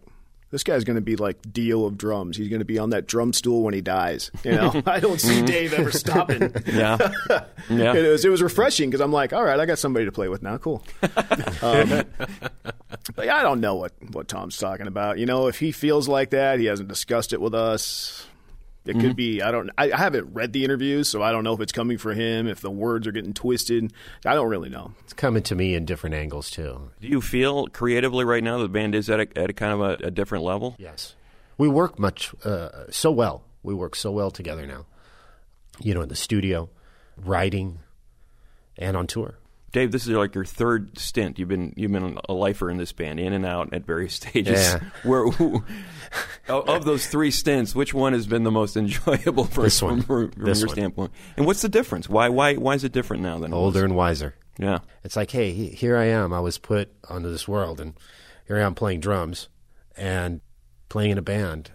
this 0.55 0.63
guy's 0.63 0.85
going 0.85 0.95
to 0.95 1.03
be 1.03 1.17
like 1.17 1.53
deal 1.53 1.85
of 1.85 1.99
drums. 1.99 2.37
He's 2.37 2.49
going 2.49 2.61
to 2.61 2.65
be 2.65 2.79
on 2.79 2.91
that 2.91 3.09
drum 3.09 3.33
stool 3.33 3.65
when 3.65 3.75
he 3.75 3.81
dies. 3.81 4.31
You 4.45 4.53
know, 4.53 4.83
I 4.87 5.01
don't 5.01 5.21
see 5.21 5.43
Dave 5.43 5.73
ever 5.75 5.91
stopping. 5.91 6.55
Yeah, 6.65 6.97
yeah. 7.69 7.95
It 7.95 8.09
was 8.09 8.25
it 8.25 8.29
was 8.29 8.41
refreshing 8.41 8.89
because 8.89 9.01
I'm 9.01 9.13
like, 9.13 9.33
all 9.33 9.43
right, 9.43 9.59
I 9.59 9.67
got 9.67 9.79
somebody 9.79 10.05
to 10.05 10.13
play 10.13 10.29
with 10.29 10.43
now. 10.43 10.59
Cool. 10.59 10.85
Um, 11.63 12.05
but 13.15 13.27
yeah, 13.27 13.37
I 13.37 13.43
don't 13.43 13.61
know 13.61 13.75
what 13.75 13.93
what 14.13 14.29
Tom's 14.29 14.57
talking 14.57 14.87
about. 14.87 15.19
You 15.19 15.27
know, 15.27 15.49
if 15.49 15.59
he 15.59 15.73
feels 15.73 16.09
like 16.09 16.31
that, 16.31 16.61
he 16.61 16.67
hasn't 16.67 16.89
discussed 16.89 17.33
it 17.33 17.41
with 17.41 17.55
us. 17.55 18.27
It 18.87 19.01
could 19.01 19.17
be. 19.17 19.41
I 19.41 19.51
don't. 19.51 19.71
I, 19.79 19.93
I 19.93 19.97
haven't 19.97 20.35
read 20.35 20.53
the 20.53 20.63
interviews, 20.63 21.09
so 21.09 21.23
I 21.23 21.33
don't 21.33 21.43
know 21.43 21.55
if 21.55 21.61
it's 21.61 21.73
coming 21.73 21.97
for 21.97 22.13
him. 22.13 22.47
If 22.47 22.61
the 22.61 22.71
words 22.71 23.07
are 23.07 23.13
getting 23.13 23.33
twisted, 23.33 23.93
I 24.27 24.35
don't 24.35 24.49
really 24.49 24.69
know. 24.69 24.93
It's 25.05 25.15
coming 25.15 25.43
to 25.45 25.55
me 25.55 25.75
in 25.75 25.87
different 25.87 26.15
angles 26.15 26.51
too. 26.51 26.91
Do 27.01 27.09
you 27.09 27.23
feel 27.23 27.67
creatively 27.69 28.27
right 28.27 28.45
now 28.45 28.59
the 28.59 28.69
band 28.69 28.95
is 28.95 29.09
at 29.09 29.21
a, 29.21 29.39
at 29.39 29.49
a 29.49 29.53
kind 29.55 29.73
of 29.73 29.81
a, 29.81 30.07
a 30.09 30.11
different 30.11 30.45
level? 30.45 30.77
Yes, 30.79 31.15
we 31.57 31.67
work 31.67 31.99
much 31.99 32.35
uh, 32.45 32.91
so 32.91 33.11
well. 33.11 33.45
We 33.63 33.73
work 33.73 33.97
so 33.97 34.11
well 34.11 34.31
together 34.31 34.67
now. 34.67 34.85
You 35.81 35.95
know, 35.95 36.03
in 36.03 36.09
the 36.11 36.17
studio, 36.17 36.69
writing, 37.17 37.79
and 38.77 38.97
on 38.97 39.07
tour. 39.07 39.39
Dave, 39.75 39.91
this 39.91 40.07
is 40.07 40.11
like 40.11 40.37
your 40.37 40.45
third 40.45 40.97
stint. 40.99 41.37
You've 41.39 41.49
been 41.49 41.73
you've 41.77 41.91
been 41.91 42.17
a 42.29 42.33
lifer 42.33 42.71
in 42.71 42.77
this 42.77 42.93
band, 42.93 43.19
in 43.19 43.33
and 43.33 43.45
out 43.45 43.75
at 43.75 43.85
various 43.85 44.15
stages. 44.15 44.63
Yeah. 44.63 44.81
Where 45.03 45.27
who, 45.31 45.65
of 46.49 46.85
those 46.85 47.07
three 47.07 47.31
stints, 47.31 47.75
which 47.75 47.95
one 47.95 48.13
has 48.13 48.27
been 48.27 48.45
the 48.45 48.51
most 48.51 48.77
enjoyable 48.79 49.45
from, 49.45 49.65
This 49.65 49.81
one. 49.83 50.03
from, 50.03 50.31
from 50.31 50.45
This 50.45 50.61
your 50.61 50.69
one. 50.69 50.75
standpoint? 50.77 51.13
And 51.37 51.47
what's 51.47 51.63
the 51.63 51.69
difference? 51.69 52.09
Why 52.09 52.29
why 52.29 52.55
why 52.55 52.75
is 52.75 52.85
it 52.85 52.93
different 52.93 53.23
now 53.23 53.39
than? 53.39 53.53
Older 53.53 53.85
and 53.85 53.95
wiser. 53.97 54.35
Yeah. 54.59 54.79
It's 55.03 55.17
like, 55.17 55.31
hey, 55.33 55.53
here 55.53 55.97
I 55.97 56.05
am. 56.05 56.33
I 56.33 56.41
was 56.41 56.59
put 56.59 56.93
onto 57.09 57.31
this 57.31 57.49
world, 57.49 57.81
and 57.81 57.95
here 58.47 58.57
I 58.59 58.63
am 58.63 58.75
playing 58.75 59.01
drums 59.01 59.49
and 59.97 60.41
playing 60.89 61.11
in 61.11 61.19
a 61.19 61.23
band, 61.23 61.71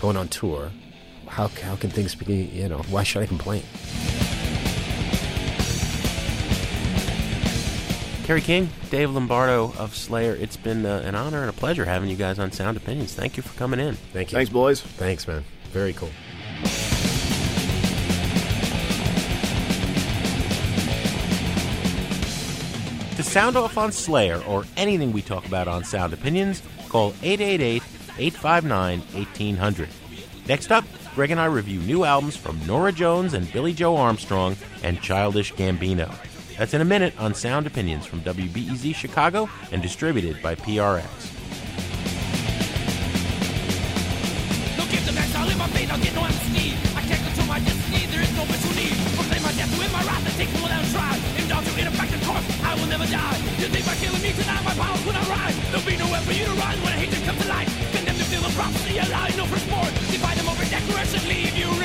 going 0.00 0.16
on 0.16 0.28
tour. 0.28 0.72
How 1.28 1.46
how 1.48 1.76
can 1.76 1.90
things 1.90 2.14
be? 2.14 2.34
You 2.34 2.68
know, 2.68 2.78
why 2.90 3.02
should 3.04 3.22
I 3.22 3.26
complain? 3.26 3.62
Kerry 8.30 8.42
King, 8.42 8.68
Dave 8.90 9.10
Lombardo 9.10 9.72
of 9.76 9.96
Slayer. 9.96 10.36
It's 10.36 10.56
been 10.56 10.86
uh, 10.86 11.02
an 11.04 11.16
honor 11.16 11.40
and 11.40 11.50
a 11.50 11.52
pleasure 11.52 11.84
having 11.84 12.08
you 12.08 12.14
guys 12.14 12.38
on 12.38 12.52
Sound 12.52 12.76
Opinions. 12.76 13.12
Thank 13.12 13.36
you 13.36 13.42
for 13.42 13.58
coming 13.58 13.80
in. 13.80 13.96
Thank 13.96 14.30
you. 14.30 14.36
Thanks, 14.36 14.52
boys. 14.52 14.82
Thanks, 14.82 15.26
man. 15.26 15.42
Very 15.72 15.92
cool. 15.92 16.10
To 23.16 23.22
sound 23.24 23.56
off 23.56 23.76
on 23.76 23.90
Slayer 23.90 24.40
or 24.44 24.64
anything 24.76 25.10
we 25.10 25.22
talk 25.22 25.44
about 25.46 25.66
on 25.66 25.82
Sound 25.82 26.12
Opinions, 26.12 26.62
call 26.88 27.12
888 27.24 27.82
859 28.16 29.00
1800. 29.00 29.88
Next 30.46 30.70
up, 30.70 30.84
Greg 31.16 31.32
and 31.32 31.40
I 31.40 31.46
review 31.46 31.80
new 31.80 32.04
albums 32.04 32.36
from 32.36 32.64
Norah 32.64 32.92
Jones 32.92 33.34
and 33.34 33.52
Billie 33.52 33.74
Joe 33.74 33.96
Armstrong 33.96 34.54
and 34.84 35.02
Childish 35.02 35.52
Gambino. 35.54 36.16
That's 36.60 36.74
in 36.74 36.82
a 36.82 36.84
minute 36.84 37.16
on 37.16 37.32
Sound 37.32 37.66
Opinions 37.66 38.04
from 38.04 38.20
WBEZ 38.20 38.94
Chicago 38.94 39.48
and 39.72 39.80
distributed 39.80 40.42
by 40.42 40.54
PRX. 40.56 41.08
Without 50.60 50.84
a 50.84 50.92
try. 50.92 51.16
Aim 51.38 51.48
down 51.48 51.64
to 51.64 51.80
ineffective 51.80 52.20
course, 52.28 52.44
I 52.62 52.74
will 52.74 52.86
never 52.86 53.06
die. 53.06 53.36
You 53.56 53.68
think 53.72 53.86
by 53.86 53.94
killing 53.94 54.20
me 54.20 54.32
tonight, 54.32 54.62
my 54.64 54.74
powers 54.74 55.04
will 55.06 55.12
not 55.12 55.28
rise. 55.28 55.56
There'll 55.70 55.86
be 55.86 55.96
nowhere 55.96 56.20
for 56.20 56.32
you 56.32 56.44
to 56.44 56.52
run 56.60 56.76
when 56.84 56.92
hatred 56.92 57.24
comes 57.24 57.40
to 57.40 57.48
light. 57.48 57.68
Condemn 57.92 58.16
to 58.16 58.24
feel 58.24 58.42
the 58.42 58.52
prophecy, 58.52 58.98
allow 58.98 59.28
no 59.36 59.46
more. 59.48 59.88
Defy 60.12 60.34
them 60.34 60.48
over 60.48 60.64
leave 61.26 61.56
you 61.56 61.79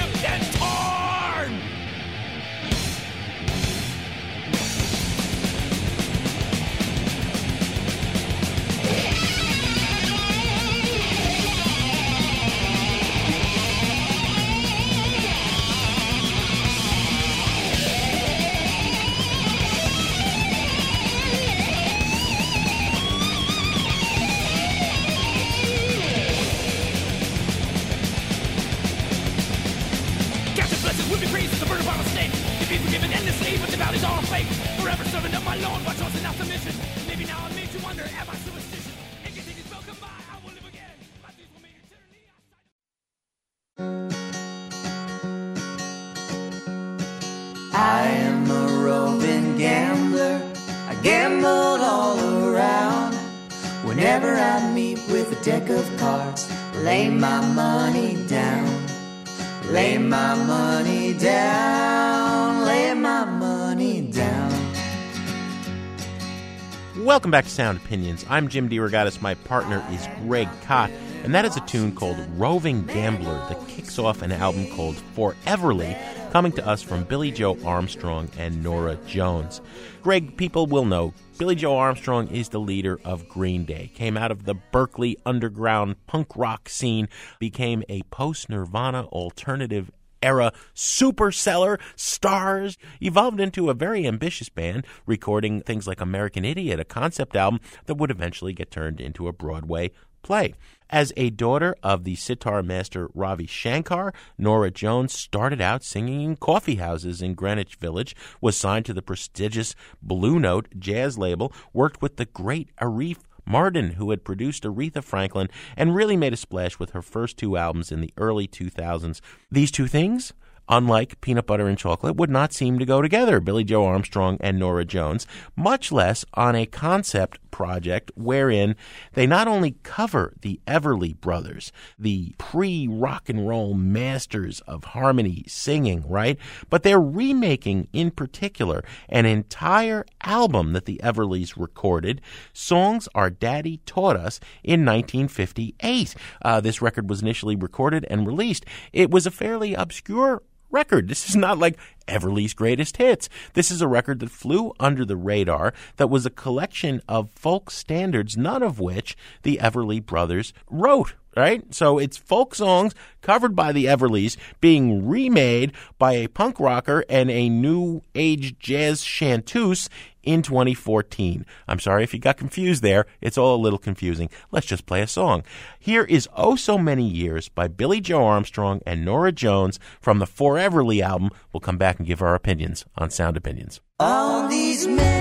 Welcome 67.25 67.31
back 67.31 67.45
to 67.45 67.49
Sound 67.49 67.79
Opinions. 67.79 68.23
I'm 68.29 68.49
Jim 68.49 68.69
DeRogatis. 68.69 69.19
My 69.19 69.33
partner 69.33 69.83
is 69.89 70.07
Greg 70.21 70.47
Kot, 70.61 70.91
and 71.23 71.33
that 71.33 71.43
is 71.43 71.57
a 71.57 71.61
tune 71.61 71.95
called 71.95 72.19
Roving 72.37 72.85
Gambler 72.85 73.43
that 73.49 73.67
kicks 73.67 73.97
off 73.97 74.21
an 74.21 74.31
album 74.31 74.67
called 74.75 74.95
Foreverly, 75.15 75.97
coming 76.31 76.51
to 76.51 76.67
us 76.67 76.83
from 76.83 77.03
Billie 77.03 77.31
Joe 77.31 77.57
Armstrong 77.65 78.29
and 78.37 78.61
Norah 78.61 78.99
Jones. 79.07 79.59
Greg, 80.03 80.37
people 80.37 80.67
will 80.67 80.85
know 80.85 81.15
Billie 81.39 81.55
Joe 81.55 81.75
Armstrong 81.75 82.27
is 82.27 82.49
the 82.49 82.59
leader 82.59 82.99
of 83.03 83.27
Green 83.27 83.65
Day, 83.65 83.89
came 83.95 84.17
out 84.17 84.29
of 84.29 84.45
the 84.45 84.53
Berkeley 84.53 85.17
underground 85.25 85.95
punk 86.05 86.27
rock 86.35 86.69
scene, 86.69 87.09
became 87.39 87.81
a 87.89 88.03
post 88.11 88.51
Nirvana 88.51 89.05
alternative 89.05 89.89
era 90.21 90.51
superseller 90.75 91.79
stars 91.95 92.77
evolved 93.01 93.39
into 93.39 93.69
a 93.69 93.73
very 93.73 94.07
ambitious 94.07 94.49
band 94.49 94.85
recording 95.05 95.61
things 95.61 95.87
like 95.87 96.01
American 96.01 96.45
Idiot, 96.45 96.79
a 96.79 96.85
concept 96.85 97.35
album 97.35 97.59
that 97.85 97.95
would 97.95 98.11
eventually 98.11 98.53
get 98.53 98.71
turned 98.71 98.99
into 98.99 99.27
a 99.27 99.33
Broadway 99.33 99.91
play. 100.25 100.55
As 100.89 101.13
a 101.17 101.29
daughter 101.29 101.75
of 101.81 102.03
the 102.03 102.15
sitar 102.15 102.61
master 102.61 103.09
Ravi 103.13 103.47
Shankar, 103.47 104.13
Norah 104.37 104.71
Jones 104.71 105.13
started 105.13 105.61
out 105.61 105.83
singing 105.83 106.21
in 106.21 106.35
coffee 106.35 106.75
houses 106.75 107.21
in 107.21 107.33
Greenwich 107.33 107.75
Village, 107.75 108.15
was 108.41 108.57
signed 108.57 108.85
to 108.85 108.93
the 108.93 109.01
prestigious 109.01 109.75
Blue 110.01 110.39
Note 110.39 110.67
jazz 110.77 111.17
label, 111.17 111.53
worked 111.73 112.01
with 112.01 112.17
the 112.17 112.25
great 112.25 112.69
Arif 112.77 113.17
Mardin, 113.47 113.93
who 113.93 114.09
had 114.09 114.23
produced 114.23 114.63
Aretha 114.63 115.03
Franklin 115.03 115.49
and 115.77 115.95
really 115.95 116.17
made 116.17 116.33
a 116.33 116.37
splash 116.37 116.79
with 116.79 116.91
her 116.91 117.01
first 117.01 117.37
two 117.37 117.57
albums 117.57 117.91
in 117.91 118.01
the 118.01 118.13
early 118.17 118.47
2000s. 118.47 119.21
These 119.51 119.71
two 119.71 119.87
things, 119.87 120.33
unlike 120.67 121.21
peanut 121.21 121.45
butter 121.45 121.67
and 121.67 121.77
chocolate, 121.77 122.15
would 122.15 122.29
not 122.29 122.53
seem 122.53 122.79
to 122.79 122.85
go 122.85 123.01
together, 123.01 123.39
Billie 123.39 123.63
Joe 123.63 123.85
Armstrong 123.85 124.37
and 124.39 124.59
Norah 124.59 124.85
Jones, 124.85 125.27
much 125.55 125.91
less 125.91 126.25
on 126.33 126.55
a 126.55 126.65
concept 126.65 127.39
project 127.55 128.11
wherein 128.15 128.75
they 129.13 129.25
not 129.25 129.47
only 129.47 129.77
cover 129.81 130.33
the 130.41 130.59
Everly 130.67 131.17
Brothers, 131.17 131.71
the 131.97 132.33
pre 132.37 132.85
rock 132.85 133.29
and 133.29 133.47
roll 133.47 133.73
masters 133.73 134.59
of 134.67 134.83
harmony 134.83 135.45
singing, 135.47 136.03
right? 136.05 136.37
But 136.69 136.83
they're 136.83 136.99
remaking, 136.99 137.87
in 137.93 138.11
particular, 138.11 138.83
an 139.07 139.25
entire 139.25 140.05
album 140.21 140.73
that 140.73 140.83
the 140.83 140.99
Everlys 141.01 141.55
recorded. 141.55 142.19
Songs 142.51 143.07
Our 143.15 143.29
Daddy 143.29 143.79
Taught 143.85 144.17
Us 144.17 144.41
in 144.61 144.83
1958. 144.85 146.13
Uh, 146.41 146.59
this 146.59 146.81
record 146.81 147.09
was 147.09 147.21
initially 147.21 147.55
recorded 147.55 148.05
and 148.09 148.27
released. 148.27 148.65
It 148.91 149.11
was 149.11 149.25
a 149.25 149.31
fairly 149.31 149.73
obscure 149.73 150.43
record. 150.75 151.07
This 151.07 151.29
is 151.29 151.35
not 151.37 151.57
like 151.57 151.79
Everly's 152.07 152.53
greatest 152.53 152.97
hits. 152.97 153.29
This 153.53 153.71
is 153.71 153.81
a 153.81 153.87
record 153.87 154.19
that 154.19 154.29
flew 154.29 154.73
under 154.77 155.05
the 155.05 155.15
radar 155.15 155.73
that 155.95 156.09
was 156.09 156.25
a 156.25 156.29
collection 156.29 157.01
of 157.07 157.31
folk 157.31 157.71
standards, 157.71 158.35
none 158.35 158.61
of 158.61 158.79
which 158.79 159.15
the 159.43 159.57
Everly 159.61 160.05
brothers 160.05 160.53
wrote. 160.69 161.13
Right? 161.35 161.73
So 161.73 161.97
it's 161.97 162.17
folk 162.17 162.55
songs 162.55 162.95
covered 163.21 163.55
by 163.55 163.71
the 163.71 163.85
Everlys 163.85 164.37
being 164.61 165.07
remade 165.07 165.73
by 165.97 166.13
a 166.13 166.27
punk 166.27 166.59
rocker 166.59 167.03
and 167.09 167.29
a 167.29 167.49
new 167.49 168.01
age 168.13 168.57
jazz 168.57 169.03
chanteuse 169.03 169.89
in 170.25 170.41
2014. 170.41 171.45
I'm 171.67 171.79
sorry 171.79 172.03
if 172.03 172.13
you 172.13 172.19
got 172.19 172.37
confused 172.37 172.81
there. 172.81 173.05
It's 173.21 173.37
all 173.37 173.55
a 173.55 173.61
little 173.61 173.79
confusing. 173.79 174.29
Let's 174.51 174.65
just 174.65 174.85
play 174.85 175.01
a 175.01 175.07
song. 175.07 175.43
Here 175.79 176.03
is 176.03 176.27
Oh 176.35 176.55
So 176.55 176.77
Many 176.77 177.07
Years 177.07 177.49
by 177.49 177.67
Billie 177.67 178.01
Joe 178.01 178.25
Armstrong 178.25 178.81
and 178.85 179.05
Norah 179.05 179.31
Jones 179.31 179.79
from 180.01 180.19
the 180.19 180.27
Foreverly 180.27 181.01
album. 181.01 181.29
We'll 181.53 181.61
come 181.61 181.77
back 181.77 181.99
and 181.99 182.07
give 182.07 182.21
our 182.21 182.35
opinions 182.35 182.85
on 182.97 183.09
Sound 183.09 183.37
Opinions. 183.37 183.81
All 183.99 184.47
these 184.47 184.87
many 184.87 185.14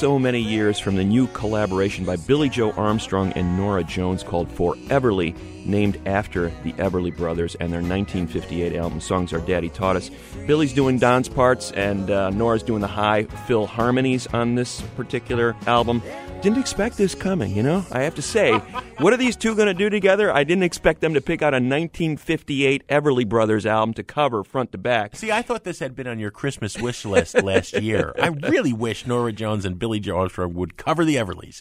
So 0.00 0.18
Many 0.18 0.40
Years 0.40 0.78
from 0.78 0.96
the 0.96 1.04
new 1.04 1.26
collaboration 1.26 2.06
by 2.06 2.16
Billie 2.16 2.48
Joe 2.48 2.70
Armstrong 2.70 3.34
and 3.34 3.58
Norah 3.58 3.84
Jones 3.84 4.22
called 4.22 4.50
Foreverly, 4.50 5.34
named 5.66 6.00
after 6.06 6.50
the 6.64 6.72
Everly 6.72 7.14
Brothers 7.14 7.54
and 7.56 7.70
their 7.70 7.82
1958 7.82 8.76
album 8.76 8.98
Songs 9.02 9.34
Our 9.34 9.40
Daddy 9.40 9.68
Taught 9.68 9.96
Us. 9.96 10.10
Billie's 10.46 10.72
doing 10.72 10.98
Don's 10.98 11.28
parts 11.28 11.70
and 11.72 12.10
uh, 12.10 12.30
Norah's 12.30 12.62
doing 12.62 12.80
the 12.80 12.86
high 12.86 13.24
fill 13.46 13.66
harmonies 13.66 14.26
on 14.28 14.54
this 14.54 14.80
particular 14.96 15.54
album. 15.66 16.00
Didn't 16.42 16.56
expect 16.56 16.96
this 16.96 17.14
coming, 17.14 17.54
you 17.54 17.62
know? 17.62 17.84
I 17.92 18.00
have 18.00 18.14
to 18.14 18.22
say, 18.22 18.56
what 18.96 19.12
are 19.12 19.18
these 19.18 19.36
two 19.36 19.54
going 19.54 19.66
to 19.68 19.74
do 19.74 19.90
together? 19.90 20.32
I 20.32 20.42
didn't 20.42 20.62
expect 20.62 21.02
them 21.02 21.12
to 21.12 21.20
pick 21.20 21.42
out 21.42 21.52
a 21.52 21.60
1958 21.60 22.86
Everly 22.88 23.28
Brothers 23.28 23.66
album 23.66 23.92
to 23.94 24.02
cover 24.02 24.42
front 24.42 24.72
to 24.72 24.78
back. 24.78 25.16
See, 25.16 25.30
I 25.30 25.42
thought 25.42 25.64
this 25.64 25.80
had 25.80 25.94
been 25.94 26.06
on 26.06 26.18
your 26.18 26.30
Christmas 26.30 26.78
wish 26.78 27.04
list 27.04 27.34
last 27.42 27.74
year. 27.74 28.14
I 28.18 28.28
really 28.28 28.72
wish 28.72 29.06
Norah 29.06 29.32
Jones 29.32 29.66
and 29.66 29.78
Billie 29.78 30.00
Joe 30.00 30.16
Armstrong 30.16 30.54
would 30.54 30.78
cover 30.78 31.04
the 31.04 31.16
Everlys. 31.16 31.60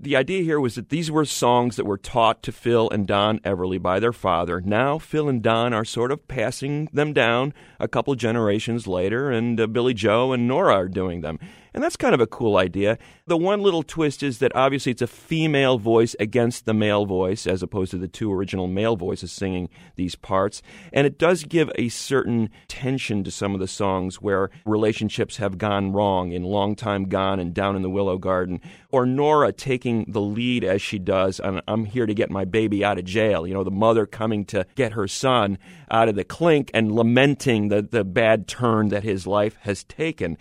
the 0.00 0.16
idea 0.16 0.42
here 0.42 0.60
was 0.60 0.76
that 0.76 0.88
these 0.88 1.10
were 1.10 1.26
songs 1.26 1.76
that 1.76 1.84
were 1.84 1.98
taught 1.98 2.42
to 2.44 2.52
Phil 2.52 2.88
and 2.88 3.06
Don 3.06 3.38
Everly 3.40 3.80
by 3.80 4.00
their 4.00 4.14
father. 4.14 4.62
Now 4.62 4.98
Phil 4.98 5.28
and 5.28 5.42
Don 5.42 5.74
are 5.74 5.84
sort 5.84 6.10
of 6.10 6.26
passing 6.26 6.88
them 6.90 7.12
down 7.12 7.52
a 7.78 7.86
couple 7.86 8.14
generations 8.14 8.86
later, 8.86 9.30
and 9.30 9.60
uh, 9.60 9.66
Billie 9.66 9.94
Joe 9.94 10.32
and 10.32 10.48
Norah 10.48 10.74
are 10.74 10.88
doing 10.88 11.20
them. 11.20 11.38
And 11.76 11.84
that's 11.84 11.96
kind 11.96 12.14
of 12.14 12.22
a 12.22 12.26
cool 12.26 12.56
idea. 12.56 12.96
The 13.26 13.36
one 13.36 13.60
little 13.60 13.82
twist 13.82 14.22
is 14.22 14.38
that 14.38 14.56
obviously 14.56 14.92
it's 14.92 15.02
a 15.02 15.06
female 15.06 15.76
voice 15.76 16.16
against 16.18 16.64
the 16.64 16.72
male 16.72 17.04
voice, 17.04 17.46
as 17.46 17.62
opposed 17.62 17.90
to 17.90 17.98
the 17.98 18.08
two 18.08 18.32
original 18.32 18.66
male 18.66 18.96
voices 18.96 19.30
singing 19.30 19.68
these 19.94 20.14
parts. 20.14 20.62
And 20.90 21.06
it 21.06 21.18
does 21.18 21.44
give 21.44 21.70
a 21.74 21.90
certain 21.90 22.48
tension 22.66 23.24
to 23.24 23.30
some 23.30 23.52
of 23.52 23.60
the 23.60 23.68
songs 23.68 24.22
where 24.22 24.48
relationships 24.64 25.36
have 25.36 25.58
gone 25.58 25.92
wrong 25.92 26.32
in 26.32 26.44
Long 26.44 26.76
Time 26.76 27.10
Gone 27.10 27.38
and 27.38 27.52
Down 27.52 27.76
in 27.76 27.82
the 27.82 27.90
Willow 27.90 28.16
Garden, 28.16 28.62
or 28.88 29.04
Norah 29.04 29.52
taking 29.52 30.06
the 30.08 30.22
lead 30.22 30.64
as 30.64 30.80
she 30.80 30.98
does 30.98 31.40
on 31.40 31.60
I'm 31.68 31.84
Here 31.84 32.06
to 32.06 32.14
Get 32.14 32.30
My 32.30 32.46
Baby 32.46 32.86
Out 32.86 32.98
of 32.98 33.04
Jail. 33.04 33.46
You 33.46 33.52
know, 33.52 33.64
the 33.64 33.70
mother 33.70 34.06
coming 34.06 34.46
to 34.46 34.66
get 34.76 34.92
her 34.92 35.06
son 35.06 35.58
out 35.90 36.08
of 36.08 36.14
the 36.14 36.24
clink 36.24 36.70
and 36.72 36.92
lamenting 36.92 37.68
the, 37.68 37.82
the 37.82 38.02
bad 38.02 38.48
turn 38.48 38.88
that 38.88 39.04
his 39.04 39.26
life 39.26 39.56
has 39.60 39.84
taken. 39.84 40.38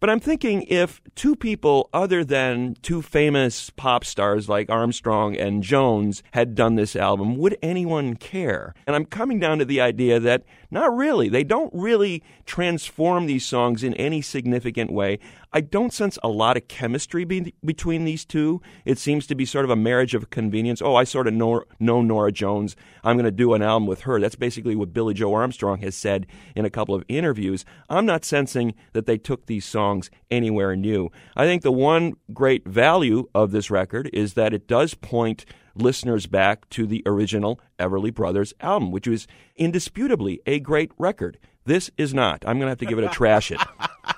But 0.00 0.10
I'm 0.10 0.20
thinking 0.20 0.62
if 0.68 1.00
two 1.16 1.34
people 1.34 1.90
other 1.92 2.22
than 2.24 2.76
two 2.82 3.02
famous 3.02 3.70
pop 3.70 4.04
stars 4.04 4.48
like 4.48 4.70
Armstrong 4.70 5.36
and 5.36 5.62
Jones 5.62 6.22
had 6.32 6.54
done 6.54 6.76
this 6.76 6.94
album, 6.94 7.36
would 7.36 7.58
anyone 7.62 8.14
care? 8.14 8.74
And 8.86 8.94
I'm 8.94 9.04
coming 9.04 9.40
down 9.40 9.58
to 9.58 9.64
the 9.64 9.80
idea 9.80 10.20
that 10.20 10.44
not 10.70 10.94
really. 10.94 11.28
They 11.28 11.42
don't 11.42 11.72
really 11.74 12.22
transform 12.46 13.26
these 13.26 13.44
songs 13.44 13.82
in 13.82 13.94
any 13.94 14.22
significant 14.22 14.92
way. 14.92 15.18
I 15.52 15.60
don't 15.60 15.92
sense 15.92 16.18
a 16.22 16.28
lot 16.28 16.56
of 16.56 16.68
chemistry 16.68 17.24
be- 17.24 17.54
between 17.64 18.04
these 18.04 18.24
two. 18.24 18.60
It 18.84 18.98
seems 18.98 19.26
to 19.28 19.34
be 19.34 19.44
sort 19.44 19.64
of 19.64 19.70
a 19.70 19.76
marriage 19.76 20.14
of 20.14 20.30
convenience. 20.30 20.82
Oh, 20.82 20.94
I 20.94 21.04
sort 21.04 21.26
of 21.26 21.34
know, 21.34 21.64
know 21.80 22.02
Norah 22.02 22.32
Jones. 22.32 22.76
I'm 23.02 23.16
going 23.16 23.24
to 23.24 23.30
do 23.30 23.54
an 23.54 23.62
album 23.62 23.86
with 23.86 24.02
her. 24.02 24.20
That's 24.20 24.34
basically 24.34 24.76
what 24.76 24.92
Billie 24.92 25.14
Joe 25.14 25.34
Armstrong 25.34 25.80
has 25.80 25.96
said 25.96 26.26
in 26.54 26.64
a 26.64 26.70
couple 26.70 26.94
of 26.94 27.04
interviews. 27.08 27.64
I'm 27.88 28.04
not 28.04 28.24
sensing 28.24 28.74
that 28.92 29.06
they 29.06 29.16
took 29.16 29.46
these 29.46 29.64
songs 29.64 30.10
anywhere 30.30 30.76
new. 30.76 31.10
I 31.36 31.46
think 31.46 31.62
the 31.62 31.72
one 31.72 32.14
great 32.32 32.66
value 32.66 33.28
of 33.34 33.50
this 33.50 33.70
record 33.70 34.10
is 34.12 34.34
that 34.34 34.52
it 34.52 34.68
does 34.68 34.94
point 34.94 35.46
listeners 35.74 36.26
back 36.26 36.68
to 36.70 36.86
the 36.86 37.02
original 37.06 37.60
Everly 37.78 38.12
Brothers 38.12 38.52
album, 38.60 38.90
which 38.90 39.08
was 39.08 39.26
indisputably 39.56 40.40
a 40.46 40.60
great 40.60 40.92
record. 40.98 41.38
This 41.64 41.90
is 41.96 42.12
not. 42.12 42.44
I'm 42.46 42.58
going 42.58 42.66
to 42.66 42.70
have 42.70 42.78
to 42.78 42.86
give 42.86 42.98
it 42.98 43.04
a 43.04 43.08
trash 43.08 43.50
it. 43.50 43.60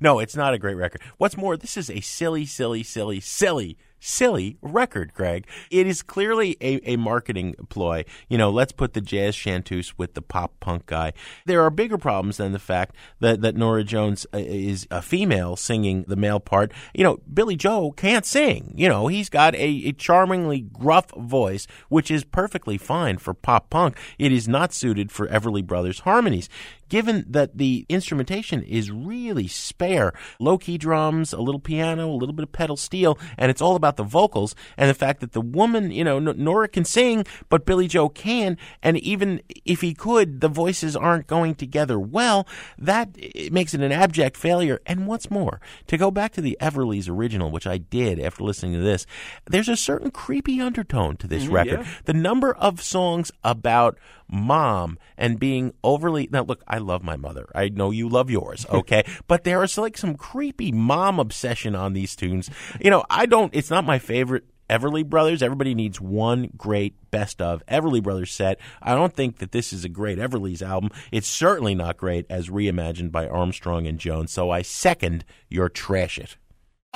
no, 0.00 0.18
it's 0.18 0.36
not 0.36 0.54
a 0.54 0.58
great 0.58 0.76
record. 0.76 1.00
What's 1.18 1.36
more, 1.36 1.56
this 1.56 1.76
is 1.76 1.90
a 1.90 2.00
silly, 2.00 2.46
silly, 2.46 2.82
silly, 2.82 3.20
silly, 3.20 3.76
silly 4.02 4.58
record, 4.60 5.14
Greg. 5.14 5.46
It 5.70 5.86
is 5.86 6.02
clearly 6.02 6.56
a, 6.60 6.80
a 6.90 6.96
marketing 6.96 7.54
ploy. 7.68 8.04
You 8.28 8.36
know, 8.36 8.50
let's 8.50 8.72
put 8.72 8.94
the 8.94 9.00
jazz 9.00 9.36
chanteuse 9.36 9.96
with 9.96 10.14
the 10.14 10.22
pop 10.22 10.58
punk 10.60 10.86
guy. 10.86 11.12
There 11.46 11.62
are 11.62 11.70
bigger 11.70 11.96
problems 11.96 12.38
than 12.38 12.52
the 12.52 12.58
fact 12.58 12.96
that, 13.20 13.40
that 13.42 13.56
Norah 13.56 13.84
Jones 13.84 14.26
uh, 14.34 14.38
is 14.38 14.88
a 14.90 15.00
female 15.00 15.56
singing 15.56 16.04
the 16.08 16.16
male 16.16 16.40
part. 16.40 16.72
You 16.92 17.04
know, 17.04 17.20
Billie 17.32 17.56
Joe 17.56 17.92
can't 17.92 18.26
sing. 18.26 18.74
You 18.76 18.88
know, 18.88 19.06
he's 19.06 19.28
got 19.28 19.54
a, 19.54 19.88
a 19.88 19.92
charmingly 19.92 20.60
gruff 20.60 21.10
voice, 21.12 21.68
which 21.88 22.10
is 22.10 22.24
perfectly 22.24 22.78
fine 22.78 23.18
for 23.18 23.34
pop 23.34 23.70
punk. 23.70 23.96
It 24.18 24.32
is 24.32 24.48
not 24.48 24.74
suited 24.74 25.12
for 25.12 25.28
Everly 25.28 25.64
Brothers 25.64 26.00
harmonies 26.00 26.48
given 26.92 27.24
that 27.26 27.56
the 27.56 27.86
instrumentation 27.88 28.62
is 28.64 28.90
really 28.90 29.48
spare 29.48 30.12
low 30.38 30.58
key 30.58 30.76
drums, 30.76 31.32
a 31.32 31.40
little 31.40 31.58
piano, 31.58 32.10
a 32.10 32.12
little 32.12 32.34
bit 32.34 32.42
of 32.42 32.52
pedal 32.52 32.76
steel, 32.76 33.18
and 33.38 33.50
it's 33.50 33.62
all 33.62 33.76
about 33.76 33.96
the 33.96 34.02
vocals 34.02 34.54
and 34.76 34.90
the 34.90 34.94
fact 34.94 35.20
that 35.20 35.32
the 35.32 35.40
woman, 35.40 35.90
you 35.90 36.04
know, 36.04 36.18
Norah 36.18 36.68
can 36.68 36.84
sing, 36.84 37.24
but 37.48 37.64
Billie 37.64 37.88
Joe 37.88 38.10
can, 38.10 38.58
and 38.82 38.98
even 38.98 39.40
if 39.64 39.80
he 39.80 39.94
could, 39.94 40.42
the 40.42 40.48
voices 40.48 40.94
aren't 40.94 41.26
going 41.26 41.54
together 41.54 41.98
well. 41.98 42.46
That 42.76 43.16
makes 43.50 43.72
it 43.72 43.80
an 43.80 43.90
abject 43.90 44.36
failure. 44.36 44.78
And 44.84 45.06
what's 45.06 45.30
more, 45.30 45.62
to 45.86 45.96
go 45.96 46.10
back 46.10 46.32
to 46.32 46.42
the 46.42 46.58
Everly's 46.60 47.08
original, 47.08 47.50
which 47.50 47.66
I 47.66 47.78
did 47.78 48.20
after 48.20 48.44
listening 48.44 48.74
to 48.74 48.80
this, 48.80 49.06
there's 49.46 49.70
a 49.70 49.78
certain 49.78 50.10
creepy 50.10 50.60
undertone 50.60 51.16
to 51.16 51.26
this 51.26 51.44
Mhm, 51.46 51.52
record. 51.52 51.80
yeah. 51.80 51.92
The 52.04 52.12
number 52.12 52.52
of 52.52 52.82
songs 52.82 53.32
about 53.42 53.96
mom 54.34 54.98
and 55.18 55.38
being 55.38 55.74
overly 55.84 56.26
now 56.32 56.42
look 56.42 56.62
i 56.66 56.78
love 56.82 57.02
my 57.02 57.16
mother. 57.16 57.48
I 57.54 57.68
know 57.68 57.90
you 57.90 58.08
love 58.08 58.30
yours 58.30 58.66
okay? 58.72 59.04
But 59.26 59.44
there 59.44 59.62
is 59.62 59.78
like 59.78 59.96
some 59.96 60.16
creepy 60.16 60.72
mom 60.72 61.18
obsession 61.18 61.74
on 61.74 61.92
these 61.92 62.16
tunes. 62.16 62.50
You 62.80 62.90
know 62.90 63.04
i 63.10 63.26
don't 63.26 63.54
it's 63.54 63.70
not 63.70 63.84
my 63.84 63.98
favorite 63.98 64.44
everly 64.70 65.04
brothers. 65.04 65.42
Everybody 65.42 65.74
needs 65.74 66.00
one 66.00 66.50
great 66.56 67.10
best 67.10 67.42
of 67.42 67.64
everly 67.66 68.02
brothers 68.02 68.32
set. 68.32 68.58
I 68.80 68.94
don't 68.94 69.12
think 69.12 69.38
that 69.38 69.52
this 69.52 69.72
is 69.72 69.84
a 69.84 69.88
great 69.88 70.18
everly's 70.18 70.62
album. 70.62 70.90
It's 71.10 71.28
certainly 71.28 71.74
not 71.74 71.98
great 71.98 72.24
as 72.30 72.48
reimagined 72.48 73.12
by 73.12 73.28
armstrong 73.28 73.86
and 73.86 73.98
jones 73.98 74.32
so 74.32 74.50
i 74.50 74.62
second 74.62 75.24
your 75.48 75.68
trash 75.68 76.18
it 76.18 76.36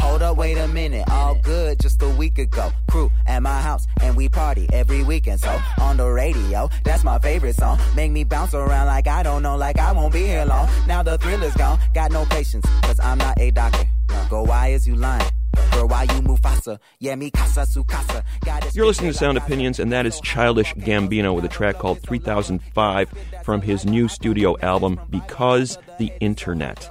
Hold 0.01 0.23
up, 0.23 0.37
wait 0.37 0.57
a 0.59 0.69
minute. 0.69 1.09
All 1.11 1.35
good 1.37 1.81
just 1.81 2.03
a 2.03 2.09
week 2.09 2.39
ago. 2.39 2.71
Crew 2.91 3.11
at 3.27 3.43
my 3.43 3.61
house 3.61 3.87
and 4.03 4.17
we 4.17 4.29
party 4.29 4.69
every 4.73 5.03
weekend. 5.03 5.41
So 5.41 5.59
on 5.81 5.97
the 5.97 6.09
radio, 6.09 6.69
that's 6.85 7.03
my 7.03 7.19
favorite 7.19 7.57
song. 7.57 7.79
Make 7.95 8.13
me 8.13 8.25
bounce 8.25 8.55
around 8.55 8.87
like 8.87 9.09
I 9.09 9.23
don't 9.23 9.43
know, 9.43 9.57
like 9.57 9.79
I 9.79 9.93
won't 9.93 10.13
be 10.13 10.27
here 10.27 10.45
long. 10.45 10.69
Now 10.87 11.03
the 11.03 11.17
thrill 11.19 11.43
is 11.43 11.55
gone. 11.55 11.79
Got 11.95 12.13
no 12.13 12.25
patience, 12.27 12.67
cause 12.83 13.01
I'm 13.01 13.19
not 13.19 13.39
a 13.41 13.51
doctor. 13.51 13.89
Go, 14.29 14.43
why 14.43 14.69
is 14.69 14.87
you 14.87 14.97
lying? 14.97 15.31
Girl, 15.73 15.89
why 15.89 16.03
you 16.05 16.37
faster? 16.37 16.79
Yeah, 17.01 17.15
me 17.15 17.31
casa 17.31 17.65
su 17.67 17.85
casa. 17.85 18.23
You're 18.75 18.87
listening 18.87 19.13
to 19.13 19.17
Sound 19.19 19.39
Opinions, 19.39 19.79
and 19.79 19.91
that 19.93 20.05
is 20.07 20.21
Childish 20.21 20.75
Gambino 20.75 21.35
with 21.35 21.45
a 21.45 21.49
track 21.49 21.79
called 21.79 22.01
3005 22.03 23.11
from 23.43 23.63
his 23.63 23.85
new 23.87 24.09
studio 24.09 24.57
album, 24.61 25.01
Because 25.11 25.79
the 25.99 26.13
Internet. 26.21 26.91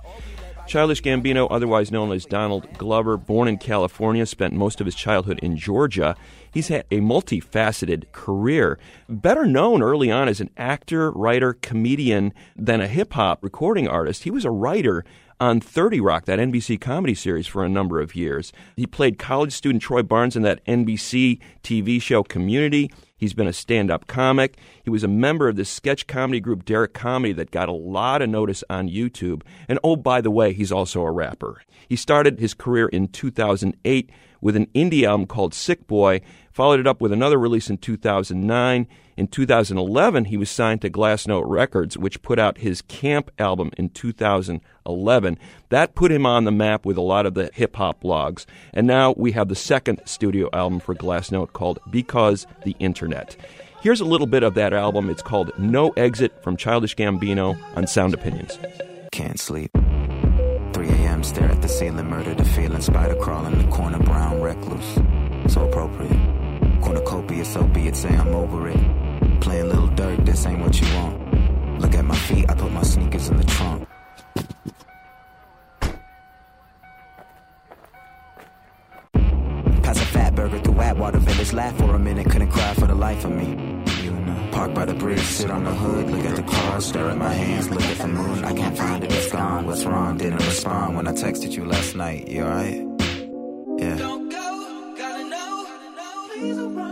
Childish 0.68 1.01
Gambino, 1.03 1.47
otherwise 1.51 1.91
known 1.91 2.11
as 2.11 2.26
Donald 2.26 2.68
Glover, 2.78 3.18
born 3.18 3.47
in 3.47 3.57
California, 3.57 4.26
spent 4.26 4.53
most 4.53 4.82
of 4.82 4.86
his 4.86 4.95
childhood 4.95 5.39
in 5.43 5.57
Georgia. 5.57 6.16
He's 6.51 6.70
had 6.70 6.86
a 6.89 7.01
multifaceted 7.01 8.11
career. 8.11 8.80
Better 9.07 9.45
known 9.45 9.84
early 9.84 10.09
on 10.09 10.28
as 10.28 10.41
an 10.41 10.49
actor, 10.57 11.11
writer, 11.11 11.53
comedian 11.53 12.34
than 12.55 12.82
a 12.82 12.88
hip 12.88 13.13
hop 13.13 13.43
recording 13.43 13.88
artist, 13.88 14.24
he 14.24 14.32
was 14.32 14.43
a 14.43 14.51
writer 14.51 15.05
on 15.39 15.59
30 15.59 15.99
Rock, 15.99 16.25
that 16.25 16.39
NBC 16.39 16.79
comedy 16.79 17.13
series, 17.15 17.47
for 17.47 17.63
a 17.63 17.69
number 17.69 17.99
of 17.99 18.15
years. 18.15 18.53
He 18.75 18.86
played 18.86 19.19
college 19.19 19.53
student 19.53 19.81
Troy 19.81 20.03
Barnes 20.03 20.36
in 20.36 20.43
that 20.43 20.63
NBC 20.65 21.39
TV 21.63 22.01
show 22.01 22.23
Community. 22.23 22.91
He's 23.17 23.33
been 23.33 23.47
a 23.47 23.53
stand 23.53 23.89
up 23.89 24.07
comic. 24.07 24.57
He 24.83 24.89
was 24.89 25.03
a 25.03 25.07
member 25.07 25.47
of 25.47 25.55
the 25.55 25.65
sketch 25.65 26.05
comedy 26.07 26.39
group 26.39 26.65
Derrick 26.65 26.93
Comedy 26.93 27.33
that 27.33 27.51
got 27.51 27.69
a 27.69 27.73
lot 27.73 28.21
of 28.21 28.29
notice 28.29 28.63
on 28.69 28.89
YouTube. 28.89 29.41
And 29.67 29.79
oh, 29.83 29.95
by 29.95 30.21
the 30.21 30.31
way, 30.31 30.53
he's 30.53 30.71
also 30.71 31.01
a 31.01 31.11
rapper. 31.11 31.61
He 31.88 31.95
started 31.95 32.39
his 32.39 32.53
career 32.53 32.88
in 32.88 33.07
2008 33.07 34.09
with 34.46 34.56
an 34.56 34.68
indie 34.76 35.08
album 35.08 35.26
called 35.26 35.56
Sick 35.56 35.88
Boy, 35.88 36.22
followed 36.52 36.80
it 36.80 36.86
up 36.86 37.02
with 37.02 37.12
another 37.12 37.39
release 37.39 37.68
in 37.68 37.80
2009. 37.80 38.88
In 39.18 39.28
2011, 39.28 40.26
he 40.26 40.38
was 40.38 40.52
signed 40.52 40.84
to 40.84 40.89
Glassnote 40.91 41.46
Records, 41.48 41.98
which 41.98 42.22
put 42.22 42.38
out 42.38 42.60
his 42.60 42.84
Camp 42.84 43.32
album 43.39 43.72
in 43.76 43.89
2011. 43.89 45.39
That 45.70 45.96
put 45.96 46.12
him 46.12 46.28
on 46.28 46.43
the 46.43 46.52
map 46.52 46.86
with 46.86 46.96
a 46.96 47.02
lot 47.02 47.26
of 47.26 47.34
the 47.34 47.50
hip 47.56 47.76
hop 47.76 48.04
blogs. 48.04 48.46
And 48.72 48.86
now 48.86 49.16
we 49.18 49.32
have 49.32 49.48
the 49.48 49.56
second 49.56 50.04
studio 50.06 50.48
album 50.54 50.80
for 50.80 50.93
Glassnote 50.93 51.54
called 51.54 51.80
Because 51.89 52.46
the 52.66 52.76
Internet. 52.78 53.36
Here's 53.82 54.00
a 54.02 54.06
little 54.06 54.28
bit 54.28 54.43
of 54.43 54.54
that 54.54 54.74
album. 54.74 55.10
It's 55.10 55.24
called 55.24 55.58
No 55.58 55.89
Exit 55.98 56.43
from 56.43 56.56
Childish 56.56 56.96
Gambino 56.96 57.58
on 57.76 57.88
Sound 57.88 58.14
Opinions. 58.14 58.60
Can't 59.12 59.39
sleep. 59.39 59.76
3 61.34 61.43
a.m. 61.43 61.49
Stare 61.49 61.51
at 61.51 61.61
the 61.61 61.67
ceiling, 61.67 62.09
murder 62.09 62.34
the 62.34 62.45
feeling. 62.45 62.82
Spider 62.82 63.15
crawling 63.15 63.53
in 63.53 63.69
the 63.69 63.76
corner, 63.76 63.99
brown 63.99 64.41
recluse. 64.41 64.99
So 65.47 65.67
appropriate. 65.67 66.19
Cornucopia, 66.82 67.45
so 67.45 67.63
be 67.63 67.88
it. 67.88 67.95
Say 67.95 68.09
I'm 68.09 68.36
over 68.36 68.67
it. 68.67 69.41
Playing 69.41 69.69
little 69.69 69.88
dirt, 69.88 70.26
this 70.26 70.45
ain't 70.45 70.59
what 70.59 70.80
you 70.80 70.88
want. 70.95 71.82
Look 71.82 71.95
at 71.95 72.05
my 72.05 72.15
feet, 72.15 72.49
I 72.49 72.55
put 72.55 72.71
my 72.71 72.84
sneakers 72.84 73.30
in 73.30 73.38
the 73.38 73.43
trunk. 73.43 73.88
Pass 79.84 80.01
a 80.01 80.05
fat 80.05 80.36
burger 80.36 80.59
through 80.59 80.82
Atwater 80.82 81.19
Village. 81.19 81.53
Laugh 81.53 81.78
for 81.78 81.95
a 81.95 81.99
minute, 81.99 82.30
couldn't 82.30 82.51
cry 82.51 82.73
for 82.73 82.88
the 82.88 82.95
life 82.95 83.26
of 83.26 83.32
me. 83.32 83.84
Know. 84.56 84.62
Park 84.62 84.74
by 84.74 84.86
the 84.86 84.93
bridge, 84.93 85.20
sit 85.20 85.51
on 85.51 85.66
the 85.66 85.74
hood, 85.74 86.10
look 86.10 86.26
at 86.26 86.36
the 86.38 86.43
cars, 86.43 86.86
stare 86.86 87.10
at 87.10 87.18
my 87.18 87.34
hands, 87.34 87.70
look 87.70 87.82
at 87.82 87.97
the 87.97 88.08
moon. 88.08 88.45
I 88.45 88.53
can't 88.53 88.78
find 88.78 89.03
it, 89.03 89.12
it's 89.12 89.32
gone. 89.32 89.66
What's 89.66 89.84
wrong? 89.84 90.18
Didn't 90.18 90.38
respond 90.38 90.95
when 90.95 91.08
I 91.08 91.12
texted 91.12 91.51
you 91.51 91.66
last 91.66 91.95
night. 91.95 92.30
You 92.30 92.43
alright? 92.43 92.88
Yeah. 93.78 94.16
What 96.45 96.84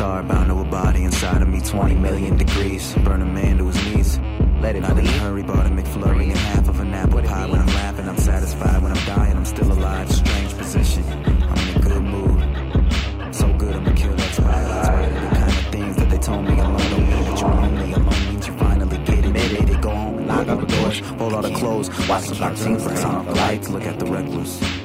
star 0.00 0.22
bound 0.22 0.48
to 0.48 0.58
a 0.58 0.64
body 0.64 1.04
inside 1.04 1.42
of 1.42 1.48
me. 1.48 1.60
20 1.60 1.94
million 1.96 2.34
degrees. 2.34 2.94
Burn 3.04 3.20
a 3.20 3.26
man 3.26 3.58
to 3.58 3.66
his 3.66 3.84
knees. 3.84 4.18
Let 4.62 4.74
it 4.74 4.80
Not 4.80 4.98
in 4.98 5.06
a 5.06 5.10
hurry, 5.20 5.42
bought 5.42 5.66
a 5.66 5.68
McFlurry 5.68 6.28
and 6.32 6.38
half 6.38 6.66
of 6.68 6.80
an 6.80 6.94
apple 6.94 7.20
pie. 7.20 7.44
When 7.44 7.60
I'm 7.60 7.66
laughing, 7.66 8.08
I'm 8.08 8.16
satisfied. 8.16 8.82
When 8.82 8.92
I'm 8.92 9.04
dying, 9.04 9.36
I'm 9.36 9.44
still 9.44 9.70
alive. 9.70 10.10
Strange 10.10 10.56
position. 10.56 11.04
I'm 11.50 11.68
in 11.68 11.76
a 11.76 11.80
good 11.86 12.02
mood. 12.14 13.34
So 13.34 13.52
good, 13.58 13.76
I'ma 13.76 13.92
kill 13.92 14.14
that 14.14 14.32
spider. 14.32 14.84
Spider, 14.84 15.20
the 15.20 15.36
kind 15.36 15.52
of 15.52 15.66
things 15.74 15.96
that 15.96 16.08
they 16.08 16.18
told 16.18 16.44
me 16.46 16.58
alone 16.58 16.90
don't 16.92 17.08
mean 17.10 17.24
that 17.28 17.40
you're 17.42 17.54
lonely. 17.60 17.92
Alone 17.92 18.24
means 18.30 18.46
you 18.46 18.54
finally 18.54 18.98
get 19.04 19.24
it. 19.26 19.32
Made 19.34 19.68
it, 19.68 19.80
go 19.82 19.90
home 19.90 20.16
and 20.16 20.26
lock 20.28 20.48
up 20.48 20.60
the 20.60 20.66
doors. 20.76 21.00
Fold 21.00 21.34
all 21.34 21.42
the 21.42 21.54
clothes. 21.60 21.88
Watch 22.08 22.24
some 22.24 22.38
cartoons, 22.38 22.86
turn 22.86 23.04
off 23.04 23.26
the 23.26 23.34
lights. 23.34 23.68
Look 23.68 23.84
at 23.84 23.98
the 23.98 24.06
recluse. 24.06 24.79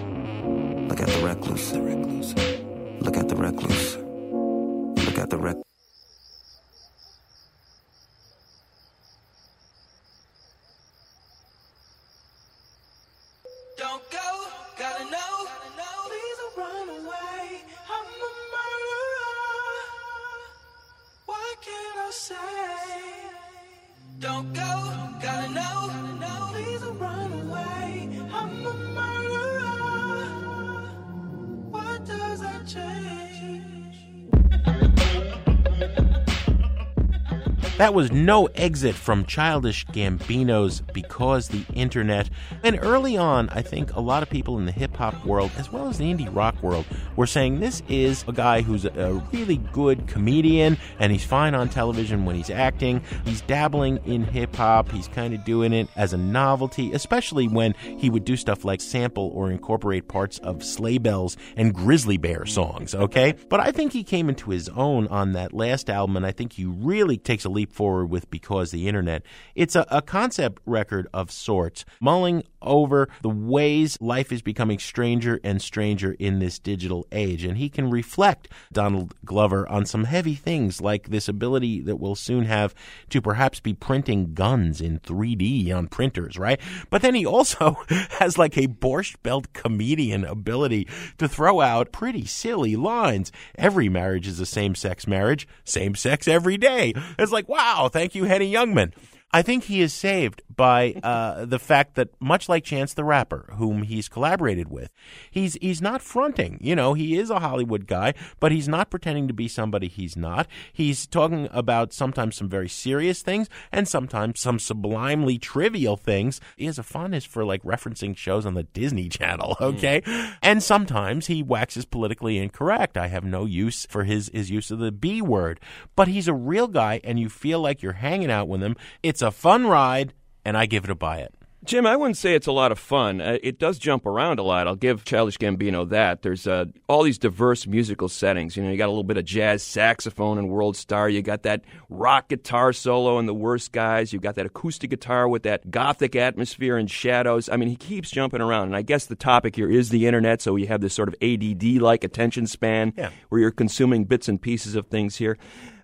That 37.86 37.94
was 37.94 38.12
no 38.12 38.48
exit 38.56 38.96
from 38.96 39.26
Childish 39.26 39.86
Gambino's 39.86 40.82
Because 40.92 41.50
the 41.50 41.64
Internet. 41.76 42.32
And 42.64 42.80
early 42.82 43.16
on, 43.16 43.48
I 43.50 43.62
think 43.62 43.94
a 43.94 44.00
lot 44.00 44.24
of 44.24 44.30
people 44.32 44.58
in 44.58 44.66
the 44.66 44.72
hip 44.72 44.98
hop 44.98 45.24
world, 45.24 45.52
as 45.56 45.72
well 45.72 45.88
as 45.88 46.00
the 46.00 46.12
indie 46.12 46.36
rock 46.36 46.64
world, 46.64 46.88
were 47.16 47.28
saying 47.28 47.60
this 47.60 47.84
is 47.88 48.26
a 48.28 48.34
guy 48.34 48.64
who's 48.64 48.86
a 48.86 49.24
really 49.32 49.58
good 49.58 50.08
comedian 50.08 50.80
and 50.98 51.12
he's 51.12 51.24
fine 51.24 51.54
on 51.54 51.70
television 51.70 52.26
when 52.26 52.36
he's 52.36 52.50
acting. 52.50 53.04
He's 53.24 53.42
dabbling 53.42 54.00
in 54.04 54.24
hip 54.24 54.56
hop, 54.56 54.92
he's 54.92 55.08
kind 55.08 55.36
of 55.36 55.46
doing 55.46 55.72
it 55.72 55.88
as 55.96 56.12
a 56.12 56.18
novelty, 56.18 56.92
especially 56.92 57.48
when 57.48 57.76
he 57.84 58.10
would 58.10 58.26
do 58.26 58.36
stuff 58.36 58.66
like 58.66 58.82
sample 58.82 59.32
or 59.36 59.52
incorporate 59.52 60.08
parts 60.08 60.40
of 60.40 60.64
Sleigh 60.64 60.98
Bells 60.98 61.38
and 61.56 61.72
Grizzly 61.72 62.18
Bear 62.18 62.48
songs, 62.48 62.96
okay? 62.96 63.36
But 63.48 63.60
I 63.60 63.72
think 63.72 63.94
he 63.94 64.04
came 64.04 64.28
into 64.28 64.50
his 64.50 64.70
own 64.70 65.06
on 65.10 65.34
that 65.34 65.54
last 65.54 65.88
album, 65.88 66.18
and 66.18 66.26
I 66.26 66.32
think 66.32 66.54
he 66.54 66.66
really 66.66 67.20
takes 67.20 67.46
a 67.46 67.50
leap 67.50 67.75
forward 67.76 68.08
with 68.08 68.32
Because 68.32 68.72
the 68.72 68.88
Internet. 68.88 69.24
It's 69.54 69.76
a, 69.76 69.86
a 69.90 70.02
concept 70.02 70.62
record 70.66 71.08
of 71.14 71.30
sorts, 71.32 71.86
mulling 72.00 72.44
over 72.62 73.08
the 73.22 73.30
ways 73.30 73.98
life 74.02 74.32
is 74.32 74.42
becoming 74.42 74.80
stranger 74.80 75.40
and 75.44 75.62
stranger 75.62 76.16
in 76.20 76.40
this 76.40 76.58
digital 76.58 77.06
age. 77.12 77.44
And 77.44 77.58
he 77.58 77.70
can 77.70 77.90
reflect, 77.90 78.48
Donald 78.72 79.14
Glover, 79.24 79.68
on 79.70 79.86
some 79.86 80.06
heavy 80.06 80.36
things 80.36 80.82
like 80.82 81.10
this 81.10 81.28
ability 81.28 81.82
that 81.82 81.98
we'll 81.98 82.16
soon 82.16 82.46
have 82.46 82.74
to 83.10 83.22
perhaps 83.22 83.60
be 83.60 83.74
printing 83.74 84.34
guns 84.34 84.82
in 84.82 85.00
3D 85.00 85.74
on 85.76 85.88
printers, 85.88 86.38
right? 86.38 86.60
But 86.90 87.02
then 87.02 87.16
he 87.16 87.26
also 87.26 87.78
has 88.20 88.38
like 88.38 88.58
a 88.58 88.68
borscht 88.68 89.16
belt 89.22 89.54
comedian 89.54 90.24
ability 90.24 90.88
to 91.18 91.28
throw 91.28 91.62
out 91.62 91.92
pretty 91.92 92.26
silly 92.26 92.76
lines. 92.76 93.32
Every 93.56 93.90
marriage 93.90 94.28
is 94.28 94.40
a 94.40 94.46
same 94.46 94.76
sex 94.76 95.08
marriage, 95.08 95.48
same 95.64 95.96
sex 95.96 96.28
every 96.28 96.58
day. 96.58 96.94
It's 97.20 97.32
like, 97.32 97.50
wow, 97.50 97.65
thank 97.90 98.14
you, 98.14 98.26
Henny 98.26 98.52
Youngman. 98.52 98.94
I 99.32 99.42
think 99.42 99.66
he 99.66 99.82
is 99.82 99.94
saved 99.94 100.42
by 100.56 100.94
uh, 101.04 101.46
the 101.46 101.60
fact 101.60 101.96
that, 101.96 102.10
much 102.22 102.48
like 102.48 102.64
Chance 102.64 102.94
the 102.94 103.04
Rapper, 103.04 103.54
whom 103.58 103.84
he's 103.84 104.08
collaborated 104.08 104.70
with, 104.70 104.90
he's 105.30 105.56
he's 105.56 105.82
not 105.82 106.02
fronting. 106.02 106.58
You 106.62 106.76
know, 106.76 106.94
he 106.94 107.18
is 107.18 107.30
a 107.30 107.40
Hollywood 107.40 107.88
guy, 107.88 108.14
but 108.40 108.52
he's 108.52 108.68
not 108.68 108.90
pretending 108.90 109.28
to 109.28 109.34
be 109.34 109.48
somebody 109.48 109.88
he's 109.88 110.16
not. 110.16 110.48
He's 110.72 111.06
talking 111.06 111.50
about 111.52 111.94
sometimes 111.94 112.38
some 112.38 112.50
very 112.50 112.70
serious 112.70 113.22
things 113.22 113.50
and 113.72 113.88
sometimes 113.88 114.40
some 114.40 114.60
sublimely 114.60 115.38
trivial 115.38 115.98
things. 115.98 116.40
He 116.56 116.66
has 116.66 116.80
a 116.80 116.84
fondness 116.84 117.26
for 117.26 117.44
like 117.44 117.64
referencing 117.64 118.16
shows 118.16 118.46
on 118.46 118.54
the 118.54 118.64
Disney 118.64 119.10
Channel. 119.10 119.58
Okay, 119.66 120.04
and 120.42 120.62
sometimes 120.62 121.28
he 121.28 121.42
waxes 121.42 121.86
politically 121.86 122.38
incorrect. 122.38 122.98
I 122.98 123.08
have 123.08 123.24
no 123.24 123.46
use 123.46 123.86
for 123.90 124.04
his 124.04 124.30
his 124.34 124.50
use 124.50 124.72
of 124.72 124.80
the 124.80 124.92
B 124.92 125.22
word, 125.22 125.60
but 125.96 126.08
he's 126.08 126.28
a 126.28 126.34
real 126.34 126.68
guy, 126.68 127.02
and 127.04 127.20
you 127.20 127.30
feel 127.30 127.60
like 127.60 127.82
you're 127.82 127.94
hanging 127.94 128.32
out 128.32 128.48
with 128.48 128.62
him. 128.62 128.76
It's 129.04 129.15
a 129.22 129.32
fun 129.32 129.68
ride, 129.68 130.14
and 130.44 130.58
I 130.58 130.66
give 130.66 130.84
it 130.86 130.90
a 130.90 130.96
buy 130.96 131.18
it. 131.20 131.34
Jim, 131.64 131.88
I 131.88 131.96
wouldn't 131.96 132.18
say 132.18 132.36
it's 132.36 132.46
a 132.46 132.52
lot 132.52 132.72
of 132.72 132.78
fun. 132.78 133.20
Uh, 133.20 133.40
it 133.42 133.58
does 133.58 133.80
jump 133.80 134.06
around 134.06 134.38
a 134.38 134.44
lot. 134.44 134.68
I'll 134.68 134.76
give 134.76 135.04
Childish 135.04 135.40
Gambino 135.40 135.90
that. 135.90 136.22
There's 136.22 136.46
uh, 136.46 136.66
all 136.88 137.02
these 137.02 137.18
diverse 137.18 137.66
musical 137.66 138.08
settings. 138.08 138.56
You 138.56 138.62
know, 138.62 138.70
you 138.70 138.78
got 138.78 138.86
a 138.86 138.90
little 138.94 139.04
bit 139.04 139.18
of 139.18 139.26
jazz 139.26 139.64
saxophone 139.64 140.38
and 140.38 140.48
World 140.48 140.78
Star. 140.78 141.10
You 141.10 141.24
got 141.24 141.42
that 141.42 141.64
rock 141.90 142.28
guitar 142.28 142.72
solo 142.72 143.18
in 143.18 143.26
The 143.26 143.34
Worst 143.34 143.72
Guys. 143.72 144.14
You 144.14 144.20
got 144.20 144.36
that 144.36 144.46
acoustic 144.46 144.92
guitar 144.92 145.28
with 145.28 145.42
that 145.42 145.72
gothic 145.72 146.16
atmosphere 146.16 146.78
and 146.78 146.90
shadows. 146.92 147.50
I 147.50 147.58
mean, 147.58 147.70
he 147.70 147.76
keeps 147.76 148.12
jumping 148.12 148.42
around. 148.42 148.68
And 148.68 148.76
I 148.76 148.84
guess 148.84 149.08
the 149.08 149.16
topic 149.16 149.56
here 149.56 149.72
is 149.72 149.90
the 149.90 150.06
internet. 150.06 150.44
So 150.44 150.56
you 150.58 150.68
have 150.68 150.82
this 150.82 150.94
sort 150.94 151.08
of 151.10 151.16
ADD-like 151.20 152.04
attention 152.04 152.46
span 152.46 152.94
Yeah. 152.96 153.10
where 153.30 153.42
you're 153.42 153.50
consuming 153.50 154.06
bits 154.06 154.28
and 154.30 154.40
pieces 154.40 154.76
of 154.76 154.86
things 154.86 155.16
here. 155.16 155.36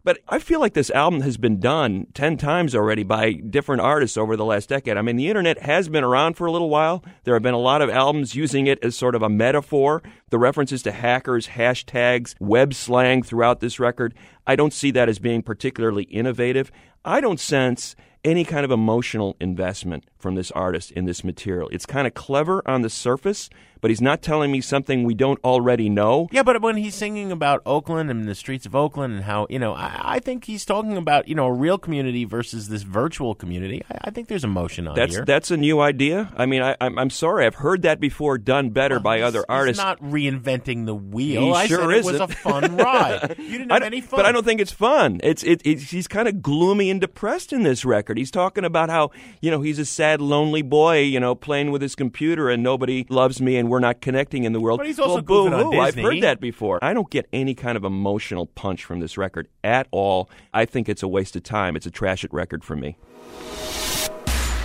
But 0.03 0.19
I 0.27 0.39
feel 0.39 0.59
like 0.59 0.73
this 0.73 0.89
album 0.89 1.21
has 1.21 1.37
been 1.37 1.59
done 1.59 2.07
10 2.13 2.37
times 2.37 2.73
already 2.73 3.03
by 3.03 3.33
different 3.33 3.81
artists 3.81 4.17
over 4.17 4.35
the 4.35 4.45
last 4.45 4.69
decade. 4.69 4.97
I 4.97 5.03
mean, 5.03 5.15
the 5.15 5.27
internet 5.27 5.59
has 5.61 5.89
been 5.89 6.03
around 6.03 6.35
for 6.35 6.47
a 6.47 6.51
little 6.51 6.69
while. 6.69 7.03
There 7.23 7.35
have 7.35 7.43
been 7.43 7.53
a 7.53 7.59
lot 7.59 7.83
of 7.83 7.89
albums 7.89 8.33
using 8.33 8.65
it 8.65 8.83
as 8.83 8.95
sort 8.95 9.13
of 9.13 9.21
a 9.21 9.29
metaphor. 9.29 10.01
The 10.29 10.39
references 10.39 10.81
to 10.83 10.91
hackers, 10.91 11.49
hashtags, 11.49 12.33
web 12.39 12.73
slang 12.73 13.21
throughout 13.21 13.59
this 13.59 13.79
record, 13.79 14.15
I 14.47 14.55
don't 14.55 14.73
see 14.73 14.89
that 14.91 15.09
as 15.09 15.19
being 15.19 15.43
particularly 15.43 16.03
innovative. 16.03 16.71
I 17.05 17.21
don't 17.21 17.39
sense 17.39 17.95
any 18.23 18.43
kind 18.43 18.65
of 18.65 18.71
emotional 18.71 19.35
investment 19.39 20.05
from 20.21 20.35
this 20.35 20.51
artist 20.51 20.91
in 20.91 21.05
this 21.05 21.23
material. 21.23 21.67
It's 21.71 21.85
kind 21.85 22.07
of 22.07 22.13
clever 22.13 22.61
on 22.67 22.81
the 22.81 22.89
surface, 22.89 23.49
but 23.81 23.89
he's 23.89 24.01
not 24.01 24.21
telling 24.21 24.51
me 24.51 24.61
something 24.61 25.03
we 25.03 25.15
don't 25.15 25.43
already 25.43 25.89
know. 25.89 26.29
Yeah, 26.31 26.43
but 26.43 26.61
when 26.61 26.77
he's 26.77 26.93
singing 26.93 27.31
about 27.31 27.61
Oakland 27.65 28.11
and 28.11 28.27
the 28.27 28.35
streets 28.35 28.67
of 28.67 28.75
Oakland 28.75 29.13
and 29.15 29.23
how, 29.23 29.47
you 29.49 29.57
know, 29.57 29.73
I, 29.73 29.99
I 30.03 30.19
think 30.19 30.45
he's 30.45 30.65
talking 30.65 30.97
about, 30.97 31.27
you 31.27 31.33
know, 31.33 31.47
a 31.47 31.53
real 31.53 31.79
community 31.79 32.23
versus 32.23 32.69
this 32.69 32.83
virtual 32.83 33.33
community. 33.33 33.81
I, 33.91 33.97
I 34.05 34.09
think 34.11 34.27
there's 34.27 34.43
emotion 34.43 34.87
on 34.87 34.95
That's 34.95 35.15
here. 35.15 35.25
that's 35.25 35.49
a 35.49 35.57
new 35.57 35.79
idea. 35.81 36.31
I 36.37 36.45
mean, 36.45 36.61
I, 36.61 36.75
I'm 36.79 36.99
I'm 36.99 37.09
sorry, 37.09 37.45
I've 37.45 37.55
heard 37.55 37.81
that 37.81 37.99
before, 37.99 38.37
done 38.37 38.69
better 38.69 38.97
oh, 38.97 38.99
by 38.99 39.21
other 39.21 39.39
He's 39.39 39.45
artists. 39.49 39.81
not 39.83 39.99
reinventing 39.99 40.85
the 40.85 40.93
wheel. 40.95 41.41
He 41.41 41.51
I 41.51 41.67
sure 41.67 41.79
said 41.79 41.89
it 41.89 42.05
was 42.05 42.19
a 42.19 42.27
fun 42.27 42.77
ride. 42.77 43.35
You 43.39 43.57
didn't 43.57 43.71
have 43.71 43.81
any 43.81 44.01
fun. 44.01 44.19
But 44.19 44.25
I 44.27 44.31
don't 44.31 44.43
think 44.45 44.61
it's 44.61 44.71
fun. 44.71 45.19
It's 45.23 45.43
it, 45.43 45.61
it's 45.65 45.89
he's 45.89 46.07
kind 46.07 46.27
of 46.27 46.41
gloomy 46.43 46.91
and 46.91 47.01
depressed 47.01 47.51
in 47.51 47.63
this 47.63 47.83
record. 47.83 48.19
He's 48.19 48.31
talking 48.31 48.63
about 48.63 48.89
how 48.89 49.09
you 49.41 49.49
know 49.49 49.61
he's 49.61 49.79
a 49.79 49.85
sad, 49.85 50.10
lonely 50.19 50.61
boy, 50.61 50.99
you 50.99 51.19
know, 51.19 51.35
playing 51.35 51.71
with 51.71 51.81
his 51.81 51.95
computer 51.95 52.49
and 52.49 52.61
nobody 52.61 53.05
loves 53.09 53.41
me 53.41 53.55
and 53.55 53.69
we're 53.69 53.79
not 53.79 54.01
connecting 54.01 54.43
in 54.43 54.51
the 54.51 54.59
world. 54.59 54.79
But 54.79 54.87
he's 54.87 54.99
also 54.99 55.21
well, 55.21 55.45
goofing 55.45 55.53
on 55.53 55.63
boo-hoo. 55.71 55.79
I've 55.79 55.95
heard 55.95 56.21
that 56.21 56.41
before. 56.41 56.79
I 56.83 56.93
don't 56.93 57.09
get 57.09 57.27
any 57.31 57.53
kind 57.53 57.77
of 57.77 57.85
emotional 57.85 58.47
punch 58.47 58.83
from 58.83 58.99
this 58.99 59.17
record 59.17 59.47
at 59.63 59.87
all. 59.91 60.29
I 60.53 60.65
think 60.65 60.89
it's 60.89 61.03
a 61.03 61.07
waste 61.07 61.35
of 61.35 61.43
time. 61.43 61.75
It's 61.75 61.85
a 61.85 61.91
trash 61.91 62.23
it 62.23 62.33
record 62.33 62.63
for 62.63 62.75
me. 62.75 62.97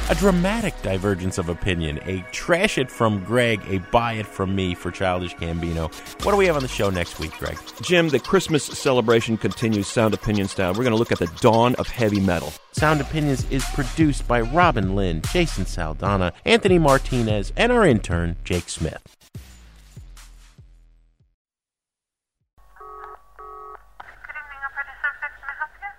A 0.08 0.14
dramatic 0.14 0.80
divergence 0.82 1.36
of 1.36 1.48
opinion. 1.48 1.98
A 2.04 2.24
trash 2.30 2.78
it 2.78 2.92
from 2.92 3.24
Greg, 3.24 3.60
a 3.66 3.78
buy 3.90 4.12
it 4.12 4.26
from 4.26 4.54
me 4.54 4.72
for 4.72 4.92
Childish 4.92 5.34
Gambino. 5.34 5.92
What 6.24 6.30
do 6.30 6.36
we 6.36 6.46
have 6.46 6.54
on 6.54 6.62
the 6.62 6.68
show 6.68 6.90
next 6.90 7.18
week, 7.18 7.32
Greg? 7.32 7.58
Jim, 7.82 8.08
the 8.10 8.20
Christmas 8.20 8.62
celebration 8.62 9.36
continues 9.36 9.88
sound 9.88 10.14
opinion 10.14 10.46
style. 10.46 10.74
We're 10.74 10.84
going 10.84 10.92
to 10.92 10.96
look 10.96 11.10
at 11.10 11.18
the 11.18 11.26
dawn 11.40 11.74
of 11.74 11.88
heavy 11.88 12.20
metal. 12.20 12.52
Sound 12.70 13.00
Opinions 13.00 13.50
is 13.50 13.64
produced 13.74 14.28
by 14.28 14.42
Robin 14.42 14.94
Linn, 14.94 15.22
Jason 15.32 15.66
Saldana, 15.66 16.32
Anthony 16.44 16.78
Martinez, 16.78 17.52
and 17.56 17.72
our 17.72 17.84
intern, 17.84 18.36
Jake 18.44 18.68
Smith. 18.68 19.15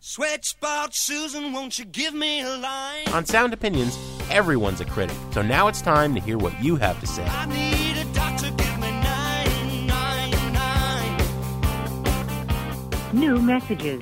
Sweatspot 0.07 0.93
Susan, 0.93 1.51
won't 1.51 1.77
you 1.77 1.83
give 1.83 2.13
me 2.13 2.39
a 2.39 2.55
line? 2.55 3.09
On 3.09 3.25
Sound 3.25 3.51
Opinions, 3.51 3.99
everyone's 4.29 4.79
a 4.79 4.85
critic. 4.85 5.17
So 5.31 5.41
now 5.41 5.67
it's 5.67 5.81
time 5.81 6.15
to 6.15 6.21
hear 6.21 6.37
what 6.37 6.57
you 6.63 6.77
have 6.77 6.97
to 7.01 7.07
say. 7.07 7.25
I 7.25 7.45
need 7.47 7.97
a 7.97 8.05
doctor, 8.13 8.49
give 8.51 8.79
me 8.79 8.89
nine, 8.89 9.85
nine, 9.85 10.31
nine. 10.53 11.19
New 13.11 13.41
messages. 13.41 14.01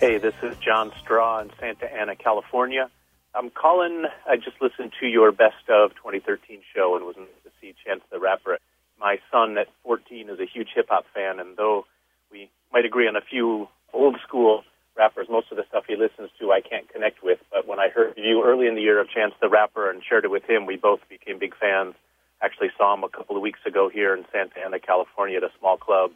Hey, 0.00 0.18
this 0.18 0.34
is 0.42 0.56
John 0.58 0.90
Straw 1.00 1.38
in 1.38 1.52
Santa 1.60 1.86
Ana, 1.86 2.16
California. 2.16 2.90
I'm 3.36 3.50
calling. 3.50 4.06
I 4.28 4.34
just 4.34 4.60
listened 4.60 4.94
to 4.98 5.06
your 5.06 5.30
best 5.30 5.68
of 5.68 5.94
2013 5.94 6.58
show 6.74 6.96
and 6.96 7.04
was 7.06 7.14
nice 7.16 7.28
to 7.44 7.50
see 7.60 7.72
Chance 7.86 8.02
the 8.10 8.18
Rapper. 8.18 8.58
My 8.98 9.18
son 9.30 9.56
at 9.58 9.68
14 9.84 10.28
is 10.28 10.40
a 10.40 10.44
huge 10.44 10.70
hip 10.74 10.88
hop 10.88 11.04
fan, 11.14 11.38
and 11.38 11.56
though 11.56 11.86
we 12.32 12.50
might 12.72 12.84
agree 12.84 13.06
on 13.06 13.14
a 13.14 13.20
few 13.20 13.68
old 13.92 14.16
school 14.26 14.64
rappers, 14.96 15.28
most 15.30 15.50
of 15.50 15.56
the 15.56 15.64
stuff 15.68 15.84
he 15.86 15.96
listens 15.96 16.30
to 16.40 16.50
I 16.50 16.60
can't 16.60 16.88
connect 16.92 17.22
with. 17.22 17.38
But 17.50 17.66
when 17.66 17.78
I 17.78 17.88
heard 17.88 18.14
you 18.16 18.42
early 18.44 18.66
in 18.66 18.74
the 18.74 18.82
year 18.82 19.00
of 19.00 19.08
Chance 19.08 19.34
the 19.40 19.48
Rapper 19.48 19.88
and 19.88 20.02
shared 20.02 20.24
it 20.24 20.30
with 20.30 20.44
him, 20.44 20.66
we 20.66 20.76
both 20.76 21.00
became 21.08 21.38
big 21.38 21.54
fans. 21.56 21.94
Actually 22.42 22.70
saw 22.76 22.94
him 22.94 23.04
a 23.04 23.08
couple 23.08 23.36
of 23.36 23.42
weeks 23.42 23.60
ago 23.64 23.88
here 23.88 24.14
in 24.14 24.24
Santa 24.32 24.60
Ana, 24.64 24.78
California, 24.78 25.38
at 25.38 25.44
a 25.44 25.50
small 25.58 25.76
club. 25.76 26.10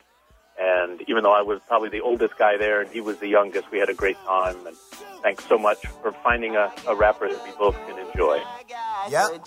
And 0.61 1.01
even 1.09 1.23
though 1.23 1.33
I 1.33 1.43
was 1.43 1.61
probably 1.67 1.89
the 1.89 2.01
oldest 2.01 2.37
guy 2.37 2.57
there 2.59 2.83
and 2.83 2.91
he 2.91 3.01
was 3.01 3.19
the 3.19 3.29
youngest, 3.29 3.71
we 3.71 3.79
had 3.79 3.89
a 3.89 3.95
great 3.95 4.19
time. 4.27 4.67
And 4.67 4.77
thanks 5.23 5.45
so 5.47 5.57
much 5.57 5.79
for 6.03 6.13
finding 6.13 6.57
a, 6.57 6.71
a 6.87 6.95
rapper 6.95 7.29
that 7.29 7.43
we 7.45 7.53
both 7.59 7.77
can 7.87 7.99
enjoy. 7.99 8.43
Yep. 9.09 9.41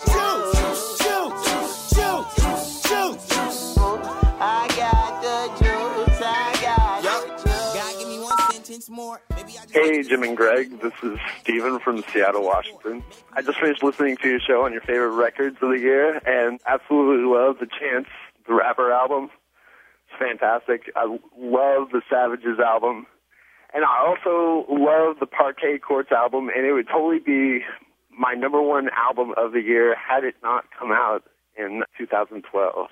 I 4.38 4.68
got 4.76 5.22
the 5.22 5.65
Hey, 9.72 10.02
Jim 10.02 10.22
and 10.22 10.36
Greg. 10.36 10.80
This 10.80 10.92
is 11.02 11.18
Steven 11.40 11.78
from 11.78 12.04
Seattle, 12.12 12.44
Washington. 12.44 13.02
I 13.32 13.40
just 13.40 13.58
finished 13.58 13.82
listening 13.82 14.16
to 14.18 14.28
your 14.28 14.40
show 14.40 14.64
on 14.64 14.72
your 14.72 14.82
favorite 14.82 15.16
records 15.16 15.56
of 15.62 15.70
the 15.70 15.78
year 15.78 16.20
and 16.26 16.60
absolutely 16.66 17.24
love 17.24 17.56
the 17.58 17.66
Chance 17.66 18.08
the 18.46 18.54
Rapper 18.54 18.92
album. 18.92 19.30
It's 20.08 20.18
fantastic. 20.18 20.92
I 20.94 21.04
love 21.38 21.88
the 21.90 22.02
Savages 22.10 22.58
album. 22.58 23.06
And 23.72 23.84
I 23.84 24.06
also 24.06 24.66
love 24.70 25.16
the 25.20 25.26
Parquet 25.26 25.78
Courts 25.78 26.12
album, 26.12 26.50
and 26.54 26.66
it 26.66 26.72
would 26.72 26.88
totally 26.88 27.18
be 27.18 27.60
my 28.10 28.34
number 28.34 28.60
one 28.60 28.88
album 28.96 29.32
of 29.36 29.52
the 29.52 29.60
year 29.60 29.96
had 29.96 30.24
it 30.24 30.34
not 30.42 30.64
come 30.78 30.92
out 30.92 31.24
in 31.56 31.82
2012. 31.98 32.88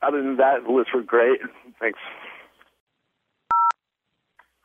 Other 0.00 0.22
than 0.22 0.36
that, 0.36 0.64
the 0.66 0.72
lists 0.72 0.92
were 0.94 1.02
great. 1.02 1.40
Thanks. 1.80 1.98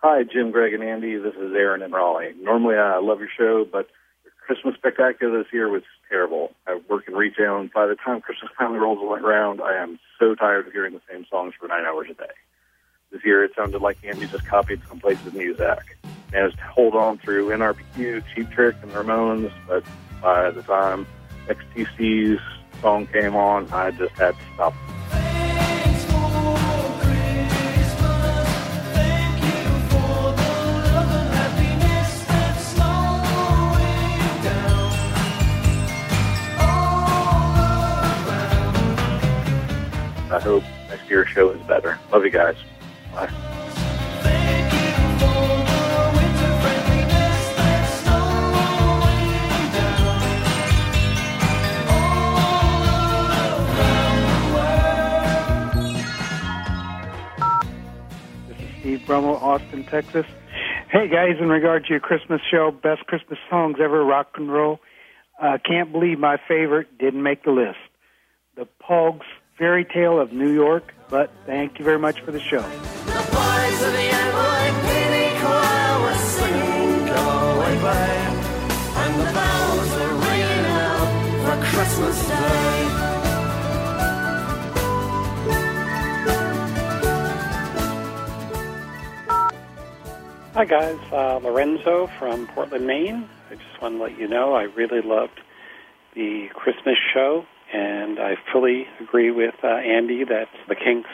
Hi, 0.06 0.24
Jim, 0.24 0.52
Greg, 0.52 0.74
and 0.74 0.84
Andy. 0.84 1.16
This 1.16 1.34
is 1.36 1.54
Aaron 1.56 1.82
in 1.82 1.94
Raleigh. 1.94 2.34
Normally, 2.42 2.76
I 2.76 3.00
love 3.00 3.20
your 3.22 3.30
show, 3.38 3.64
but 3.64 3.88
your 4.26 4.34
Christmas 4.46 4.76
spectacular 4.76 5.42
this 5.42 5.54
year 5.54 5.70
was 5.70 5.84
terrible. 6.10 6.52
I 6.68 6.82
work 6.90 7.08
in 7.08 7.14
retail, 7.14 7.58
and 7.58 7.72
by 7.72 7.88
the 7.88 7.96
time 7.96 8.20
Christmas 8.20 8.52
finally 8.58 8.80
rolls 8.80 9.00
around, 9.02 9.62
I 9.62 9.82
am 9.82 9.98
so 10.20 10.36
tired 10.36 10.68
of 10.68 10.74
hearing 10.74 10.92
the 10.92 11.00
same 11.10 11.26
songs 11.32 11.54
for 11.58 11.70
nine 11.70 11.86
hours 11.86 12.08
a 12.12 12.16
day. 12.16 12.34
This 13.14 13.22
year, 13.24 13.46
it 13.46 13.52
sounded 13.56 13.82
like 13.82 13.98
Andy 14.04 14.28
just 14.28 14.46
copied 14.46 14.82
some 14.90 15.00
places 15.00 15.32
music. 15.32 15.98
Managed 16.34 16.58
to 16.58 16.64
hold 16.66 16.96
on 16.96 17.18
through 17.20 17.52
NRBQ, 17.52 18.26
Cheap 18.36 18.52
Trick, 18.52 18.76
and 18.82 18.92
Ramones, 18.92 19.54
but 19.70 19.86
by 20.22 20.52
the 20.52 20.64
time 20.64 21.08
XTC's 21.48 22.42
song 22.82 23.08
came 23.08 23.38
on, 23.38 23.72
I 23.72 23.92
just 23.92 24.16
had 24.16 24.36
to 24.38 24.46
stop. 24.54 24.74
Hope 40.44 40.64
next 40.90 41.10
year's 41.10 41.30
show 41.30 41.52
is 41.52 41.62
better. 41.68 41.98
Love 42.12 42.26
you 42.26 42.30
guys. 42.30 42.56
Bye. 43.14 43.32
This 58.50 58.58
is 58.60 58.80
Steve 58.80 59.06
Brummel, 59.06 59.38
Austin, 59.38 59.86
Texas. 59.86 60.26
Hey 60.92 61.08
guys, 61.08 61.38
in 61.40 61.50
regard 61.50 61.86
to 61.86 61.90
your 61.90 62.02
Christmas 62.02 62.42
show, 62.52 62.70
best 62.70 63.06
Christmas 63.08 63.40
songs 63.50 63.78
ever, 63.82 64.04
rock 64.04 64.34
and 64.36 64.52
roll. 64.52 64.80
Uh, 65.42 65.58
can't 65.66 65.92
believe 65.92 66.20
my 66.20 66.38
favorite 66.48 66.98
didn't 67.00 67.24
make 67.24 67.44
the 67.44 67.52
list. 67.52 67.80
The 68.56 68.68
Pogues 68.80 69.26
Fairy 69.58 69.86
Tale 69.86 70.20
of 70.20 70.34
New 70.34 70.52
York, 70.52 70.94
but 71.10 71.32
thank 71.46 71.78
you 71.78 71.86
very 71.86 72.00
much 72.00 72.22
for 72.22 72.32
the 72.32 72.40
show. 72.40 72.62
Boys 72.62 73.84
of 73.84 73.94
the 73.94 74.10
Amboy 74.12 74.64
Choir 75.42 76.02
were 76.02 76.16
singing 76.16 77.10
Away 77.10 77.76
Babe 77.76 78.34
And 78.96 79.14
the 79.20 79.30
bells 79.34 79.90
were 79.94 80.16
ringing 80.28 80.66
out 80.66 81.10
for 81.44 81.56
Christmas 81.66 82.28
Day 82.28 82.74
Hi 90.54 90.66
guys, 90.66 91.00
uh, 91.12 91.38
Lorenzo 91.38 92.08
from 92.20 92.46
Portland, 92.48 92.86
Maine. 92.86 93.28
I 93.50 93.56
just 93.56 93.82
want 93.82 93.96
to 93.98 94.04
let 94.04 94.20
you 94.20 94.28
know 94.28 94.54
I 94.54 94.64
really 94.64 95.02
loved 95.02 95.42
the 96.14 96.48
Christmas 96.54 96.96
show, 97.12 97.46
and 97.74 98.20
I 98.20 98.36
fully 98.52 98.88
agree 99.00 99.32
with 99.32 99.56
uh, 99.64 99.68
Andy 99.68 100.24
that 100.26 100.48
the 100.68 100.76
Kinks' 100.76 101.10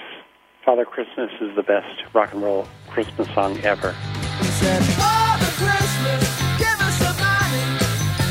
"Father 0.65 0.85
Christmas" 0.85 1.31
is 1.39 1.55
the 1.55 1.63
best 1.63 2.03
rock 2.13 2.33
and 2.33 2.43
roll 2.43 2.67
Christmas 2.89 3.27
song 3.33 3.57
ever. 3.61 3.93
Father 3.93 5.51
Christmas, 5.55 6.23
give 6.59 6.79
us 6.79 6.95
some 6.99 7.17
money 7.17 7.63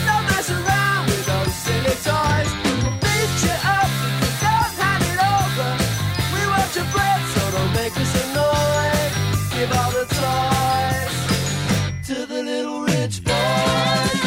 Don't 0.05 0.25
mess 0.29 0.51
around 0.51 1.05
with 1.07 1.25
those 1.27 1.55
silly 1.55 1.97
toys 2.05 2.51
We'll 2.85 2.97
beat 3.01 3.33
you 3.45 3.57
up 3.65 3.91
don't 4.45 4.73
hand 4.77 5.05
it 5.05 5.21
over 5.21 5.71
We 6.35 6.43
want 6.53 6.71
your 6.77 6.89
bread, 6.93 7.21
so 7.33 7.41
don't 7.57 7.73
make 7.81 7.97
us 7.97 8.13
annoyed 8.25 9.13
Give 9.57 9.71
all 9.73 9.93
the 9.93 10.07
toys 10.21 11.15
to 12.09 12.27
the 12.27 12.41
little 12.43 12.81
rich 12.83 13.25
boys 13.25 14.21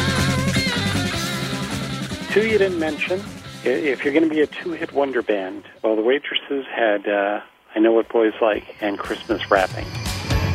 Two 2.32 2.46
you 2.46 2.58
didn't 2.58 2.78
mention. 2.78 3.22
If 3.64 4.04
you're 4.04 4.12
going 4.12 4.28
to 4.28 4.34
be 4.34 4.40
a 4.40 4.46
two-hit 4.46 4.92
wonder 4.92 5.22
band, 5.22 5.64
well, 5.82 5.94
the 5.94 6.02
waitresses 6.02 6.66
had 6.66 7.06
uh, 7.08 7.40
"I 7.74 7.78
Know 7.78 7.92
What 7.92 8.08
Boys 8.08 8.34
Like" 8.40 8.76
and 8.80 8.98
"Christmas 8.98 9.48
Wrapping." 9.50 9.86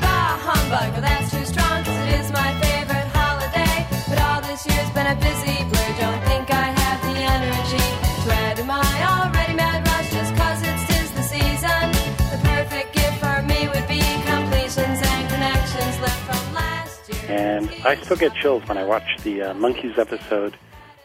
Bah, 0.02 0.36
humbug, 0.44 1.02
that's 1.02 1.32
too 1.32 1.46
strong, 1.46 1.84
'cause 1.86 2.08
it 2.08 2.20
is 2.20 2.32
my 2.34 2.52
favorite 2.60 3.08
holiday. 3.16 3.88
But 4.10 4.20
all 4.28 4.42
this 4.42 4.68
year's 4.68 4.90
been 4.92 5.08
a 5.08 5.16
busy 5.16 5.64
blur. 5.72 5.92
Don't 6.04 6.22
think 6.28 6.52
I 6.52 6.68
have 6.76 7.00
the 7.08 7.16
energy 7.16 7.88
to 8.28 8.36
add 8.36 8.58
to 8.58 8.64
my 8.66 8.84
already 9.08 9.56
mad 9.56 9.88
rush 9.88 10.12
just 10.12 10.36
'cause 10.36 10.60
it's 10.68 10.84
tis 10.92 11.12
the 11.16 11.24
season. 11.24 11.88
The 12.28 12.40
perfect 12.44 12.92
gift 12.92 13.18
for 13.24 13.42
me 13.48 13.70
would 13.72 13.88
be 13.88 14.04
completions 14.28 15.00
and 15.00 15.30
connections 15.32 15.96
left 16.04 16.22
from 16.28 16.44
last 16.56 17.08
year. 17.08 17.40
And 17.40 17.72
I 17.86 17.96
still 18.04 18.18
get 18.18 18.36
chills 18.36 18.68
when 18.68 18.78
I 18.78 18.84
watch 18.84 19.08
the 19.24 19.44
uh, 19.44 19.54
Monkees 19.54 19.98
episode 19.98 20.58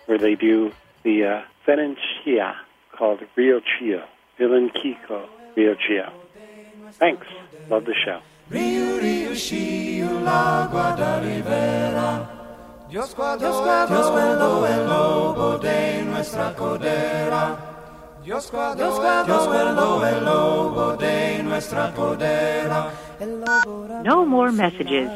where 0.06 0.18
they 0.18 0.34
do 0.34 0.72
the 1.04 1.24
uh, 1.24 1.42
Venencia 1.66 2.54
called 2.96 3.20
Riu 3.36 3.60
Chiu. 3.60 4.00
Villain 4.38 4.70
Kiko, 4.70 5.28
Riu 5.56 5.76
Chiu. 5.78 6.04
Thanks. 6.92 7.26
Love 7.70 7.84
the 7.84 7.94
show. 7.94 8.20
Rio, 8.50 8.98
Rio, 8.98 9.34
Scio, 9.34 10.20
l'acqua 10.20 10.94
da 10.96 11.20
rivera. 11.20 12.28
Dios 12.90 13.14
guardó, 13.14 13.38
Dios 13.88 14.10
guardó 14.10 14.66
el 14.66 14.86
lobo 14.86 15.58
de 15.58 16.02
nuestra 16.02 16.54
codera. 16.54 17.56
Dios 18.22 18.50
guardó, 18.52 19.24
Dios 19.24 19.46
guardó 19.48 20.06
el 20.06 20.24
lobo 20.24 20.96
de 20.96 21.42
nuestra 21.42 21.92
codera. 21.94 22.90
No 24.04 24.26
more 24.26 24.52
messages. 24.52 25.08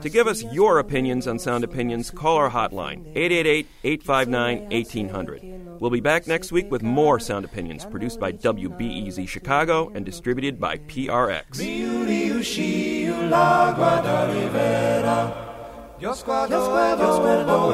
To 0.00 0.08
give 0.08 0.26
us 0.26 0.42
your 0.42 0.78
opinions 0.78 1.28
on 1.28 1.38
Sound 1.38 1.64
Opinions, 1.64 2.10
call 2.10 2.36
our 2.36 2.50
hotline, 2.50 3.06
888 3.14 3.66
859 3.84 4.70
1800. 4.70 5.80
We'll 5.80 5.90
be 5.90 6.00
back 6.00 6.26
next 6.26 6.50
week 6.50 6.70
with 6.70 6.82
more 6.82 7.20
Sound 7.20 7.44
Opinions, 7.44 7.84
produced 7.84 8.18
by 8.18 8.32
WBEZ 8.32 9.28
Chicago 9.28 9.92
and 9.94 10.04
distributed 10.04 10.58
by 10.58 10.78
PRX. 10.78 11.58
Dios 15.98 16.24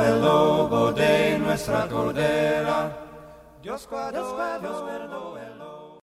el 0.01 0.21
lobo 0.21 0.93
de 0.93 1.39
nuestra 1.39 1.89
codera. 1.89 2.93
Dios 3.63 3.89
Dios 3.89 5.48